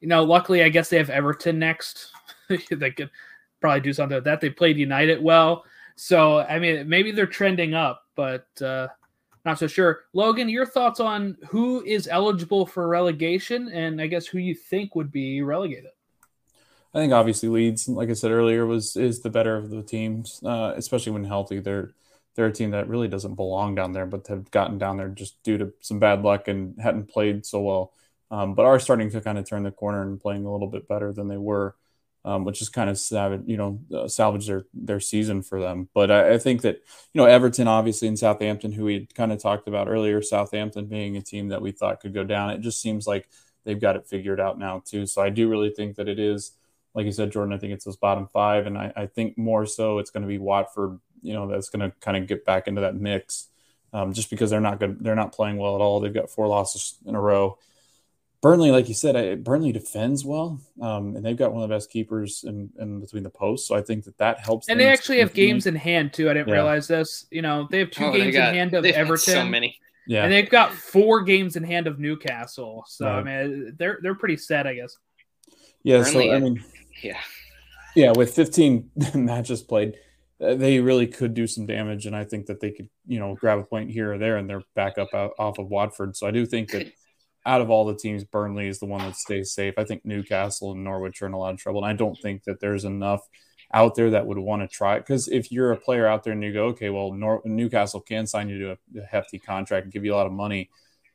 You 0.00 0.08
know, 0.08 0.24
luckily, 0.24 0.62
I 0.62 0.68
guess 0.68 0.90
they 0.90 0.98
have 0.98 1.08
Everton 1.08 1.58
next. 1.58 2.12
they 2.70 2.90
could 2.90 3.10
probably 3.60 3.80
do 3.80 3.94
something 3.94 4.14
with 4.14 4.24
that. 4.24 4.42
They 4.42 4.50
played 4.50 4.76
United 4.76 5.22
well. 5.22 5.64
So, 5.96 6.40
I 6.40 6.58
mean, 6.58 6.86
maybe 6.86 7.12
they're 7.12 7.26
trending 7.26 7.72
up, 7.72 8.04
but 8.14 8.46
uh, 8.60 8.88
not 9.46 9.58
so 9.58 9.68
sure. 9.68 10.00
Logan, 10.12 10.48
your 10.48 10.66
thoughts 10.66 11.00
on 11.00 11.38
who 11.48 11.82
is 11.84 12.08
eligible 12.08 12.66
for 12.66 12.88
relegation 12.88 13.68
and 13.68 14.00
I 14.00 14.08
guess 14.08 14.26
who 14.26 14.38
you 14.38 14.54
think 14.54 14.94
would 14.96 15.12
be 15.12 15.40
relegated? 15.40 15.92
I 16.92 16.98
think 16.98 17.12
obviously 17.12 17.48
Leeds, 17.48 17.88
like 17.88 18.10
I 18.10 18.14
said 18.14 18.32
earlier, 18.32 18.66
was 18.66 18.96
is 18.96 19.20
the 19.20 19.30
better 19.30 19.56
of 19.56 19.70
the 19.70 19.82
teams, 19.82 20.42
uh, 20.44 20.72
especially 20.76 21.12
when 21.12 21.24
healthy. 21.24 21.60
They're 21.60 21.92
they're 22.34 22.46
a 22.46 22.52
team 22.52 22.72
that 22.72 22.88
really 22.88 23.08
doesn't 23.08 23.34
belong 23.34 23.74
down 23.74 23.92
there, 23.92 24.06
but 24.06 24.26
have 24.26 24.50
gotten 24.50 24.78
down 24.78 24.96
there 24.96 25.08
just 25.08 25.42
due 25.42 25.58
to 25.58 25.72
some 25.80 25.98
bad 25.98 26.22
luck 26.22 26.48
and 26.48 26.78
hadn't 26.80 27.08
played 27.08 27.46
so 27.46 27.60
well. 27.60 27.92
Um, 28.30 28.54
but 28.54 28.66
are 28.66 28.80
starting 28.80 29.10
to 29.10 29.20
kind 29.20 29.38
of 29.38 29.48
turn 29.48 29.62
the 29.62 29.70
corner 29.70 30.02
and 30.02 30.20
playing 30.20 30.44
a 30.44 30.52
little 30.52 30.66
bit 30.66 30.88
better 30.88 31.12
than 31.12 31.28
they 31.28 31.36
were 31.36 31.76
um, 32.26 32.44
which 32.44 32.60
is 32.60 32.68
kind 32.68 32.90
of 32.90 32.98
savage, 32.98 33.42
you 33.46 33.56
know, 33.56 33.80
uh, 33.94 34.08
salvage 34.08 34.48
their 34.48 34.66
their 34.74 34.98
season 34.98 35.42
for 35.42 35.60
them. 35.60 35.88
But 35.94 36.10
I, 36.10 36.34
I, 36.34 36.38
think 36.38 36.62
that 36.62 36.82
you 37.14 37.20
know 37.20 37.24
Everton, 37.24 37.68
obviously, 37.68 38.08
and 38.08 38.18
Southampton, 38.18 38.72
who 38.72 38.84
we 38.84 39.06
kind 39.14 39.30
of 39.32 39.40
talked 39.40 39.68
about 39.68 39.88
earlier, 39.88 40.20
Southampton 40.20 40.86
being 40.86 41.16
a 41.16 41.22
team 41.22 41.48
that 41.48 41.62
we 41.62 41.70
thought 41.70 42.00
could 42.00 42.12
go 42.12 42.24
down, 42.24 42.50
it 42.50 42.62
just 42.62 42.80
seems 42.80 43.06
like 43.06 43.28
they've 43.64 43.80
got 43.80 43.94
it 43.94 44.08
figured 44.08 44.40
out 44.40 44.58
now 44.58 44.82
too. 44.84 45.06
So 45.06 45.22
I 45.22 45.30
do 45.30 45.48
really 45.48 45.70
think 45.70 45.96
that 45.96 46.08
it 46.08 46.18
is, 46.18 46.50
like 46.94 47.06
you 47.06 47.12
said, 47.12 47.30
Jordan. 47.30 47.54
I 47.54 47.58
think 47.58 47.72
it's 47.72 47.84
those 47.84 47.96
bottom 47.96 48.26
five, 48.26 48.66
and 48.66 48.76
I, 48.76 48.92
I 48.96 49.06
think 49.06 49.38
more 49.38 49.64
so 49.64 50.00
it's 50.00 50.10
going 50.10 50.22
to 50.22 50.28
be 50.28 50.38
Watford. 50.38 50.98
You 51.22 51.32
know, 51.34 51.46
that's 51.46 51.70
going 51.70 51.88
to 51.88 51.96
kind 52.00 52.16
of 52.16 52.26
get 52.26 52.44
back 52.44 52.66
into 52.66 52.80
that 52.80 52.96
mix, 52.96 53.50
um, 53.92 54.12
just 54.12 54.30
because 54.30 54.50
they're 54.50 54.60
not 54.60 54.80
good, 54.80 54.98
they're 55.00 55.14
not 55.14 55.32
playing 55.32 55.58
well 55.58 55.76
at 55.76 55.80
all. 55.80 56.00
They've 56.00 56.12
got 56.12 56.28
four 56.28 56.48
losses 56.48 56.98
in 57.06 57.14
a 57.14 57.20
row. 57.20 57.56
Burnley, 58.42 58.70
like 58.70 58.88
you 58.88 58.94
said, 58.94 59.16
I, 59.16 59.34
Burnley 59.34 59.72
defends 59.72 60.24
well, 60.24 60.60
um, 60.80 61.16
and 61.16 61.24
they've 61.24 61.36
got 61.36 61.52
one 61.52 61.62
of 61.62 61.68
the 61.68 61.74
best 61.74 61.90
keepers 61.90 62.44
in, 62.46 62.70
in 62.78 63.00
between 63.00 63.22
the 63.22 63.30
posts. 63.30 63.66
So 63.66 63.74
I 63.74 63.82
think 63.82 64.04
that 64.04 64.18
that 64.18 64.40
helps. 64.40 64.68
And 64.68 64.78
they 64.78 64.88
actually 64.88 65.18
have 65.18 65.32
games 65.32 65.66
in 65.66 65.74
hand 65.74 66.12
too. 66.12 66.28
I 66.30 66.34
didn't 66.34 66.48
yeah. 66.48 66.54
realize 66.54 66.86
this. 66.86 67.26
You 67.30 67.42
know, 67.42 67.66
they 67.70 67.78
have 67.78 67.90
two 67.90 68.04
oh, 68.04 68.12
games 68.12 68.34
got, 68.34 68.50
in 68.50 68.54
hand 68.54 68.74
of 68.74 68.84
Everton. 68.84 69.34
So 69.34 69.44
many. 69.44 69.78
Yeah, 70.06 70.22
and 70.22 70.32
they've 70.32 70.48
got 70.48 70.72
four 70.72 71.22
games 71.22 71.56
in 71.56 71.64
hand 71.64 71.86
of 71.86 71.98
Newcastle. 71.98 72.84
So 72.86 73.06
right. 73.06 73.18
I 73.18 73.22
mean, 73.22 73.74
they're 73.78 73.98
they're 74.02 74.14
pretty 74.14 74.36
set, 74.36 74.66
I 74.66 74.74
guess. 74.74 74.96
Yeah. 75.82 76.02
Burnley, 76.02 76.28
so 76.28 76.34
I 76.34 76.38
mean, 76.38 76.64
yeah, 77.02 77.20
yeah. 77.96 78.12
With 78.14 78.34
15 78.34 78.90
matches 79.14 79.62
played, 79.62 79.94
uh, 80.40 80.54
they 80.54 80.78
really 80.80 81.06
could 81.06 81.34
do 81.34 81.46
some 81.46 81.66
damage, 81.66 82.06
and 82.06 82.14
I 82.14 82.24
think 82.24 82.46
that 82.46 82.60
they 82.60 82.70
could, 82.70 82.88
you 83.06 83.18
know, 83.18 83.34
grab 83.34 83.58
a 83.58 83.64
point 83.64 83.90
here 83.90 84.12
or 84.12 84.18
there, 84.18 84.36
and 84.36 84.48
they're 84.48 84.62
back 84.74 84.98
up 84.98 85.08
out, 85.14 85.32
off 85.38 85.58
of 85.58 85.68
Watford. 85.68 86.16
So 86.16 86.26
I 86.26 86.30
do 86.30 86.46
think 86.46 86.70
that 86.70 86.92
out 87.46 87.60
of 87.60 87.70
all 87.70 87.84
the 87.84 87.94
teams, 87.94 88.24
Burnley 88.24 88.66
is 88.66 88.80
the 88.80 88.86
one 88.86 89.00
that 89.00 89.16
stays 89.16 89.52
safe. 89.52 89.74
I 89.78 89.84
think 89.84 90.04
Newcastle 90.04 90.72
and 90.72 90.82
Norwich 90.82 91.22
are 91.22 91.26
in 91.26 91.32
a 91.32 91.38
lot 91.38 91.54
of 91.54 91.60
trouble. 91.60 91.84
And 91.84 91.90
I 91.90 91.96
don't 91.96 92.18
think 92.20 92.42
that 92.44 92.60
there's 92.60 92.84
enough 92.84 93.26
out 93.72 93.94
there 93.94 94.10
that 94.10 94.26
would 94.26 94.38
want 94.38 94.62
to 94.62 94.68
try 94.68 94.96
it. 94.96 95.00
Because 95.00 95.28
if 95.28 95.52
you're 95.52 95.72
a 95.72 95.76
player 95.76 96.06
out 96.06 96.24
there 96.24 96.32
and 96.32 96.42
you 96.42 96.52
go, 96.52 96.66
okay, 96.66 96.90
well, 96.90 97.12
Nor- 97.12 97.42
Newcastle 97.44 98.00
can 98.00 98.26
sign 98.26 98.48
you 98.48 98.58
to 98.58 98.70
a, 99.00 99.06
hefty 99.06 99.38
contract 99.38 99.84
and 99.84 99.92
give 99.92 100.04
you 100.04 100.12
a 100.12 100.16
lot 100.16 100.26
of 100.26 100.32
money, 100.32 100.70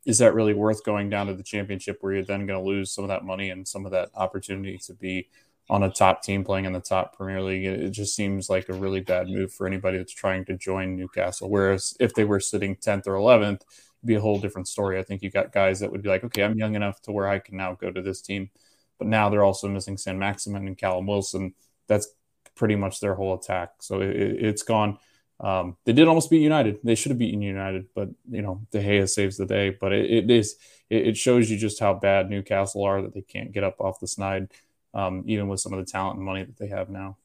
is 0.06 0.20
that 0.20 0.34
really 0.34 0.54
worth 0.54 0.84
going 0.86 1.10
down 1.10 1.28
to 1.28 1.34
the 1.34 1.44
championship 1.44 1.98
where 2.00 2.14
you're 2.14 2.24
then 2.24 2.48
going 2.48 2.60
to 2.60 2.66
lose 2.66 2.92
some 2.92 3.04
of 3.04 3.10
that 3.10 3.26
money 3.26 3.50
and 3.50 3.68
some 3.68 3.86
of 3.86 3.92
that 3.92 4.10
opportunity 4.16 4.78
to 4.78 4.94
be 4.94 5.28
on 5.70 5.84
a 5.84 5.92
top 5.92 6.24
team 6.24 6.44
playing 6.44 6.66
in 6.66 6.74
the 6.74 6.80
top 6.80 7.16
Premier 7.16 7.42
League? 7.42 7.66
It, 7.66 7.82
it 7.82 7.92
just 7.92 8.16
seems 8.16 8.50
like 8.50 8.70
a 8.70 8.74
really 8.74 9.02
bad 9.02 9.28
move 9.28 9.54
for 9.54 9.68
anybody 9.68 9.98
that's 9.98 10.14
trying 10.14 10.46
to 10.46 10.58
join 10.58 10.96
Newcastle. 10.96 11.50
Whereas 11.50 11.96
if 12.00 12.14
they 12.14 12.24
were 12.24 12.40
sitting 12.40 12.78
10th 12.78 13.08
or 13.08 13.16
11th, 13.16 13.62
be 14.04 14.16
a 14.16 14.22
whole 14.22 14.40
different 14.40 14.68
story. 14.68 15.00
I 15.00 15.04
think 15.04 15.22
you 15.22 15.30
got 15.30 15.52
guys 15.52 15.80
that 15.80 15.92
would 15.92 16.02
be 16.02 16.10
like, 16.10 16.24
okay, 16.24 16.44
I'm 16.44 16.58
young 16.58 16.76
enough 16.76 17.02
to 17.04 17.12
where 17.12 17.28
I 17.28 17.40
can 17.40 17.58
now 17.58 17.74
go 17.74 17.92
to 17.92 18.02
this 18.02 18.22
team. 18.22 18.50
But 18.98 19.08
now 19.08 19.30
they're 19.30 19.44
also 19.44 19.68
missing 19.68 19.98
Saint-Maximin 19.98 20.68
and 20.68 20.78
Callum 20.78 21.08
Wilson. 21.08 21.54
That's 21.88 22.08
pretty 22.56 22.76
much 22.76 23.00
their 23.00 23.16
whole 23.16 23.34
attack. 23.34 23.72
So 23.80 24.02
it, 24.02 24.42
has 24.42 24.64
gone. 24.64 24.98
Um, 25.40 25.78
they 25.86 25.94
did 25.94 26.08
almost 26.08 26.30
beat 26.30 26.42
United. 26.42 26.80
They 26.84 26.96
should 26.96 27.10
have 27.10 27.18
beaten 27.18 27.42
United, 27.42 27.88
but 27.96 28.10
you 28.30 28.44
know 28.44 28.62
De 28.72 28.80
Gea 28.80 29.10
saves 29.10 29.38
the 29.38 29.48
day. 29.48 29.72
But 29.72 29.92
it, 29.92 30.12
it 30.12 30.30
is 30.30 30.56
it, 30.90 31.08
it, 31.08 31.18
shows 31.18 31.50
you 31.50 31.58
just 31.58 31.80
how 31.80 31.96
bad 31.96 32.30
Newcastle 32.30 32.84
are 32.84 33.02
that 33.02 33.16
they 33.16 33.22
can't 33.22 33.52
get 33.52 33.64
up 33.64 33.82
off 33.82 34.00
the 34.00 34.08
snide, 34.08 34.52
um, 34.94 35.24
even 35.26 35.48
with 35.48 35.60
some 35.60 35.74
of 35.74 35.84
the 35.84 35.92
talent 35.92 36.18
and 36.18 36.26
money 36.26 36.44
that 36.44 36.58
they 36.58 36.68
have 36.68 36.90
now. 36.90 37.18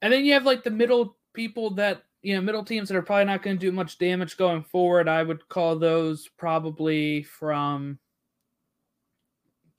And 0.00 0.12
then 0.12 0.24
you 0.24 0.34
have 0.34 0.44
like 0.44 0.62
the 0.62 0.70
middle 0.70 1.16
people 1.32 1.70
that 1.74 2.02
you 2.22 2.34
know, 2.34 2.40
middle 2.40 2.64
teams 2.64 2.88
that 2.88 2.96
are 2.96 3.02
probably 3.02 3.24
not 3.24 3.42
going 3.42 3.58
to 3.58 3.60
do 3.60 3.72
much 3.72 3.98
damage 3.98 4.36
going 4.36 4.62
forward. 4.62 5.08
I 5.08 5.22
would 5.22 5.48
call 5.48 5.76
those 5.76 6.28
probably 6.38 7.24
from, 7.24 7.98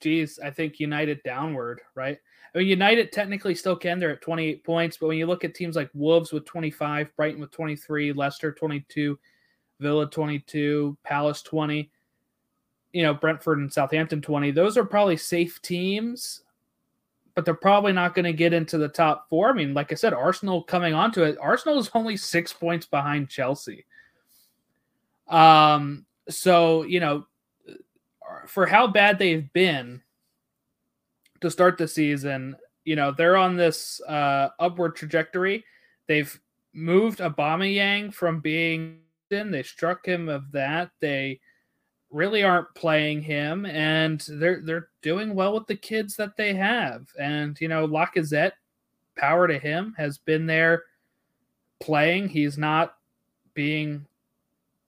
geez, 0.01 0.39
I 0.43 0.51
think 0.51 0.79
United 0.79 1.23
downward, 1.23 1.81
right? 1.95 2.19
I 2.53 2.57
mean, 2.57 2.67
United 2.67 3.11
technically 3.11 3.55
still 3.55 3.77
can. 3.77 3.97
They're 3.97 4.11
at 4.11 4.21
28 4.21 4.63
points, 4.63 4.97
but 4.97 5.07
when 5.07 5.17
you 5.17 5.25
look 5.25 5.43
at 5.43 5.55
teams 5.55 5.75
like 5.75 5.89
Wolves 5.93 6.33
with 6.33 6.45
25, 6.45 7.15
Brighton 7.15 7.41
with 7.41 7.51
23, 7.51 8.11
Leicester 8.13 8.51
22, 8.51 9.17
Villa 9.79 10.09
22, 10.09 10.97
Palace 11.03 11.41
20, 11.41 11.89
you 12.91 13.03
know, 13.03 13.13
Brentford 13.13 13.59
and 13.59 13.71
Southampton 13.73 14.21
20, 14.21 14.51
those 14.51 14.77
are 14.77 14.85
probably 14.85 15.17
safe 15.17 15.61
teams 15.61 16.42
but 17.35 17.45
they're 17.45 17.53
probably 17.53 17.93
not 17.93 18.13
going 18.13 18.25
to 18.25 18.33
get 18.33 18.53
into 18.53 18.77
the 18.77 18.87
top 18.87 19.27
four. 19.29 19.49
I 19.49 19.53
mean, 19.53 19.73
like 19.73 19.91
I 19.91 19.95
said, 19.95 20.13
Arsenal 20.13 20.63
coming 20.63 20.93
onto 20.93 21.23
it. 21.23 21.37
Arsenal 21.41 21.79
is 21.79 21.89
only 21.93 22.17
six 22.17 22.53
points 22.53 22.85
behind 22.85 23.29
Chelsea. 23.29 23.85
Um, 25.27 26.05
so 26.29 26.83
you 26.83 26.99
know, 26.99 27.25
for 28.47 28.65
how 28.65 28.87
bad 28.87 29.19
they've 29.19 29.51
been 29.53 30.01
to 31.41 31.49
start 31.49 31.77
the 31.77 31.87
season, 31.87 32.55
you 32.85 32.95
know, 32.95 33.11
they're 33.11 33.37
on 33.37 33.55
this 33.55 34.01
uh, 34.07 34.49
upward 34.59 34.95
trajectory. 34.95 35.65
They've 36.07 36.39
moved 36.73 37.19
Aubameyang 37.19 38.13
from 38.13 38.39
being 38.39 38.99
in. 39.31 39.51
They 39.51 39.63
struck 39.63 40.05
him 40.05 40.29
of 40.29 40.51
that. 40.51 40.91
They 40.99 41.39
really 42.13 42.43
aren't 42.43 42.73
playing 42.75 43.21
him, 43.23 43.65
and 43.65 44.23
they're 44.29 44.61
they're 44.63 44.89
doing 45.01 45.35
well 45.35 45.53
with 45.53 45.67
the 45.67 45.75
kids 45.75 46.15
that 46.15 46.37
they 46.37 46.53
have. 46.53 47.07
And 47.19 47.59
you 47.59 47.67
know, 47.67 47.87
Lacazette, 47.87 48.53
power 49.17 49.47
to 49.47 49.59
him, 49.59 49.95
has 49.97 50.17
been 50.17 50.45
there 50.45 50.83
playing. 51.81 52.29
He's 52.29 52.57
not 52.57 52.95
being 53.53 54.05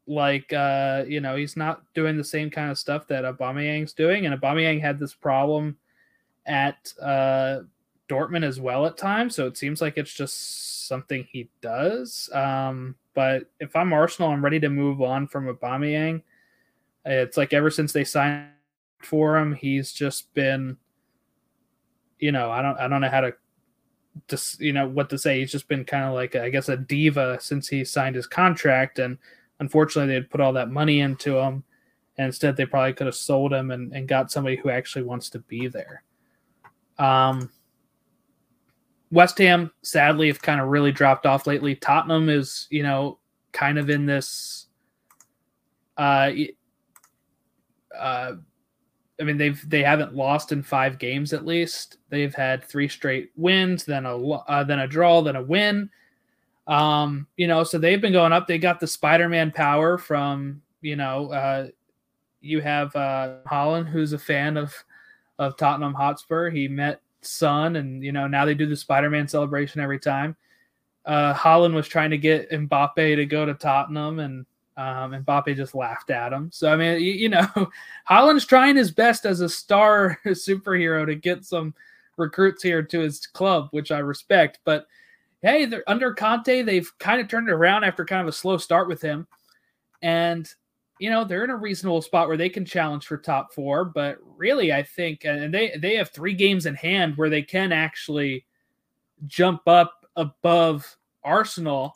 like 0.07 0.53
uh, 0.53 1.03
you 1.07 1.19
know, 1.19 1.35
he's 1.35 1.57
not 1.57 1.81
doing 1.93 2.15
the 2.15 2.23
same 2.23 2.49
kind 2.49 2.71
of 2.71 2.77
stuff 2.77 3.07
that 3.07 3.25
Aubameyang's 3.25 3.93
doing. 3.93 4.25
And 4.25 4.39
Aubameyang 4.39 4.79
had 4.79 4.99
this 4.99 5.13
problem 5.13 5.77
at 6.45 6.93
uh, 7.01 7.61
Dortmund 8.07 8.45
as 8.45 8.59
well 8.59 8.85
at 8.85 8.97
times. 8.97 9.35
So 9.35 9.47
it 9.47 9.57
seems 9.57 9.81
like 9.81 9.97
it's 9.97 10.13
just 10.13 10.87
something 10.87 11.27
he 11.31 11.49
does. 11.61 12.29
Um, 12.33 12.95
but 13.15 13.49
if 13.59 13.75
I'm 13.75 13.93
Arsenal, 13.93 14.29
I'm 14.29 14.43
ready 14.43 14.59
to 14.59 14.69
move 14.69 15.01
on 15.01 15.27
from 15.27 15.47
Aubameyang. 15.47 16.21
It's 17.05 17.37
like 17.37 17.53
ever 17.53 17.69
since 17.69 17.93
they 17.93 18.03
signed 18.03 18.47
for 18.99 19.37
him, 19.37 19.53
he's 19.53 19.93
just 19.93 20.33
been, 20.33 20.77
you 22.19 22.31
know, 22.31 22.49
I 22.49 22.61
don't, 22.61 22.79
I 22.79 22.87
don't 22.87 23.01
know 23.01 23.09
how 23.09 23.21
to, 23.21 23.33
just 24.27 24.59
you 24.59 24.73
know, 24.73 24.87
what 24.87 25.09
to 25.09 25.17
say. 25.17 25.39
He's 25.39 25.51
just 25.51 25.67
been 25.67 25.85
kind 25.85 26.05
of 26.05 26.13
like, 26.13 26.35
I 26.35 26.49
guess, 26.49 26.69
a 26.69 26.77
diva 26.77 27.37
since 27.39 27.67
he 27.67 27.83
signed 27.85 28.15
his 28.15 28.27
contract, 28.27 28.97
and 28.97 29.17
unfortunately, 29.59 30.07
they 30.07 30.15
had 30.15 30.29
put 30.29 30.41
all 30.41 30.53
that 30.53 30.71
money 30.71 31.01
into 31.01 31.37
him, 31.37 31.63
and 32.17 32.27
instead 32.27 32.55
they 32.55 32.65
probably 32.65 32.93
could 32.93 33.07
have 33.07 33.15
sold 33.15 33.53
him 33.53 33.71
and, 33.71 33.93
and 33.93 34.07
got 34.07 34.31
somebody 34.31 34.55
who 34.55 34.69
actually 34.69 35.03
wants 35.03 35.29
to 35.29 35.39
be 35.39 35.67
there. 35.67 36.03
Um, 36.97 37.51
West 39.11 39.37
Ham, 39.37 39.71
sadly, 39.83 40.27
have 40.27 40.41
kind 40.41 40.59
of 40.59 40.69
really 40.69 40.91
dropped 40.91 41.25
off 41.25 41.45
lately. 41.45 41.75
Tottenham 41.75 42.29
is, 42.29 42.67
you 42.69 42.83
know, 42.83 43.19
kind 43.51 43.77
of 43.77 43.89
in 43.89 44.05
this. 44.05 44.67
Uh, 45.97 46.31
uh, 47.97 48.33
I 49.19 49.23
mean, 49.23 49.37
they've 49.37 49.69
they 49.69 49.83
haven't 49.83 50.15
lost 50.15 50.51
in 50.51 50.61
five 50.61 50.99
games 50.99 51.33
at 51.33 51.45
least. 51.45 51.97
They've 52.09 52.33
had 52.33 52.63
three 52.63 52.87
straight 52.87 53.31
wins, 53.35 53.85
then 53.85 54.05
a 54.05 54.17
uh, 54.17 54.63
then 54.63 54.79
a 54.79 54.87
draw, 54.87 55.21
then 55.21 55.37
a 55.37 55.43
win. 55.43 55.89
Um, 56.67 57.27
you 57.37 57.47
know, 57.47 57.63
so 57.63 57.77
they've 57.77 58.01
been 58.01 58.13
going 58.13 58.33
up. 58.33 58.47
They 58.47 58.57
got 58.57 58.79
the 58.79 58.87
Spider-Man 58.87 59.51
power 59.51 59.97
from 59.97 60.61
you 60.81 60.95
know. 60.95 61.31
Uh, 61.31 61.67
you 62.41 62.61
have 62.61 62.95
uh, 62.95 63.37
Holland, 63.45 63.87
who's 63.87 64.13
a 64.13 64.19
fan 64.19 64.57
of 64.57 64.73
of 65.39 65.55
Tottenham 65.57 65.93
Hotspur. 65.93 66.49
He 66.49 66.67
met 66.67 67.01
Son, 67.21 67.77
and 67.77 68.03
you 68.03 68.11
know 68.11 68.27
now 68.27 68.43
they 68.43 68.53
do 68.53 68.65
the 68.65 68.75
Spider-Man 68.75 69.27
celebration 69.27 69.79
every 69.79 69.99
time. 69.99 70.35
Uh, 71.05 71.33
Holland 71.33 71.73
was 71.73 71.87
trying 71.87 72.09
to 72.09 72.17
get 72.17 72.49
Mbappe 72.49 73.15
to 73.15 73.25
go 73.25 73.45
to 73.45 73.53
Tottenham, 73.53 74.19
and 74.19 74.45
um, 74.77 75.11
Mbappe 75.11 75.55
just 75.55 75.75
laughed 75.75 76.09
at 76.09 76.33
him. 76.33 76.49
So 76.51 76.71
I 76.71 76.75
mean, 76.75 77.01
you, 77.01 77.11
you 77.13 77.29
know, 77.29 77.47
Holland's 78.05 78.45
trying 78.45 78.75
his 78.75 78.91
best 78.91 79.25
as 79.25 79.41
a 79.41 79.49
star 79.49 80.19
superhero 80.25 81.05
to 81.05 81.15
get 81.15 81.45
some 81.45 81.73
recruits 82.17 82.63
here 82.63 82.83
to 82.83 82.99
his 82.99 83.25
club, 83.27 83.69
which 83.71 83.91
I 83.91 83.99
respect. 83.99 84.59
But 84.65 84.87
hey, 85.41 85.65
they're 85.65 85.83
under 85.87 86.13
Conte. 86.13 86.63
They've 86.63 86.91
kind 86.99 87.21
of 87.21 87.27
turned 87.27 87.49
it 87.49 87.53
around 87.53 87.83
after 87.83 88.05
kind 88.05 88.21
of 88.21 88.27
a 88.27 88.33
slow 88.33 88.57
start 88.57 88.87
with 88.87 89.01
him, 89.01 89.27
and 90.01 90.49
you 90.99 91.09
know 91.09 91.23
they're 91.23 91.43
in 91.45 91.49
a 91.51 91.57
reasonable 91.57 92.01
spot 92.01 92.27
where 92.27 92.37
they 92.37 92.49
can 92.49 92.65
challenge 92.65 93.05
for 93.05 93.17
top 93.17 93.53
four. 93.53 93.85
But 93.85 94.17
really, 94.37 94.73
I 94.73 94.83
think, 94.83 95.23
and 95.23 95.53
they 95.53 95.77
they 95.77 95.95
have 95.95 96.09
three 96.09 96.33
games 96.33 96.65
in 96.65 96.75
hand 96.75 97.15
where 97.15 97.29
they 97.29 97.43
can 97.43 97.71
actually 97.71 98.45
jump 99.27 99.67
up 99.67 100.05
above 100.17 100.97
Arsenal 101.23 101.93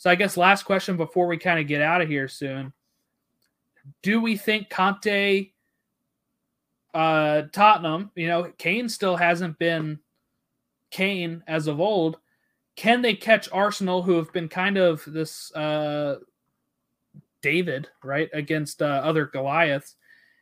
so 0.00 0.08
I 0.08 0.14
guess 0.14 0.38
last 0.38 0.62
question 0.62 0.96
before 0.96 1.26
we 1.26 1.36
kind 1.36 1.60
of 1.60 1.66
get 1.66 1.82
out 1.82 2.00
of 2.00 2.08
here 2.08 2.26
soon. 2.26 2.72
Do 4.02 4.22
we 4.22 4.34
think 4.34 4.70
Conte 4.70 5.50
uh 6.94 7.42
Tottenham, 7.52 8.10
you 8.14 8.26
know, 8.26 8.50
Kane 8.56 8.88
still 8.88 9.14
hasn't 9.14 9.58
been 9.58 9.98
Kane 10.90 11.44
as 11.46 11.66
of 11.66 11.80
old. 11.80 12.18
Can 12.76 13.02
they 13.02 13.12
catch 13.12 13.52
Arsenal 13.52 14.02
who 14.02 14.14
have 14.14 14.32
been 14.32 14.48
kind 14.48 14.78
of 14.78 15.04
this 15.06 15.54
uh 15.54 16.16
David, 17.42 17.88
right, 18.02 18.30
against 18.32 18.80
uh, 18.80 19.02
other 19.04 19.26
Goliaths 19.26 19.96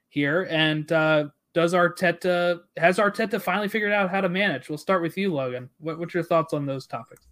here 0.09 0.47
and 0.53 0.93
uh 0.93 1.25
does 1.53 1.75
Arteta 1.75 2.61
has 2.77 2.99
Arteta 2.99 3.43
finally 3.43 3.67
figured 3.67 3.91
out 3.91 4.09
how 4.09 4.21
to 4.21 4.29
manage? 4.29 4.69
We'll 4.69 4.79
start 4.79 5.03
with 5.03 5.19
you, 5.19 5.35
Logan. 5.35 5.69
What, 5.81 5.99
what's 5.99 6.15
your 6.15 6.23
thoughts 6.23 6.55
on 6.55 6.65
those 6.65 6.87
topics? 6.87 7.28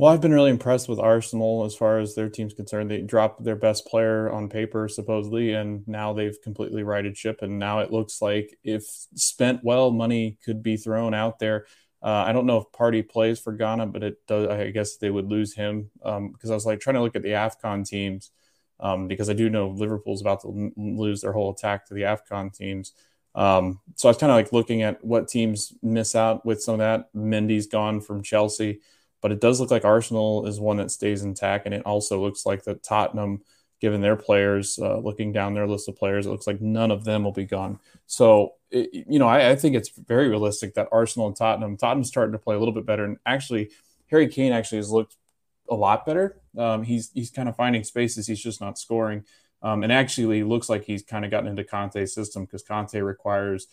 Well, 0.00 0.10
I've 0.10 0.22
been 0.22 0.32
really 0.32 0.48
impressed 0.48 0.88
with 0.88 0.98
Arsenal 0.98 1.66
as 1.66 1.76
far 1.76 1.98
as 1.98 2.14
their 2.14 2.30
team's 2.30 2.54
concerned. 2.54 2.90
They 2.90 3.02
dropped 3.02 3.44
their 3.44 3.54
best 3.54 3.84
player 3.84 4.32
on 4.32 4.48
paper, 4.48 4.88
supposedly, 4.88 5.52
and 5.52 5.86
now 5.86 6.14
they've 6.14 6.40
completely 6.42 6.82
righted 6.82 7.18
ship. 7.18 7.40
And 7.42 7.58
now 7.58 7.80
it 7.80 7.92
looks 7.92 8.22
like 8.22 8.58
if 8.64 8.84
spent 9.14 9.62
well, 9.62 9.90
money 9.90 10.38
could 10.42 10.62
be 10.62 10.78
thrown 10.78 11.12
out 11.12 11.38
there. 11.38 11.66
Uh, 12.02 12.24
I 12.26 12.32
don't 12.32 12.46
know 12.46 12.56
if 12.56 12.72
Partey 12.72 13.06
plays 13.06 13.38
for 13.38 13.52
Ghana, 13.52 13.88
but 13.88 14.02
it 14.02 14.26
does. 14.26 14.48
I 14.48 14.70
guess 14.70 14.96
they 14.96 15.10
would 15.10 15.26
lose 15.26 15.52
him 15.52 15.90
because 15.96 16.16
um, 16.16 16.50
I 16.50 16.54
was 16.54 16.64
like 16.64 16.80
trying 16.80 16.94
to 16.96 17.02
look 17.02 17.14
at 17.14 17.22
the 17.22 17.32
Afcon 17.32 17.86
teams 17.86 18.30
um, 18.80 19.06
because 19.06 19.28
I 19.28 19.34
do 19.34 19.50
know 19.50 19.68
Liverpool's 19.68 20.22
about 20.22 20.40
to 20.40 20.72
lose 20.78 21.20
their 21.20 21.34
whole 21.34 21.50
attack 21.50 21.84
to 21.88 21.94
the 21.94 22.04
Afcon 22.04 22.56
teams. 22.56 22.94
Um, 23.34 23.80
so 23.96 24.08
I 24.08 24.12
was 24.12 24.16
kind 24.16 24.32
of 24.32 24.36
like 24.36 24.50
looking 24.50 24.80
at 24.80 25.04
what 25.04 25.28
teams 25.28 25.74
miss 25.82 26.14
out 26.14 26.46
with 26.46 26.62
some 26.62 26.72
of 26.72 26.78
that. 26.78 27.12
Mendy's 27.14 27.66
gone 27.66 28.00
from 28.00 28.22
Chelsea. 28.22 28.80
But 29.20 29.32
it 29.32 29.40
does 29.40 29.60
look 29.60 29.70
like 29.70 29.84
Arsenal 29.84 30.46
is 30.46 30.60
one 30.60 30.78
that 30.78 30.90
stays 30.90 31.22
intact, 31.22 31.66
and 31.66 31.74
it 31.74 31.84
also 31.84 32.20
looks 32.20 32.46
like 32.46 32.64
that 32.64 32.82
Tottenham, 32.82 33.42
given 33.80 34.00
their 34.00 34.16
players, 34.16 34.78
uh, 34.80 34.98
looking 34.98 35.32
down 35.32 35.54
their 35.54 35.66
list 35.66 35.88
of 35.88 35.96
players, 35.96 36.26
it 36.26 36.30
looks 36.30 36.46
like 36.46 36.60
none 36.60 36.90
of 36.90 37.04
them 37.04 37.24
will 37.24 37.32
be 37.32 37.44
gone. 37.44 37.78
So, 38.06 38.54
it, 38.70 39.06
you 39.08 39.18
know, 39.18 39.28
I, 39.28 39.50
I, 39.50 39.56
think 39.56 39.74
it's 39.74 39.90
very 39.90 40.28
realistic 40.28 40.74
that 40.74 40.88
Arsenal 40.92 41.26
and 41.26 41.36
Tottenham, 41.36 41.76
Tottenham's 41.76 42.08
starting 42.08 42.32
to 42.32 42.38
play 42.38 42.54
a 42.54 42.58
little 42.58 42.74
bit 42.74 42.86
better, 42.86 43.04
and 43.04 43.18
actually, 43.26 43.70
Harry 44.10 44.28
Kane 44.28 44.52
actually 44.52 44.78
has 44.78 44.90
looked 44.90 45.16
a 45.68 45.74
lot 45.74 46.04
better. 46.04 46.36
Um, 46.58 46.82
he's 46.82 47.10
he's 47.12 47.30
kind 47.30 47.48
of 47.48 47.56
finding 47.56 47.84
spaces, 47.84 48.26
he's 48.26 48.42
just 48.42 48.60
not 48.60 48.78
scoring. 48.78 49.24
Um, 49.62 49.82
and 49.82 49.92
actually, 49.92 50.42
looks 50.42 50.68
like 50.68 50.84
he's 50.84 51.02
kind 51.02 51.24
of 51.24 51.30
gotten 51.30 51.48
into 51.48 51.64
Conte's 51.64 52.14
system 52.14 52.44
because 52.44 52.62
Conte 52.62 52.98
requires 53.00 53.66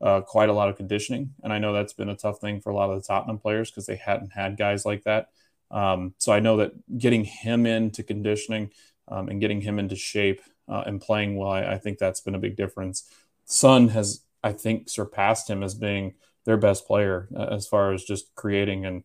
uh, 0.00 0.20
quite 0.20 0.48
a 0.48 0.52
lot 0.52 0.68
of 0.68 0.76
conditioning. 0.76 1.34
And 1.42 1.52
I 1.52 1.58
know 1.58 1.72
that's 1.72 1.92
been 1.92 2.08
a 2.08 2.16
tough 2.16 2.40
thing 2.40 2.60
for 2.60 2.70
a 2.70 2.74
lot 2.74 2.90
of 2.90 3.00
the 3.00 3.06
Tottenham 3.06 3.38
players 3.38 3.70
because 3.70 3.86
they 3.86 3.96
hadn't 3.96 4.32
had 4.32 4.56
guys 4.56 4.84
like 4.84 5.04
that. 5.04 5.28
Um, 5.70 6.14
so 6.18 6.32
I 6.32 6.40
know 6.40 6.58
that 6.58 6.72
getting 6.98 7.24
him 7.24 7.66
into 7.66 8.02
conditioning 8.02 8.70
um, 9.08 9.28
and 9.28 9.40
getting 9.40 9.60
him 9.60 9.78
into 9.78 9.96
shape 9.96 10.40
uh, 10.68 10.84
and 10.86 11.00
playing 11.00 11.36
well, 11.36 11.50
I, 11.50 11.72
I, 11.72 11.78
think 11.78 11.98
that's 11.98 12.20
been 12.20 12.34
a 12.34 12.38
big 12.38 12.56
difference. 12.56 13.10
Son 13.44 13.88
has, 13.88 14.22
I 14.42 14.52
think, 14.52 14.88
surpassed 14.88 15.50
him 15.50 15.62
as 15.62 15.74
being 15.74 16.14
their 16.44 16.56
best 16.56 16.86
player 16.86 17.28
uh, 17.36 17.48
as 17.50 17.66
far 17.66 17.92
as 17.92 18.04
just 18.04 18.34
creating 18.34 18.86
and 18.86 19.04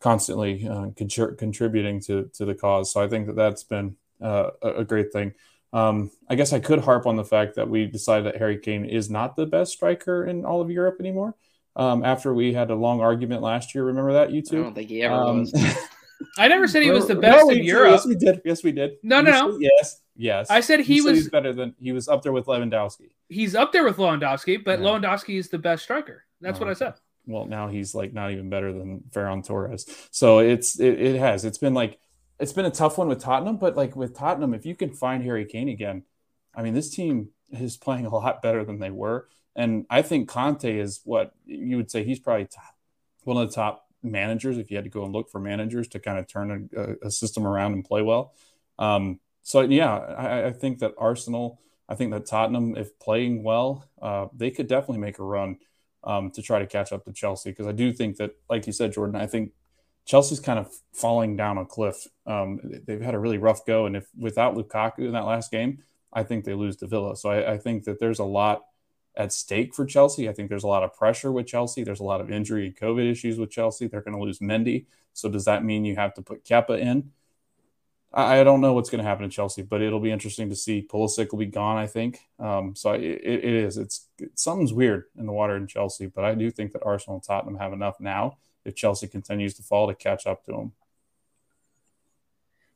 constantly 0.00 0.66
uh, 0.66 0.86
contri- 0.90 1.36
contributing 1.36 2.00
to 2.02 2.30
to 2.34 2.44
the 2.44 2.54
cause. 2.54 2.92
So 2.92 3.02
I 3.02 3.08
think 3.08 3.26
that 3.26 3.36
that's 3.36 3.64
been 3.64 3.96
uh, 4.20 4.50
a 4.62 4.84
great 4.84 5.12
thing. 5.12 5.34
Um, 5.72 6.10
I 6.28 6.34
guess 6.34 6.52
I 6.52 6.60
could 6.60 6.80
harp 6.80 7.06
on 7.06 7.16
the 7.16 7.24
fact 7.24 7.56
that 7.56 7.68
we 7.68 7.86
decided 7.86 8.26
that 8.26 8.36
Harry 8.36 8.58
Kane 8.58 8.84
is 8.84 9.08
not 9.08 9.36
the 9.36 9.46
best 9.46 9.72
striker 9.72 10.24
in 10.24 10.44
all 10.44 10.60
of 10.60 10.70
Europe 10.70 10.96
anymore. 11.00 11.34
Um, 11.76 12.04
after 12.04 12.34
we 12.34 12.52
had 12.52 12.70
a 12.70 12.74
long 12.74 13.00
argument 13.00 13.42
last 13.42 13.74
year, 13.74 13.84
remember 13.84 14.14
that 14.14 14.32
you 14.32 14.42
two? 14.42 14.60
I 14.60 14.62
don't 14.64 14.74
think 14.74 14.88
he 14.88 15.02
ever 15.02 15.14
um, 15.14 15.40
was. 15.40 15.54
I 16.38 16.48
never 16.48 16.66
said 16.66 16.82
he 16.82 16.90
was 16.90 17.06
the 17.06 17.14
best 17.14 17.46
no, 17.46 17.50
in 17.50 17.64
Europe. 17.64 17.92
Yes, 17.92 18.06
we 18.06 18.14
did. 18.14 18.42
Yes, 18.44 18.62
we 18.62 18.72
did. 18.72 18.92
No, 19.02 19.20
no, 19.20 19.30
no. 19.30 19.58
Yes, 19.58 20.02
yes. 20.16 20.50
I 20.50 20.60
said 20.60 20.80
he 20.80 21.00
was 21.00 21.28
better 21.28 21.52
than 21.52 21.74
he 21.80 21.92
was 21.92 22.08
up 22.08 22.22
there 22.22 22.32
with 22.32 22.46
Lewandowski. 22.46 23.10
He's 23.28 23.54
up 23.54 23.72
there 23.72 23.84
with 23.84 23.96
Lewandowski, 23.96 24.62
but 24.62 24.80
yeah. 24.80 24.86
Lewandowski 24.86 25.38
is 25.38 25.48
the 25.48 25.58
best 25.58 25.84
striker. 25.84 26.24
That's 26.40 26.58
what 26.58 26.68
I 26.68 26.74
said. 26.74 26.94
Well, 27.26 27.46
now 27.46 27.68
he's 27.68 27.94
like 27.94 28.12
not 28.12 28.32
even 28.32 28.50
better 28.50 28.72
than 28.72 29.04
Ferran 29.10 29.46
Torres. 29.46 29.86
So 30.10 30.40
it's 30.40 30.78
it, 30.80 31.00
it 31.00 31.18
has. 31.18 31.44
It's 31.44 31.58
been 31.58 31.74
like 31.74 31.98
it's 32.40 32.52
been 32.52 32.64
a 32.64 32.70
tough 32.70 32.98
one 32.98 33.08
with 33.08 33.20
Tottenham, 33.20 33.58
but 33.58 33.76
like 33.76 33.94
with 33.94 34.16
Tottenham, 34.16 34.54
if 34.54 34.64
you 34.64 34.74
can 34.74 34.92
find 34.92 35.22
Harry 35.22 35.44
Kane 35.44 35.68
again, 35.68 36.04
I 36.54 36.62
mean, 36.62 36.74
this 36.74 36.94
team 36.94 37.28
is 37.52 37.76
playing 37.76 38.06
a 38.06 38.10
lot 38.14 38.42
better 38.42 38.64
than 38.64 38.78
they 38.78 38.90
were. 38.90 39.28
And 39.54 39.84
I 39.90 40.02
think 40.02 40.28
Conte 40.28 40.78
is 40.78 41.00
what 41.04 41.32
you 41.44 41.76
would 41.76 41.90
say 41.90 42.02
he's 42.02 42.18
probably 42.18 42.46
top, 42.46 42.74
one 43.24 43.36
of 43.36 43.48
the 43.48 43.54
top 43.54 43.86
managers 44.02 44.56
if 44.56 44.70
you 44.70 44.76
had 44.76 44.84
to 44.84 44.90
go 44.90 45.04
and 45.04 45.12
look 45.12 45.30
for 45.30 45.38
managers 45.38 45.88
to 45.88 45.98
kind 45.98 46.18
of 46.18 46.26
turn 46.26 46.70
a, 46.76 47.06
a 47.06 47.10
system 47.10 47.46
around 47.46 47.74
and 47.74 47.84
play 47.84 48.00
well. 48.00 48.34
Um, 48.78 49.20
so, 49.42 49.60
yeah, 49.60 49.94
I, 49.94 50.46
I, 50.46 50.52
think 50.52 50.78
that 50.78 50.94
Arsenal, 50.96 51.60
I 51.88 51.94
think 51.94 52.12
that 52.12 52.24
Tottenham, 52.24 52.76
if 52.76 52.98
playing 52.98 53.42
well, 53.42 53.84
uh, 54.00 54.26
they 54.34 54.50
could 54.50 54.68
definitely 54.68 54.98
make 54.98 55.18
a 55.18 55.24
run 55.24 55.58
um, 56.04 56.30
to 56.30 56.40
try 56.40 56.60
to 56.60 56.66
catch 56.66 56.92
up 56.92 57.04
to 57.04 57.12
Chelsea. 57.12 57.50
Because 57.50 57.66
I 57.66 57.72
do 57.72 57.92
think 57.92 58.16
that, 58.16 58.32
like 58.48 58.66
you 58.66 58.72
said, 58.72 58.92
Jordan, 58.92 59.16
I 59.16 59.26
think 59.26 59.52
Chelsea's 60.10 60.40
kind 60.40 60.58
of 60.58 60.68
falling 60.92 61.36
down 61.36 61.56
a 61.56 61.64
cliff. 61.64 62.08
Um, 62.26 62.58
they've 62.84 63.00
had 63.00 63.14
a 63.14 63.18
really 63.20 63.38
rough 63.38 63.64
go, 63.64 63.86
and 63.86 63.94
if 63.94 64.08
without 64.18 64.56
Lukaku 64.56 65.06
in 65.06 65.12
that 65.12 65.24
last 65.24 65.52
game, 65.52 65.84
I 66.12 66.24
think 66.24 66.44
they 66.44 66.54
lose 66.54 66.74
to 66.78 66.88
Villa. 66.88 67.16
So 67.16 67.30
I, 67.30 67.52
I, 67.52 67.58
think 67.58 67.84
that 67.84 68.00
there's 68.00 68.18
a 68.18 68.24
lot 68.24 68.64
at 69.14 69.32
stake 69.32 69.72
for 69.72 69.86
Chelsea. 69.86 70.28
I 70.28 70.32
think 70.32 70.48
there's 70.48 70.64
a 70.64 70.66
lot 70.66 70.82
of 70.82 70.96
pressure 70.96 71.30
with 71.30 71.46
Chelsea. 71.46 71.84
There's 71.84 72.00
a 72.00 72.04
lot 72.04 72.20
of 72.20 72.28
injury 72.28 72.66
and 72.66 72.76
COVID 72.76 73.08
issues 73.08 73.38
with 73.38 73.52
Chelsea. 73.52 73.86
They're 73.86 74.00
going 74.00 74.16
to 74.16 74.20
lose 74.20 74.40
Mendy. 74.40 74.86
So 75.12 75.28
does 75.28 75.44
that 75.44 75.62
mean 75.62 75.84
you 75.84 75.94
have 75.94 76.14
to 76.14 76.22
put 76.22 76.44
Kepa 76.44 76.80
in? 76.80 77.12
I, 78.12 78.40
I 78.40 78.42
don't 78.42 78.60
know 78.60 78.72
what's 78.72 78.90
going 78.90 79.04
to 79.04 79.08
happen 79.08 79.22
to 79.22 79.32
Chelsea, 79.32 79.62
but 79.62 79.80
it'll 79.80 80.00
be 80.00 80.10
interesting 80.10 80.48
to 80.48 80.56
see. 80.56 80.84
Pulisic 80.90 81.30
will 81.30 81.38
be 81.38 81.46
gone, 81.46 81.76
I 81.76 81.86
think. 81.86 82.18
Um, 82.40 82.74
so 82.74 82.94
it, 82.94 83.20
it 83.22 83.44
is. 83.44 83.78
It's 83.78 84.08
something's 84.34 84.72
weird 84.72 85.04
in 85.16 85.26
the 85.26 85.32
water 85.32 85.54
in 85.54 85.68
Chelsea, 85.68 86.06
but 86.06 86.24
I 86.24 86.34
do 86.34 86.50
think 86.50 86.72
that 86.72 86.82
Arsenal 86.84 87.18
and 87.18 87.22
Tottenham 87.22 87.58
have 87.58 87.72
enough 87.72 88.00
now 88.00 88.38
if 88.64 88.74
Chelsea 88.74 89.06
continues 89.06 89.54
to 89.54 89.62
fall 89.62 89.88
to 89.88 89.94
catch 89.94 90.26
up 90.26 90.44
to 90.44 90.52
them. 90.52 90.72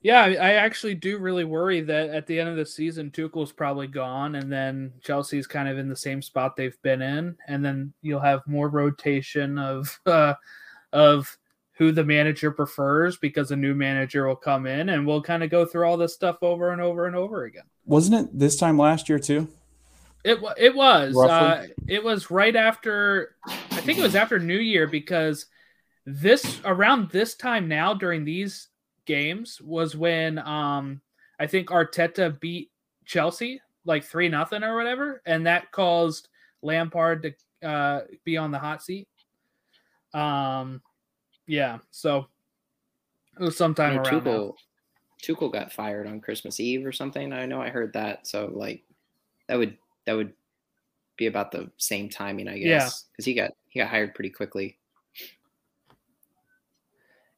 Yeah, 0.05 0.20
I 0.20 0.53
actually 0.55 0.97
do 0.97 1.16
really 1.16 1.45
worry 1.45 1.80
that 1.80 2.11
at 2.11 2.26
the 2.26 2.39
end 2.39 2.51
of 2.51 2.57
the 2.57 2.66
season, 2.66 3.11
Tuchel's 3.11 3.53
probably 3.53 3.87
gone, 3.87 4.35
and 4.35 4.53
then 4.53 4.93
Chelsea's 5.03 5.47
kind 5.47 5.66
of 5.66 5.78
in 5.78 5.89
the 5.89 5.97
same 5.97 6.20
spot 6.20 6.57
they've 6.57 6.80
been 6.82 7.01
in, 7.01 7.39
and 7.49 7.64
then 7.64 7.95
you'll 8.03 8.20
have 8.20 8.47
more 8.47 8.68
rotation 8.68 9.59
of 9.59 9.99
uh, 10.07 10.35
of 10.93 11.39
who 11.76 11.91
the 11.91 12.05
manager 12.05 12.51
prefers 12.51 13.16
because 13.16 13.51
a 13.51 13.57
new 13.57 13.74
manager 13.74 14.28
will 14.28 14.37
come 14.37 14.66
in, 14.66 14.91
and 14.91 15.07
we'll 15.07 15.22
kind 15.22 15.43
of 15.43 15.49
go 15.49 15.64
through 15.64 15.87
all 15.87 15.97
this 15.97 16.12
stuff 16.12 16.37
over 16.43 16.70
and 16.70 16.82
over 16.82 17.07
and 17.07 17.16
over 17.16 17.45
again. 17.45 17.64
Wasn't 17.87 18.14
it 18.14 18.39
this 18.39 18.57
time 18.57 18.76
last 18.76 19.09
year 19.09 19.18
too? 19.18 19.49
It 20.22 20.39
it 20.59 20.74
was. 20.74 21.16
Uh, 21.16 21.66
it 21.89 22.05
was 22.05 22.30
right 22.30 22.55
after. 22.55 23.37
I 23.47 23.80
think 23.80 23.99
it 23.99 24.03
was 24.03 24.16
after 24.16 24.39
New 24.39 24.59
Year 24.59 24.87
because 24.87 25.47
this 26.07 26.61
around 26.64 27.11
this 27.11 27.34
time 27.34 27.66
now 27.68 27.94
during 27.94 28.24
these 28.24 28.68
games 29.07 29.61
was 29.61 29.96
when 29.96 30.38
um 30.38 31.00
I 31.38 31.46
think 31.46 31.68
Arteta 31.68 32.38
beat 32.40 32.70
Chelsea 33.05 33.61
like 33.84 34.05
three 34.05 34.28
nothing 34.28 34.62
or 34.62 34.76
whatever, 34.76 35.22
and 35.26 35.46
that 35.46 35.70
caused 35.72 36.28
Lampard 36.62 37.22
to 37.62 37.68
uh, 37.68 38.02
be 38.24 38.36
on 38.36 38.50
the 38.50 38.59
hot 38.59 38.82
seat. 38.82 39.09
Um, 40.14 40.80
yeah, 41.46 41.78
so 41.90 42.26
it 43.38 43.42
was 43.42 43.57
sometime 43.57 43.98
around. 43.98 44.22
Tuchel, 44.22 44.55
Tuchel 45.22 45.52
got 45.52 45.72
fired 45.72 46.07
on 46.07 46.20
Christmas 46.20 46.61
Eve 46.61 46.86
or 46.86 46.92
something. 46.92 47.32
I 47.32 47.46
know 47.46 47.61
I 47.61 47.68
heard 47.68 47.92
that. 47.92 48.26
So 48.26 48.50
like, 48.55 48.84
that 49.48 49.57
would 49.57 49.76
that 50.07 50.14
would 50.14 50.32
be 51.16 51.26
about 51.26 51.50
the 51.50 51.70
same 51.76 52.09
timing, 52.09 52.48
I 52.48 52.55
Yeah. 52.55 52.78
guess, 52.78 53.05
because 53.12 53.24
he 53.24 53.34
got 53.34 53.50
he 53.68 53.80
got 53.80 53.90
hired 53.90 54.14
pretty 54.14 54.30
quickly. 54.30 54.78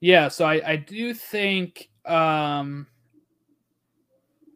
Yeah, 0.01 0.29
so 0.29 0.45
I, 0.45 0.73
I 0.73 0.77
do 0.77 1.15
think 1.15 1.89
um 2.05 2.87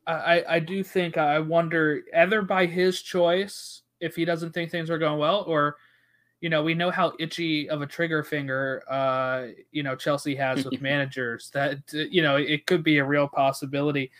I 0.07 0.12
I- 0.41 0.55
I 0.57 0.59
do 0.61 0.82
think 0.82 1.18
I 1.18 1.38
wonder 1.38 2.03
either 2.16 2.43
by 2.43 2.66
his 2.66 3.03
choice 3.03 3.82
if 4.01 4.16
he 4.16 4.24
doesn't 4.24 4.53
think 4.53 4.70
things 4.70 4.91
are 4.91 4.99
going 4.99 5.18
well 5.18 5.45
or 5.47 5.76
you 6.41 6.49
know 6.49 6.62
we 6.62 6.74
know 6.74 6.91
how 6.91 7.12
itchy 7.18 7.68
of 7.68 7.82
a 7.82 7.86
trigger 7.86 8.22
finger 8.22 8.82
uh 8.88 9.49
you 9.72 9.82
know 9.82 9.95
Chelsea 9.97 10.34
has 10.34 10.64
with 10.64 10.80
managers 10.91 11.51
that 11.53 11.78
uh, 11.95 11.99
you 12.11 12.22
know 12.22 12.36
it 12.36 12.66
could 12.66 12.82
be 12.82 12.99
a 12.99 13.05
real 13.05 13.28
possibility. 13.28 14.11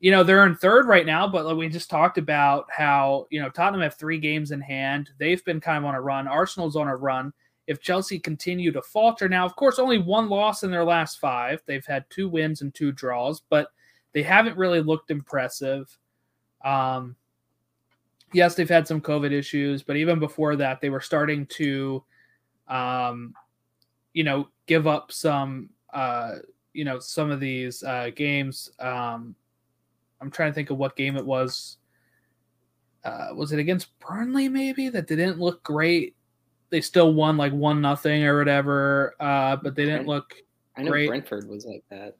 You 0.00 0.10
know 0.10 0.22
they're 0.24 0.46
in 0.46 0.56
third 0.56 0.86
right 0.86 1.06
now, 1.06 1.26
but 1.28 1.46
like 1.46 1.56
we 1.56 1.68
just 1.68 1.88
talked 1.90 2.18
about 2.18 2.66
how 2.70 3.26
you 3.30 3.40
know 3.40 3.48
Tottenham 3.50 3.82
have 3.82 3.94
three 3.94 4.18
games 4.18 4.50
in 4.50 4.60
hand. 4.60 5.10
They've 5.18 5.44
been 5.44 5.60
kind 5.60 5.78
of 5.78 5.84
on 5.84 5.94
a 5.94 6.00
run. 6.00 6.28
Arsenal's 6.28 6.76
on 6.76 6.88
a 6.88 6.96
run 6.96 7.32
if 7.66 7.80
Chelsea 7.80 8.18
continue 8.18 8.72
to 8.72 8.82
falter. 8.82 9.28
Now, 9.28 9.44
of 9.44 9.56
course, 9.56 9.78
only 9.78 9.98
one 9.98 10.28
loss 10.28 10.62
in 10.62 10.70
their 10.70 10.84
last 10.84 11.18
five. 11.18 11.62
They've 11.66 11.86
had 11.86 12.04
two 12.10 12.28
wins 12.28 12.60
and 12.60 12.74
two 12.74 12.92
draws, 12.92 13.40
but 13.48 13.68
they 14.12 14.22
haven't 14.22 14.56
really 14.56 14.80
looked 14.80 15.10
impressive. 15.10 15.96
Um, 16.64 17.16
yes, 18.32 18.54
they've 18.54 18.68
had 18.68 18.86
some 18.86 19.00
COVID 19.00 19.32
issues, 19.32 19.82
but 19.82 19.96
even 19.96 20.18
before 20.18 20.56
that, 20.56 20.80
they 20.80 20.90
were 20.90 21.00
starting 21.00 21.46
to, 21.46 22.04
um, 22.68 23.34
you 24.12 24.24
know, 24.24 24.48
give 24.66 24.86
up 24.86 25.10
some, 25.10 25.70
uh, 25.92 26.36
you 26.72 26.84
know, 26.84 26.98
some 26.98 27.30
of 27.30 27.40
these 27.40 27.82
uh, 27.82 28.10
games. 28.14 28.70
Um, 28.78 29.34
I'm 30.20 30.30
trying 30.30 30.50
to 30.50 30.54
think 30.54 30.70
of 30.70 30.78
what 30.78 30.96
game 30.96 31.16
it 31.16 31.24
was. 31.24 31.78
Uh, 33.04 33.28
was 33.34 33.52
it 33.52 33.58
against 33.58 33.98
Burnley? 34.00 34.48
Maybe 34.48 34.88
that 34.88 35.06
didn't 35.06 35.38
look 35.38 35.62
great 35.62 36.16
they 36.74 36.80
still 36.80 37.14
won 37.14 37.36
like 37.36 37.52
one 37.52 37.80
nothing 37.80 38.24
or 38.24 38.36
whatever, 38.36 39.14
uh, 39.20 39.54
but 39.54 39.76
they 39.76 39.84
didn't 39.84 40.08
look. 40.08 40.34
I 40.76 40.82
know 40.82 40.90
Great. 40.90 41.06
Brentford 41.06 41.48
was 41.48 41.64
like 41.64 41.84
that. 41.88 42.16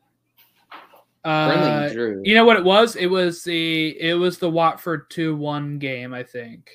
Uh, 1.24 1.90
you 2.22 2.36
know 2.36 2.44
what 2.44 2.56
it 2.56 2.62
was? 2.62 2.94
It 2.94 3.08
was 3.08 3.42
the 3.42 4.00
it 4.00 4.14
was 4.14 4.38
the 4.38 4.48
Watford 4.48 5.10
two 5.10 5.34
one 5.34 5.80
game, 5.80 6.14
I 6.14 6.22
think. 6.22 6.70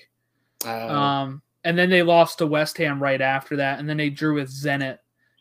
Uh, 0.65 0.87
Um, 0.87 1.41
and 1.63 1.77
then 1.77 1.89
they 1.89 2.03
lost 2.03 2.39
to 2.39 2.47
West 2.47 2.77
Ham 2.79 3.01
right 3.01 3.21
after 3.21 3.55
that, 3.55 3.79
and 3.79 3.87
then 3.87 3.95
they 3.95 4.09
drew 4.09 4.35
with 4.35 4.49
Zenit 4.49 4.97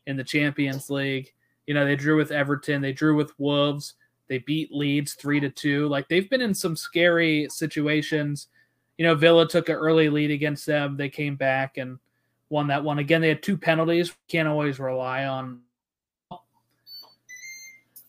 in 0.07 0.17
the 0.17 0.23
Champions 0.23 0.91
League. 0.91 1.33
You 1.67 1.75
know, 1.75 1.85
they 1.85 1.97
drew 1.97 2.17
with 2.17 2.31
Everton, 2.31 2.81
they 2.81 2.93
drew 2.93 3.17
with 3.17 3.37
Wolves, 3.37 3.95
they 4.29 4.39
beat 4.39 4.71
Leeds 4.71 5.15
three 5.15 5.41
to 5.41 5.51
two. 5.51 5.89
Like 5.89 6.07
they've 6.07 6.31
been 6.31 6.41
in 6.41 6.55
some 6.55 6.77
scary 6.77 7.49
situations. 7.51 8.47
You 8.97 9.07
know, 9.07 9.17
Villa 9.17 9.49
took 9.49 9.69
an 9.69 9.75
early 9.75 10.09
lead 10.09 10.31
against 10.31 10.67
them. 10.67 10.97
They 10.97 11.09
came 11.09 11.35
back 11.35 11.79
and 11.79 11.99
won 12.51 12.69
that 12.69 12.85
one. 12.85 12.99
Again, 12.99 13.21
they 13.21 13.29
had 13.29 13.43
two 13.43 13.57
penalties. 13.57 14.13
Can't 14.29 14.49
always 14.49 14.79
rely 14.79 15.25
on. 15.27 15.61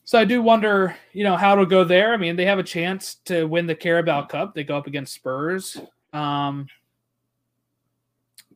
So 0.05 0.17
I 0.17 0.25
do 0.25 0.41
wonder, 0.41 0.95
you 1.13 1.23
know, 1.23 1.37
how 1.37 1.53
it'll 1.53 1.65
go 1.65 1.83
there. 1.83 2.13
I 2.13 2.17
mean, 2.17 2.35
they 2.35 2.45
have 2.45 2.57
a 2.57 2.63
chance 2.63 3.15
to 3.25 3.45
win 3.45 3.67
the 3.67 3.75
Carabao 3.75 4.25
Cup. 4.25 4.55
They 4.55 4.63
go 4.63 4.75
up 4.75 4.87
against 4.87 5.13
Spurs. 5.13 5.77
Um, 6.13 6.67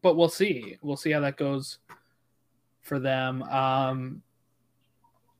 but 0.01 0.15
we'll 0.15 0.29
see. 0.29 0.77
We'll 0.81 0.97
see 0.97 1.11
how 1.11 1.19
that 1.21 1.37
goes 1.37 1.77
for 2.81 2.99
them. 2.99 3.41
Um, 3.43 4.21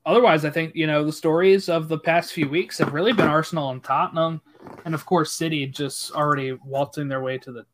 otherwise, 0.06 0.46
I 0.46 0.50
think 0.50 0.74
you 0.76 0.88
know 0.88 1.04
the 1.04 1.12
stories 1.12 1.70
of 1.70 1.90
the 1.90 2.00
past 2.00 2.34
few 2.34 2.50
weeks 2.50 2.80
have 2.80 2.94
really 2.94 3.14
been 3.14 3.28
Arsenal 3.28 3.70
and 3.70 3.84
Tottenham, 3.84 4.42
and 4.86 4.96
of 4.96 5.06
course 5.06 5.34
City 5.34 5.68
just 5.68 6.12
already 6.14 6.54
waltzing 6.66 7.08
their 7.08 7.22
way 7.22 7.38
to 7.40 7.52
the 7.52 7.66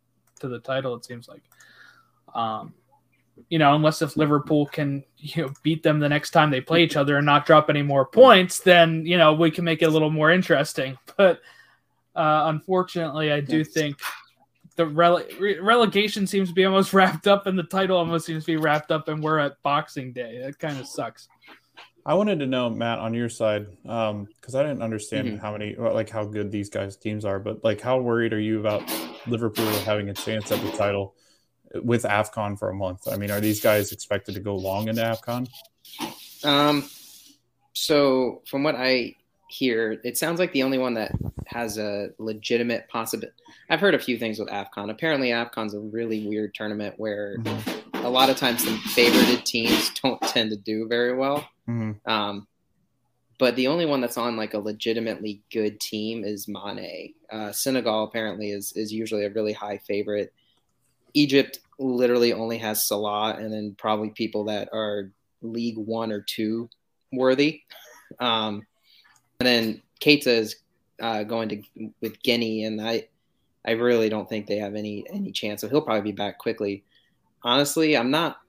to 0.41 0.49
the 0.49 0.59
title. 0.59 0.95
It 0.95 1.05
seems 1.05 1.29
like, 1.29 1.43
um, 2.35 2.73
you 3.49 3.57
know, 3.57 3.73
unless 3.73 4.01
if 4.01 4.15
Liverpool 4.17 4.65
can 4.67 5.03
you 5.17 5.43
know 5.43 5.53
beat 5.63 5.81
them 5.83 5.99
the 5.99 6.09
next 6.09 6.31
time 6.31 6.51
they 6.51 6.61
play 6.61 6.83
each 6.83 6.95
other 6.95 7.17
and 7.17 7.25
not 7.25 7.45
drop 7.45 7.69
any 7.69 7.81
more 7.81 8.05
points, 8.05 8.59
then 8.59 9.05
you 9.05 9.17
know 9.17 9.33
we 9.33 9.49
can 9.51 9.63
make 9.63 9.81
it 9.81 9.85
a 9.85 9.89
little 9.89 10.11
more 10.11 10.31
interesting. 10.31 10.97
But 11.17 11.41
uh, 12.15 12.43
unfortunately, 12.45 13.31
I 13.31 13.39
do 13.41 13.63
think 13.63 13.97
the 14.75 14.85
rele- 14.85 15.39
re- 15.39 15.59
relegation 15.59 16.25
seems 16.27 16.49
to 16.49 16.55
be 16.55 16.65
almost 16.65 16.93
wrapped 16.93 17.27
up, 17.27 17.45
and 17.47 17.57
the 17.57 17.63
title 17.63 17.97
almost 17.97 18.25
seems 18.25 18.45
to 18.45 18.51
be 18.51 18.57
wrapped 18.57 18.91
up, 18.91 19.07
and 19.07 19.21
we're 19.23 19.39
at 19.39 19.61
Boxing 19.63 20.11
Day. 20.13 20.41
That 20.43 20.59
kind 20.59 20.79
of 20.79 20.87
sucks. 20.87 21.27
I 22.05 22.13
wanted 22.15 22.39
to 22.39 22.47
know, 22.47 22.69
Matt, 22.69 22.99
on 22.99 23.13
your 23.13 23.29
side, 23.29 23.67
because 23.83 24.55
I 24.55 24.63
didn't 24.63 24.81
understand 24.81 25.27
Mhm. 25.27 25.39
how 25.39 25.51
many, 25.51 25.75
like 25.75 26.09
how 26.09 26.23
good 26.25 26.49
these 26.51 26.69
guys' 26.69 26.95
teams 26.95 27.25
are, 27.25 27.39
but 27.39 27.63
like 27.63 27.81
how 27.81 27.99
worried 27.99 28.33
are 28.33 28.39
you 28.39 28.59
about 28.59 28.81
Liverpool 29.27 29.69
having 29.85 30.09
a 30.09 30.13
chance 30.13 30.51
at 30.51 30.61
the 30.61 30.71
title 30.71 31.15
with 31.75 32.03
AFCON 32.03 32.57
for 32.57 32.69
a 32.69 32.73
month? 32.73 33.07
I 33.11 33.17
mean, 33.17 33.31
are 33.31 33.39
these 33.39 33.61
guys 33.61 33.91
expected 33.91 34.35
to 34.35 34.41
go 34.41 34.55
long 34.55 34.87
into 34.87 35.01
AFCON? 35.01 35.47
Um, 36.43 36.89
so 37.73 38.41
from 38.47 38.63
what 38.63 38.75
I 38.75 39.15
hear, 39.49 39.99
it 40.03 40.17
sounds 40.17 40.39
like 40.39 40.51
the 40.53 40.63
only 40.63 40.77
one 40.77 40.93
that 40.95 41.11
has 41.47 41.77
a 41.77 42.09
legitimate 42.19 42.87
possibility. 42.87 43.35
I've 43.69 43.79
heard 43.79 43.95
a 43.95 43.99
few 43.99 44.17
things 44.17 44.39
with 44.39 44.49
AFCON. 44.49 44.89
Apparently, 44.89 45.29
AFCON's 45.29 45.73
a 45.73 45.79
really 45.79 46.27
weird 46.27 46.53
tournament 46.53 46.95
where 46.97 47.37
a 47.95 48.09
lot 48.09 48.29
of 48.29 48.37
times 48.37 48.63
the 48.63 48.71
favorited 48.71 49.43
teams 49.43 49.91
don't 50.01 50.21
tend 50.21 50.51
to 50.51 50.57
do 50.57 50.87
very 50.87 51.15
well. 51.15 51.47
Mhm. 51.67 51.99
Um, 52.07 52.47
but 53.37 53.55
the 53.55 53.67
only 53.67 53.85
one 53.85 54.01
that's 54.01 54.17
on 54.17 54.35
like 54.35 54.53
a 54.53 54.59
legitimately 54.59 55.41
good 55.51 55.79
team 55.79 56.23
is 56.23 56.47
Mane. 56.47 57.13
Uh, 57.31 57.51
Senegal 57.51 58.03
apparently 58.03 58.51
is 58.51 58.73
is 58.73 58.91
usually 58.91 59.25
a 59.25 59.29
really 59.29 59.53
high 59.53 59.77
favorite. 59.77 60.33
Egypt 61.13 61.59
literally 61.77 62.33
only 62.33 62.57
has 62.57 62.87
Salah, 62.87 63.35
and 63.35 63.51
then 63.51 63.75
probably 63.77 64.09
people 64.09 64.45
that 64.45 64.69
are 64.73 65.11
League 65.41 65.77
One 65.77 66.11
or 66.11 66.21
Two 66.21 66.69
worthy. 67.11 67.61
Um, 68.19 68.65
and 69.39 69.47
then 69.47 69.81
Keita 70.01 70.27
is 70.27 70.55
uh, 71.01 71.23
going 71.23 71.49
to 71.49 71.91
with 72.01 72.21
Guinea, 72.23 72.65
and 72.65 72.81
I 72.81 73.07
I 73.65 73.71
really 73.71 74.09
don't 74.09 74.27
think 74.27 74.47
they 74.47 74.57
have 74.57 74.75
any 74.75 75.05
any 75.09 75.31
chance. 75.31 75.61
So 75.61 75.69
he'll 75.69 75.81
probably 75.81 76.11
be 76.11 76.15
back 76.15 76.37
quickly. 76.37 76.83
Honestly, 77.43 77.95
I'm 77.95 78.11
not 78.11 78.39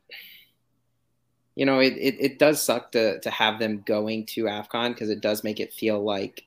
you 1.61 1.66
know, 1.66 1.78
it, 1.78 1.94
it, 1.98 2.16
it 2.18 2.38
does 2.38 2.62
suck 2.62 2.92
to, 2.92 3.20
to 3.20 3.30
have 3.30 3.58
them 3.58 3.82
going 3.84 4.24
to 4.24 4.44
AFCON 4.44 4.94
because 4.94 5.11
it 5.11 5.20
does 5.20 5.44
make 5.44 5.61
it 5.61 5.74
feel 5.74 6.02
like 6.02 6.46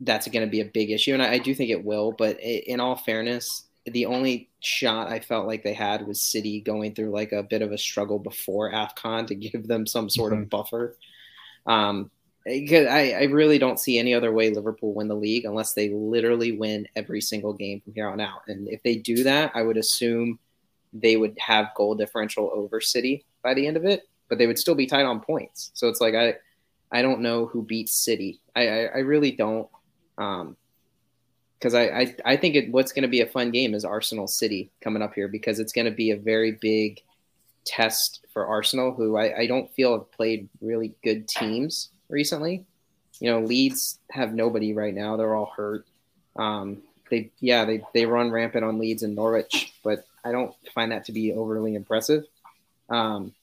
that's 0.00 0.26
going 0.28 0.46
to 0.46 0.50
be 0.50 0.60
a 0.60 0.64
big 0.64 0.90
issue. 0.90 1.12
And 1.12 1.22
I, 1.22 1.32
I 1.32 1.38
do 1.38 1.54
think 1.54 1.70
it 1.70 1.84
will. 1.84 2.12
But 2.12 2.38
i 2.38 2.62
in 2.66 2.80
all 2.80 2.96
fairness, 2.96 3.64
the 3.86 4.06
only 4.06 4.50
shot 4.60 5.08
I 5.08 5.20
felt 5.20 5.46
like 5.46 5.62
they 5.62 5.72
had 5.72 6.06
was 6.06 6.22
City 6.22 6.60
going 6.60 6.94
through 6.94 7.10
like 7.10 7.32
a 7.32 7.42
bit 7.42 7.62
of 7.62 7.72
a 7.72 7.78
struggle 7.78 8.18
before 8.18 8.72
AFCON 8.72 9.26
to 9.28 9.34
give 9.36 9.66
them 9.66 9.86
some 9.86 10.10
sort 10.10 10.32
of 10.32 10.50
buffer. 10.50 10.96
Um, 11.66 12.10
because 12.44 12.86
I, 12.86 13.10
I 13.10 13.22
really 13.24 13.58
don't 13.58 13.78
see 13.78 13.98
any 13.98 14.14
other 14.14 14.32
way 14.32 14.50
Liverpool 14.50 14.94
win 14.94 15.08
the 15.08 15.14
league 15.14 15.44
unless 15.44 15.74
they 15.74 15.90
literally 15.90 16.52
win 16.52 16.88
every 16.96 17.20
single 17.20 17.52
game 17.52 17.80
from 17.80 17.92
here 17.94 18.08
on 18.08 18.20
out. 18.20 18.42
And 18.48 18.66
if 18.68 18.82
they 18.82 18.96
do 18.96 19.24
that, 19.24 19.52
I 19.54 19.62
would 19.62 19.76
assume 19.76 20.38
they 20.92 21.16
would 21.16 21.36
have 21.38 21.74
goal 21.76 21.94
differential 21.94 22.50
over 22.52 22.80
City 22.80 23.24
by 23.42 23.54
the 23.54 23.66
end 23.66 23.76
of 23.76 23.84
it, 23.84 24.08
but 24.28 24.38
they 24.38 24.46
would 24.46 24.58
still 24.58 24.74
be 24.74 24.86
tied 24.86 25.04
on 25.04 25.20
points. 25.20 25.70
So 25.74 25.88
it's 25.88 26.00
like 26.00 26.14
I 26.14 26.36
I 26.90 27.02
don't 27.02 27.20
know 27.20 27.46
who 27.46 27.62
beats 27.62 27.94
City. 27.94 28.40
I 28.56 28.68
I, 28.68 28.78
I 28.84 28.98
really 28.98 29.32
don't. 29.32 29.68
Um, 30.18 30.56
because 31.60 31.74
I, 31.74 31.82
I 31.82 32.16
I 32.24 32.36
think 32.36 32.54
it, 32.54 32.72
what's 32.72 32.92
going 32.92 33.02
to 33.02 33.08
be 33.08 33.20
a 33.20 33.26
fun 33.26 33.50
game 33.50 33.74
is 33.74 33.84
Arsenal 33.84 34.26
City 34.26 34.70
coming 34.80 35.02
up 35.02 35.14
here 35.14 35.28
because 35.28 35.58
it's 35.58 35.72
going 35.72 35.84
to 35.84 35.90
be 35.90 36.10
a 36.10 36.16
very 36.16 36.52
big 36.52 37.02
test 37.64 38.26
for 38.32 38.46
Arsenal, 38.46 38.92
who 38.92 39.16
I, 39.16 39.40
I 39.40 39.46
don't 39.46 39.70
feel 39.72 39.92
have 39.92 40.10
played 40.12 40.48
really 40.60 40.94
good 41.04 41.28
teams 41.28 41.90
recently. 42.08 42.64
You 43.20 43.30
know, 43.30 43.40
Leeds 43.40 43.98
have 44.10 44.32
nobody 44.32 44.72
right 44.72 44.94
now; 44.94 45.16
they're 45.16 45.34
all 45.34 45.52
hurt. 45.54 45.86
Um, 46.36 46.78
they 47.10 47.30
yeah 47.40 47.64
they 47.64 47.82
they 47.92 48.06
run 48.06 48.30
rampant 48.30 48.64
on 48.64 48.78
Leeds 48.78 49.02
and 49.02 49.14
Norwich, 49.14 49.74
but 49.84 50.06
I 50.24 50.32
don't 50.32 50.54
find 50.74 50.92
that 50.92 51.04
to 51.06 51.12
be 51.12 51.32
overly 51.32 51.74
impressive. 51.74 52.24
Um, 52.88 53.34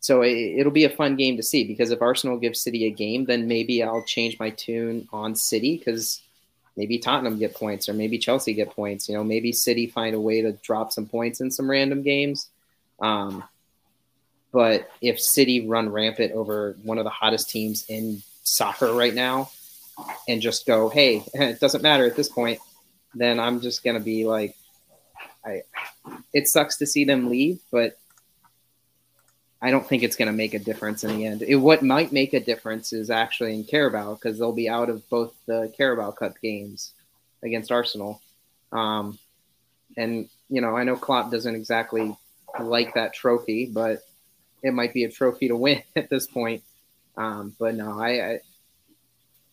so 0.00 0.22
it, 0.22 0.32
it'll 0.32 0.72
be 0.72 0.84
a 0.84 0.90
fun 0.90 1.14
game 1.14 1.36
to 1.36 1.44
see 1.44 1.64
because 1.64 1.92
if 1.92 2.02
Arsenal 2.02 2.38
gives 2.38 2.60
City 2.60 2.86
a 2.86 2.90
game, 2.90 3.26
then 3.26 3.46
maybe 3.46 3.84
I'll 3.84 4.02
change 4.02 4.38
my 4.40 4.50
tune 4.50 5.08
on 5.12 5.36
City 5.36 5.76
because 5.76 6.20
maybe 6.76 6.98
Tottenham 6.98 7.38
get 7.38 7.54
points 7.54 7.88
or 7.88 7.94
maybe 7.94 8.18
Chelsea 8.18 8.54
get 8.54 8.70
points. 8.70 9.08
You 9.08 9.16
know, 9.16 9.24
maybe 9.24 9.52
City 9.52 9.86
find 9.86 10.14
a 10.14 10.20
way 10.20 10.42
to 10.42 10.52
drop 10.52 10.92
some 10.92 11.06
points 11.06 11.40
in 11.40 11.50
some 11.50 11.70
random 11.70 12.02
games. 12.02 12.48
Um, 13.00 13.44
but 14.52 14.90
if 15.00 15.20
City 15.20 15.66
run 15.66 15.88
rampant 15.88 16.32
over 16.32 16.76
one 16.82 16.98
of 16.98 17.04
the 17.04 17.10
hottest 17.10 17.50
teams 17.50 17.84
in 17.88 18.22
soccer 18.42 18.92
right 18.92 19.14
now 19.14 19.50
and 20.28 20.42
just 20.42 20.66
go, 20.66 20.88
hey, 20.88 21.24
it 21.34 21.60
doesn't 21.60 21.82
matter 21.82 22.06
at 22.06 22.16
this 22.16 22.28
point, 22.28 22.60
then 23.14 23.40
I'm 23.40 23.60
just 23.60 23.84
gonna 23.84 24.00
be 24.00 24.24
like, 24.24 24.56
I. 25.44 25.62
It 26.32 26.48
sucks 26.48 26.78
to 26.78 26.86
see 26.86 27.04
them 27.04 27.28
leave, 27.28 27.60
but 27.70 27.98
I 29.64 29.70
don't 29.70 29.86
think 29.86 30.02
it's 30.02 30.16
going 30.16 30.26
to 30.26 30.32
make 30.32 30.54
a 30.54 30.58
difference 30.58 31.04
in 31.04 31.16
the 31.16 31.24
end. 31.24 31.42
It, 31.42 31.54
what 31.54 31.82
might 31.82 32.10
make 32.10 32.34
a 32.34 32.40
difference 32.40 32.92
is 32.92 33.10
actually 33.10 33.54
in 33.54 33.62
Carabao 33.62 34.14
because 34.14 34.36
they'll 34.36 34.52
be 34.52 34.68
out 34.68 34.90
of 34.90 35.08
both 35.08 35.32
the 35.46 35.72
Carabao 35.76 36.10
Cup 36.10 36.34
games 36.42 36.92
against 37.44 37.70
Arsenal. 37.70 38.20
Um, 38.72 39.20
and 39.96 40.28
you 40.50 40.60
know, 40.60 40.76
I 40.76 40.82
know 40.82 40.96
Klopp 40.96 41.30
doesn't 41.30 41.54
exactly 41.54 42.16
like 42.60 42.94
that 42.94 43.14
trophy, 43.14 43.66
but 43.66 44.02
it 44.64 44.74
might 44.74 44.92
be 44.92 45.04
a 45.04 45.10
trophy 45.10 45.48
to 45.48 45.56
win 45.56 45.82
at 45.96 46.10
this 46.10 46.26
point. 46.26 46.64
Um, 47.16 47.54
but 47.58 47.76
no, 47.76 48.00
I, 48.00 48.08
I, 48.08 48.40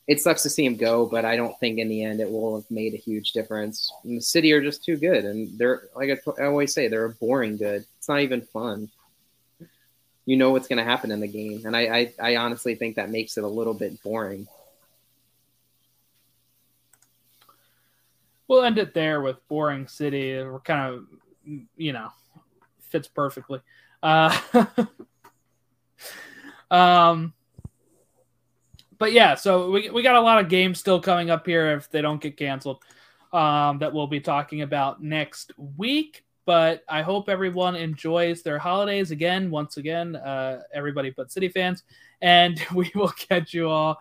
it 0.07 0.21
sucks 0.21 0.41
to 0.41 0.49
see 0.49 0.65
him 0.65 0.75
go, 0.75 1.05
but 1.05 1.23
I 1.23 1.35
don't 1.35 1.57
think 1.59 1.77
in 1.77 1.87
the 1.87 2.03
end 2.03 2.19
it 2.19 2.31
will 2.31 2.55
have 2.55 2.71
made 2.71 2.95
a 2.95 2.97
huge 2.97 3.31
difference. 3.33 3.93
And 4.03 4.17
the 4.17 4.21
City 4.21 4.53
are 4.53 4.61
just 4.61 4.83
too 4.83 4.97
good, 4.97 5.23
and 5.23 5.55
they're 5.59 5.83
like 5.95 6.09
I, 6.09 6.41
I 6.41 6.45
always 6.45 6.73
say, 6.73 6.87
they're 6.87 7.09
boring 7.09 7.57
good. 7.57 7.85
It's 7.99 8.09
not 8.09 8.21
even 8.21 8.41
fun. 8.41 8.89
You 10.29 10.37
know 10.37 10.51
what's 10.51 10.67
going 10.67 10.77
to 10.77 10.83
happen 10.83 11.09
in 11.09 11.21
the 11.21 11.27
game, 11.27 11.65
and 11.65 11.75
I, 11.75 12.11
I, 12.21 12.21
I 12.21 12.35
honestly 12.35 12.75
think 12.75 12.97
that 12.97 13.09
makes 13.09 13.35
it 13.35 13.43
a 13.43 13.47
little 13.47 13.73
bit 13.73 13.99
boring. 14.03 14.47
We'll 18.47 18.63
end 18.63 18.77
it 18.77 18.93
there 18.93 19.21
with 19.21 19.37
boring 19.47 19.87
city. 19.87 20.35
We're 20.35 20.59
kind 20.59 20.93
of, 20.93 21.07
you 21.75 21.93
know, 21.93 22.09
fits 22.77 23.07
perfectly. 23.07 23.59
Uh, 24.03 24.39
um, 26.69 27.33
but 28.99 29.11
yeah, 29.11 29.33
so 29.33 29.71
we, 29.71 29.89
we 29.89 30.03
got 30.03 30.15
a 30.15 30.21
lot 30.21 30.39
of 30.39 30.47
games 30.47 30.79
still 30.79 31.01
coming 31.01 31.31
up 31.31 31.47
here 31.47 31.71
if 31.71 31.89
they 31.89 32.03
don't 32.03 32.21
get 32.21 32.37
canceled 32.37 32.83
um, 33.33 33.79
that 33.79 33.91
we'll 33.91 34.05
be 34.05 34.19
talking 34.19 34.61
about 34.61 35.01
next 35.01 35.53
week. 35.57 36.23
But 36.49 36.83
I 36.89 37.03
hope 37.03 37.29
everyone 37.29 37.75
enjoys 37.75 38.41
their 38.41 38.57
holidays 38.57 39.11
again. 39.11 39.51
Once 39.51 39.77
again, 39.77 40.15
uh, 40.15 40.63
everybody 40.73 41.11
but 41.11 41.31
City 41.31 41.47
fans. 41.47 41.83
And 42.23 42.59
we 42.73 42.91
will 42.95 43.09
catch 43.09 43.53
you 43.53 43.69
all 43.69 43.99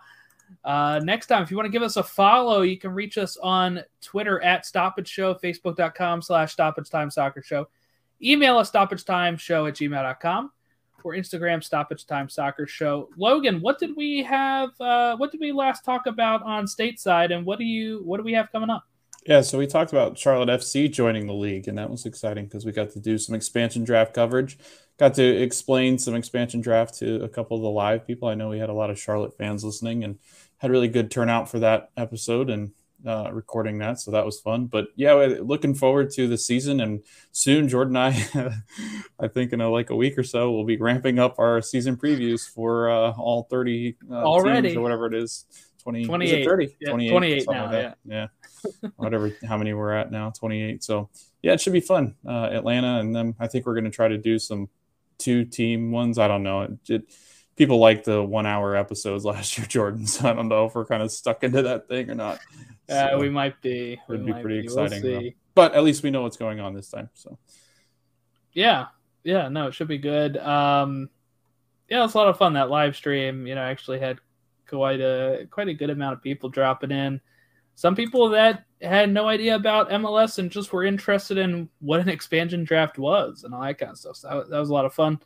uh, 0.63 0.99
next 1.03 1.27
time, 1.27 1.43
if 1.43 1.51
you 1.51 1.57
want 1.57 1.67
to 1.67 1.71
give 1.71 1.83
us 1.83 1.97
a 1.97 2.03
follow, 2.03 2.61
you 2.61 2.75
can 2.75 2.91
reach 2.91 3.19
us 3.19 3.37
on 3.37 3.83
Twitter 4.01 4.41
at 4.41 4.65
Stoppage 4.65 5.07
Show, 5.07 5.35
Facebook.com 5.35 6.23
slash 6.23 6.53
Stoppage 6.53 6.89
Time 6.89 7.11
Soccer 7.11 7.43
Show. 7.43 7.67
Email 8.19 8.57
us 8.57 8.67
stoppage 8.69 9.05
time 9.05 9.37
show 9.37 9.67
at 9.67 9.75
gmail.com 9.75 10.51
or 11.03 11.13
Instagram 11.13 11.63
stoppage 11.63 12.07
time 12.07 12.27
soccer 12.27 12.67
show. 12.67 13.09
Logan, 13.15 13.61
what 13.61 13.79
did 13.79 13.95
we 13.95 14.23
have 14.23 14.71
uh, 14.81 15.15
what 15.15 15.31
did 15.31 15.39
we 15.39 15.53
last 15.53 15.85
talk 15.85 16.07
about 16.07 16.43
on 16.43 16.65
stateside 16.65 17.31
and 17.31 17.45
what 17.45 17.59
do 17.59 17.63
you 17.63 18.01
what 18.03 18.17
do 18.17 18.23
we 18.23 18.33
have 18.33 18.51
coming 18.51 18.69
up? 18.69 18.83
Yeah, 19.25 19.41
so 19.41 19.57
we 19.57 19.67
talked 19.67 19.91
about 19.91 20.17
Charlotte 20.17 20.49
FC 20.49 20.91
joining 20.91 21.27
the 21.27 21.33
league, 21.33 21.67
and 21.67 21.77
that 21.77 21.89
was 21.89 22.05
exciting 22.05 22.45
because 22.45 22.65
we 22.65 22.71
got 22.71 22.91
to 22.91 22.99
do 22.99 23.17
some 23.17 23.35
expansion 23.35 23.83
draft 23.83 24.13
coverage. 24.13 24.57
Got 24.97 25.13
to 25.15 25.23
explain 25.23 25.97
some 25.97 26.15
expansion 26.15 26.61
draft 26.61 26.97
to 26.99 27.23
a 27.23 27.29
couple 27.29 27.57
of 27.57 27.63
the 27.63 27.69
live 27.69 28.07
people. 28.07 28.27
I 28.27 28.35
know 28.35 28.49
we 28.49 28.59
had 28.59 28.69
a 28.69 28.73
lot 28.73 28.89
of 28.89 28.99
Charlotte 28.99 29.37
fans 29.37 29.63
listening, 29.63 30.03
and 30.03 30.19
had 30.57 30.71
really 30.71 30.87
good 30.87 31.11
turnout 31.11 31.49
for 31.49 31.59
that 31.59 31.89
episode 31.97 32.49
and 32.49 32.71
uh, 33.05 33.29
recording 33.31 33.77
that. 33.79 33.99
So 33.99 34.11
that 34.11 34.25
was 34.25 34.39
fun. 34.39 34.67
But 34.67 34.87
yeah, 34.95 35.13
looking 35.41 35.73
forward 35.73 36.11
to 36.11 36.27
the 36.27 36.37
season. 36.37 36.79
And 36.79 37.01
soon, 37.31 37.69
Jordan 37.69 37.95
and 37.95 38.15
I, 38.15 38.53
I 39.25 39.27
think 39.27 39.53
in 39.53 39.61
a, 39.61 39.69
like 39.69 39.89
a 39.89 39.95
week 39.95 40.17
or 40.17 40.23
so, 40.23 40.51
we'll 40.51 40.65
be 40.65 40.77
ramping 40.77 41.19
up 41.19 41.39
our 41.39 41.61
season 41.61 41.95
previews 41.97 42.41
for 42.49 42.89
uh, 42.89 43.11
all 43.11 43.47
30 43.49 43.95
uh, 44.11 44.15
already 44.15 44.75
or 44.75 44.81
whatever 44.81 45.05
it 45.07 45.13
is. 45.13 45.45
20, 45.83 46.05
28, 46.05 46.45
30, 46.45 46.77
yeah, 46.81 46.89
28, 46.89 47.09
28 47.09 47.45
now. 47.49 47.65
Like 47.65 47.73
yeah. 47.73 47.93
yeah. 48.05 48.27
whatever, 48.95 49.31
how 49.47 49.57
many 49.57 49.73
we're 49.73 49.93
at 49.93 50.11
now, 50.11 50.31
28. 50.31 50.83
So 50.83 51.09
yeah, 51.41 51.53
it 51.53 51.61
should 51.61 51.73
be 51.73 51.79
fun. 51.79 52.15
Uh, 52.27 52.49
Atlanta. 52.51 52.99
And 52.99 53.15
then 53.15 53.35
I 53.39 53.47
think 53.47 53.65
we're 53.65 53.73
going 53.73 53.85
to 53.85 53.89
try 53.89 54.07
to 54.07 54.17
do 54.17 54.39
some 54.39 54.69
two 55.17 55.45
team 55.45 55.91
ones. 55.91 56.17
I 56.17 56.27
don't 56.27 56.43
know. 56.43 56.61
It, 56.61 56.71
it 56.89 57.13
people 57.55 57.77
like 57.79 58.03
the 58.03 58.23
one 58.23 58.45
hour 58.45 58.75
episodes 58.75 59.25
last 59.25 59.57
year, 59.57 59.67
Jordan. 59.67 60.07
So 60.07 60.29
I 60.29 60.33
don't 60.33 60.47
know 60.47 60.65
if 60.65 60.75
we're 60.75 60.85
kind 60.85 61.03
of 61.03 61.11
stuck 61.11 61.43
into 61.43 61.61
that 61.63 61.87
thing 61.87 62.09
or 62.09 62.15
not. 62.15 62.39
Yeah, 62.89 63.09
uh, 63.09 63.19
we 63.19 63.29
might 63.29 63.61
be. 63.61 63.99
It'd 64.09 64.25
be 64.25 64.33
pretty 64.33 64.61
be. 64.61 64.63
exciting. 64.63 65.03
We'll 65.03 65.29
but 65.53 65.75
at 65.75 65.83
least 65.83 66.01
we 66.01 66.09
know 66.09 66.23
what's 66.23 66.37
going 66.37 66.59
on 66.59 66.73
this 66.73 66.89
time. 66.89 67.11
So 67.13 67.37
yeah, 68.51 68.87
yeah, 69.23 69.47
no, 69.49 69.67
it 69.67 69.73
should 69.73 69.87
be 69.87 69.99
good. 69.99 70.37
Um, 70.37 71.09
yeah, 71.89 72.03
it's 72.03 72.13
a 72.13 72.17
lot 72.17 72.29
of 72.29 72.37
fun. 72.37 72.53
That 72.53 72.69
live 72.69 72.95
stream, 72.95 73.45
you 73.45 73.55
know, 73.55 73.61
actually 73.61 73.99
had 73.99 74.19
quite 74.67 75.01
a 75.01 75.47
quite 75.51 75.67
a 75.67 75.73
good 75.73 75.89
amount 75.89 76.13
of 76.13 76.23
people 76.23 76.49
dropping 76.49 76.91
in. 76.91 77.21
Some 77.79 77.95
people 77.95 78.27
that 78.31 78.65
had 78.81 79.09
no 79.09 79.29
idea 79.29 79.55
about 79.55 79.89
MLS 79.89 80.37
and 80.37 80.51
just 80.51 80.73
were 80.73 80.83
interested 80.83 81.37
in 81.37 81.69
what 81.79 82.01
an 82.01 82.09
expansion 82.09 82.65
draft 82.65 82.97
was 82.97 83.45
and 83.45 83.53
all 83.55 83.61
that 83.61 83.77
kind 83.77 83.93
of 83.93 83.97
stuff. 83.97 84.17
So 84.17 84.27
that, 84.27 84.49
that 84.49 84.59
was 84.59 84.67
a 84.67 84.73
lot 84.73 84.83
of 84.83 84.93
fun. 84.93 85.17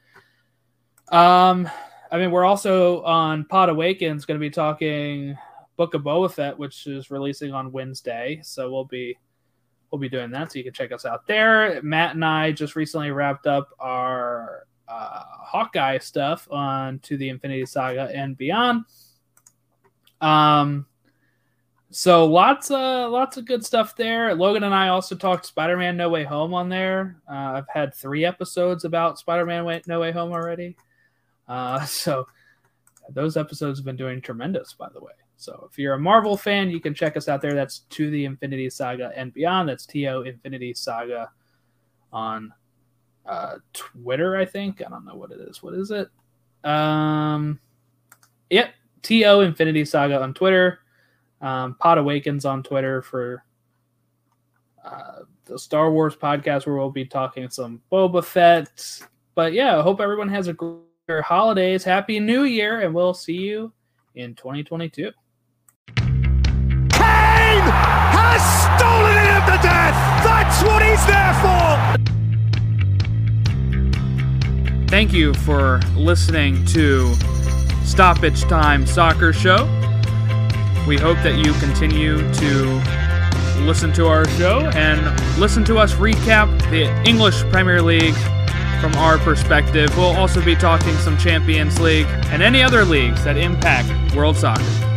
Um, 1.07 1.67
I 2.11 2.19
mean, 2.19 2.29
we're 2.29 2.45
also 2.45 3.01
on 3.05 3.45
Pod 3.45 3.69
Awakens 3.69 4.25
going 4.25 4.39
to 4.39 4.39
be 4.39 4.51
talking 4.51 5.35
Book 5.77 5.95
of 5.95 6.03
Boba 6.03 6.31
Fett, 6.31 6.55
which 6.55 6.85
is 6.85 7.09
releasing 7.09 7.55
on 7.55 7.71
Wednesday. 7.71 8.39
So 8.43 8.71
we'll 8.71 8.85
be 8.85 9.17
we'll 9.89 9.97
be 9.97 10.07
doing 10.07 10.29
that. 10.29 10.51
So 10.51 10.59
you 10.59 10.63
can 10.63 10.73
check 10.73 10.91
us 10.91 11.05
out 11.07 11.25
there. 11.25 11.81
Matt 11.81 12.13
and 12.13 12.23
I 12.23 12.51
just 12.51 12.75
recently 12.75 13.09
wrapped 13.09 13.47
up 13.47 13.69
our 13.79 14.67
uh, 14.87 15.23
Hawkeye 15.41 15.97
stuff 15.97 16.47
on 16.51 16.99
To 16.99 17.17
the 17.17 17.29
Infinity 17.29 17.65
Saga 17.65 18.11
and 18.13 18.37
beyond. 18.37 18.85
Um, 20.21 20.85
so 21.93 22.25
lots 22.25 22.71
of 22.71 23.11
lots 23.11 23.37
of 23.37 23.45
good 23.45 23.63
stuff 23.63 23.95
there. 23.95 24.33
Logan 24.33 24.63
and 24.63 24.73
I 24.73 24.87
also 24.87 25.15
talked 25.15 25.45
Spider-Man 25.45 25.95
No 25.95 26.09
Way 26.09 26.23
Home 26.23 26.53
on 26.53 26.67
there. 26.67 27.17
Uh, 27.29 27.53
I've 27.53 27.69
had 27.71 27.93
three 27.93 28.25
episodes 28.25 28.83
about 28.83 29.19
Spider-Man 29.19 29.81
No 29.85 29.99
Way 29.99 30.11
Home 30.11 30.31
already. 30.31 30.75
Uh, 31.47 31.85
so 31.85 32.27
those 33.09 33.37
episodes 33.37 33.77
have 33.77 33.85
been 33.85 33.95
doing 33.95 34.21
tremendous, 34.21 34.73
by 34.73 34.89
the 34.89 34.99
way. 34.99 35.11
So 35.37 35.67
if 35.69 35.77
you're 35.77 35.93
a 35.93 35.99
Marvel 35.99 36.35
fan, 36.35 36.71
you 36.71 36.79
can 36.79 36.95
check 36.95 37.15
us 37.15 37.27
out 37.27 37.41
there. 37.41 37.53
That's 37.53 37.79
to 37.79 38.09
the 38.09 38.25
Infinity 38.25 38.71
Saga 38.71 39.11
and 39.15 39.31
beyond. 39.31 39.69
That's 39.69 39.85
To 39.87 40.21
Infinity 40.21 40.73
Saga 40.73 41.29
on 42.11 42.53
uh, 43.25 43.57
Twitter, 43.73 44.35
I 44.35 44.45
think. 44.45 44.81
I 44.81 44.89
don't 44.89 45.05
know 45.05 45.15
what 45.15 45.31
it 45.31 45.39
is. 45.41 45.61
What 45.61 45.75
is 45.75 45.91
it? 45.91 46.09
Um, 46.67 47.59
yep, 48.49 48.73
To 49.03 49.41
Infinity 49.41 49.85
Saga 49.85 50.21
on 50.21 50.33
Twitter. 50.33 50.79
Um, 51.43 51.75
Pod 51.75 51.97
Awakens 51.99 52.45
on 52.45 52.63
Twitter 52.63 53.01
for 53.01 53.43
uh, 54.83 55.19
the 55.45 55.59
Star 55.59 55.91
Wars 55.91 56.15
podcast, 56.15 56.65
where 56.65 56.75
we'll 56.75 56.89
be 56.89 57.05
talking 57.05 57.49
some 57.49 57.81
Boba 57.91 58.23
Fett. 58.23 59.01
But 59.35 59.53
yeah, 59.53 59.77
I 59.77 59.81
hope 59.81 59.99
everyone 59.99 60.29
has 60.29 60.47
a 60.47 60.53
great 60.53 61.23
holidays. 61.23 61.83
Happy 61.83 62.19
New 62.19 62.43
Year, 62.43 62.79
and 62.81 62.95
we'll 62.95 63.13
see 63.13 63.37
you 63.37 63.73
in 64.15 64.35
2022. 64.35 65.11
Kane 65.95 66.01
has 66.91 68.41
stolen 68.63 69.11
it 69.11 69.27
at 69.27 69.45
the 69.45 69.57
death. 69.61 70.23
That's 70.23 70.63
what 70.63 70.81
he's 70.81 71.05
there 71.05 71.33
for. 71.41 71.73
Thank 74.87 75.11
you 75.11 75.33
for 75.33 75.81
listening 75.95 76.63
to 76.67 77.13
Stoppage 77.83 78.41
Time 78.43 78.85
Soccer 78.85 79.33
Show. 79.33 79.82
We 80.87 80.97
hope 80.97 81.17
that 81.23 81.37
you 81.37 81.53
continue 81.53 82.17
to 82.17 83.63
listen 83.63 83.93
to 83.93 84.07
our 84.07 84.27
show 84.31 84.69
and 84.75 84.99
listen 85.39 85.63
to 85.65 85.77
us 85.77 85.93
recap 85.93 86.49
the 86.69 86.91
English 87.09 87.41
Premier 87.43 87.81
League 87.81 88.15
from 88.81 88.93
our 88.95 89.17
perspective. 89.17 89.95
We'll 89.95 90.15
also 90.17 90.43
be 90.43 90.55
talking 90.55 90.93
some 90.95 91.17
Champions 91.17 91.79
League 91.79 92.07
and 92.27 92.43
any 92.43 92.61
other 92.61 92.83
leagues 92.83 93.23
that 93.23 93.37
impact 93.37 94.13
world 94.13 94.35
soccer. 94.35 94.92